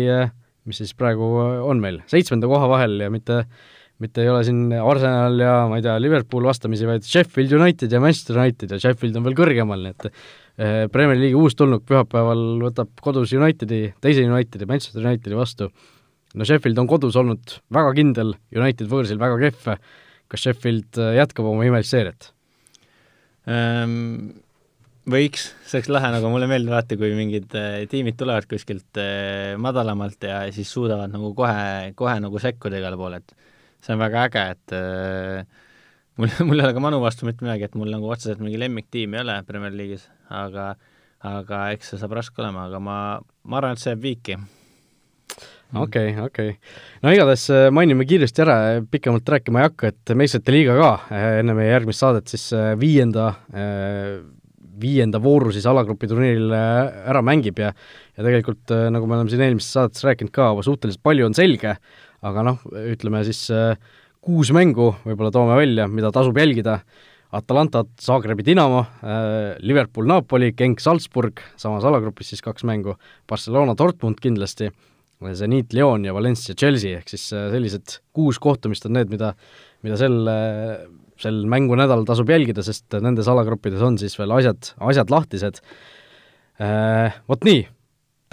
mis 0.69 0.79
siis 0.79 0.93
praegu 0.97 1.27
on 1.67 1.81
meil, 1.83 1.99
seitsmenda 2.09 2.47
koha 2.49 2.69
vahel 2.71 3.01
ja 3.03 3.09
mitte 3.13 3.43
mitte 4.01 4.23
ei 4.23 4.29
ole 4.31 4.43
siin 4.45 4.73
Arsenal 4.73 5.37
ja 5.39 5.53
ma 5.69 5.77
ei 5.77 5.85
tea, 5.85 5.95
Liverpool 6.01 6.45
vastamisi, 6.47 6.87
vaid 6.89 7.05
Sheffield 7.07 7.53
United 7.59 7.93
ja 7.93 8.01
Manchester 8.03 8.39
United 8.39 8.73
ja 8.73 8.79
Sheffield 8.81 9.17
on 9.19 9.27
veel 9.27 9.37
kõrgemal, 9.37 9.83
nii 9.85 9.93
et 9.93 10.07
eh, 10.09 10.77
Premier 10.93 11.19
League'i 11.19 11.39
uustulnuk 11.39 11.85
pühapäeval 11.89 12.45
võtab 12.65 12.93
kodus 13.03 13.35
Unitedi, 13.37 13.85
teise 14.03 14.25
Unitedi, 14.25 14.67
Manchester 14.69 15.05
Unitedi 15.05 15.37
vastu. 15.37 15.69
no 16.33 16.47
Sheffield 16.47 16.79
on 16.81 16.89
kodus 16.89 17.19
olnud 17.19 17.59
väga 17.73 17.93
kindel, 17.99 18.33
United 18.55 18.89
võõrsil 18.89 19.21
väga 19.21 19.37
kehv, 19.45 19.77
kas 20.31 20.47
Sheffield 20.47 20.99
eh, 21.01 21.19
jätkab 21.21 21.51
oma 21.51 21.67
imelist 21.69 21.93
seeriat 21.93 22.33
ähm,? 23.47 24.39
Võiks, 25.03 25.49
see 25.67 25.81
oleks 25.81 25.89
lahe, 25.91 26.13
nagu 26.13 26.29
mulle 26.31 26.47
meeldib 26.47 26.71
alati, 26.71 26.95
kui 26.95 27.09
mingid 27.11 27.51
äh, 27.59 27.81
tiimid 27.91 28.15
tulevad 28.15 28.45
kuskilt 28.47 29.01
madalamalt 29.59 30.23
ja 30.23 30.37
siis 30.55 30.69
suudavad 30.71 31.11
nagu 31.11 31.33
kohe, 31.35 31.89
kohe 31.99 32.13
nagu 32.23 32.39
sekkuda 32.39 32.79
igale 32.79 32.95
poole, 32.95 33.19
et 33.19 33.33
see 33.83 33.95
on 33.95 34.01
väga 34.01 34.25
äge, 34.29 34.47
et 34.55 34.75
äh, 34.77 35.69
mul, 36.17 36.33
mul 36.47 36.61
ei 36.61 36.67
ole 36.67 36.73
ka 36.75 36.83
Manu 36.83 37.01
vastu 37.03 37.27
mitte 37.27 37.45
midagi, 37.45 37.67
et 37.67 37.77
mul 37.79 37.91
nagu 37.93 38.09
otseselt 38.13 38.41
mingi 38.43 38.59
lemmiktiim 38.61 39.15
ei 39.17 39.23
ole 39.25 39.37
Premier 39.47 39.75
League'is, 39.75 40.07
aga 40.33 40.73
aga 41.23 41.69
eks 41.71 41.93
see 41.93 42.01
saab 42.01 42.17
raske 42.17 42.43
olema, 42.43 42.67
aga 42.67 42.81
ma, 42.83 42.97
ma 43.47 43.59
arvan, 43.59 43.77
et 43.77 43.83
see 43.83 43.93
jääb 43.93 44.03
viiki. 44.03 44.37
Okei 45.73 46.11
okay,, 46.11 46.25
okei. 46.27 46.51
Okay.. 46.53 46.73
no 47.01 47.13
igatahes 47.15 47.47
äh, 47.49 47.67
mainime 47.73 48.05
kiiresti 48.05 48.43
ära, 48.43 48.57
pikemalt 48.91 49.31
rääkima 49.35 49.61
ei 49.61 49.69
hakka, 49.69 49.89
et 49.93 50.13
meistrite 50.19 50.53
liiga 50.53 50.75
ka 50.77 50.91
äh, 51.15 51.27
enne 51.41 51.55
meie 51.57 51.71
järgmist 51.71 52.03
saadet 52.03 52.29
siis 52.29 52.45
äh, 52.53 52.73
viienda, 52.77 53.31
viienda 54.83 55.21
vooru 55.23 55.53
siis 55.55 55.65
alagrupi 55.69 56.09
turniiril 56.11 56.53
ära 56.53 57.23
mängib 57.25 57.61
ja 57.63 57.71
ja 58.13 58.21
tegelikult, 58.21 58.69
nagu 58.93 59.07
me 59.09 59.17
oleme 59.17 59.31
siin 59.31 59.41
eelmises 59.41 59.73
saates 59.73 60.03
rääkinud 60.05 60.29
ka, 60.35 60.51
suhteliselt 60.65 61.01
palju 61.01 61.25
on 61.25 61.33
selge, 61.33 61.77
aga 62.23 62.43
noh, 62.47 62.61
ütleme 62.71 63.23
siis 63.27 63.49
kuus 64.23 64.53
mängu 64.55 64.93
võib-olla 65.03 65.31
toome 65.35 65.57
välja, 65.59 65.89
mida 65.91 66.11
tasub 66.15 66.37
jälgida. 66.39 66.79
Atalanta, 67.33 67.81
Zagrebi 67.97 68.43
Dinamo, 68.45 68.83
äh, 69.01 69.55
Liverpool, 69.65 70.05
Napoli, 70.05 70.51
Genk, 70.53 70.81
Salzburg, 70.83 71.41
samas 71.57 71.85
alagrupis 71.89 72.29
siis 72.29 72.43
kaks 72.45 72.65
mängu, 72.69 72.93
Barcelona, 73.29 73.73
Dortmund 73.77 74.21
kindlasti, 74.21 74.69
Zenit, 75.33 75.73
Lyon 75.73 76.05
ja 76.05 76.13
Valencia, 76.13 76.53
Chelsea, 76.53 76.99
ehk 76.99 77.09
siis 77.09 77.25
äh, 77.33 77.47
sellised 77.49 77.97
kuus 78.13 78.37
kohtumist 78.43 78.85
on 78.85 78.93
need, 78.99 79.09
mida, 79.09 79.31
mida 79.81 79.97
sel, 79.97 80.19
äh, 80.29 80.85
sel 81.23 81.41
mängunädalal 81.49 82.05
tasub 82.05 82.29
jälgida, 82.29 82.61
sest 82.65 82.99
nendes 83.01 83.29
alagruppides 83.31 83.81
on 83.81 83.97
siis 83.97 84.13
veel 84.19 84.35
asjad, 84.37 84.75
asjad 84.91 85.13
lahtised. 85.13 85.63
Vot 87.27 87.47
nii, 87.47 87.63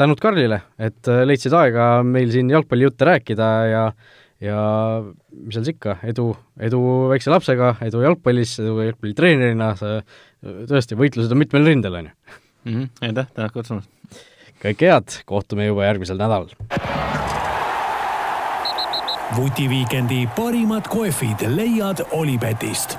tänud 0.01 0.20
Karlile, 0.22 0.62
et 0.80 1.11
leidsid 1.28 1.55
aega 1.57 1.92
meil 2.07 2.32
siin 2.32 2.51
jalgpallijutte 2.53 3.09
rääkida 3.09 3.51
ja 3.68 3.84
ja 4.40 4.61
mis 5.05 5.53
seal 5.53 5.66
siis 5.66 5.74
ikka, 5.76 5.98
edu, 6.09 6.30
edu 6.64 6.80
väikse 7.11 7.32
lapsega, 7.32 7.74
edu 7.84 8.01
jalgpallis, 8.07 8.55
edu 8.62 8.78
jalgpallitreenerina, 8.86 9.74
sa 9.76 9.98
tõesti, 10.40 10.96
võitlused 10.96 11.34
on 11.34 11.42
mitmel 11.42 11.68
rindel, 11.68 11.98
on 12.01 12.09
ju. 12.09 12.14
-hmm. 12.64 12.88
aitäh, 13.09 13.28
tänud 13.36 13.53
kutsumast! 13.53 13.90
kõike 14.61 14.88
head, 14.88 15.20
kohtume 15.28 15.68
juba 15.68 15.84
järgmisel 15.84 16.20
nädalal! 16.20 16.48
vutiviikendi 19.36 20.24
parimad 20.36 20.88
kohvid 20.90 21.44
leiad 21.55 22.03
Olipetist 22.11 22.98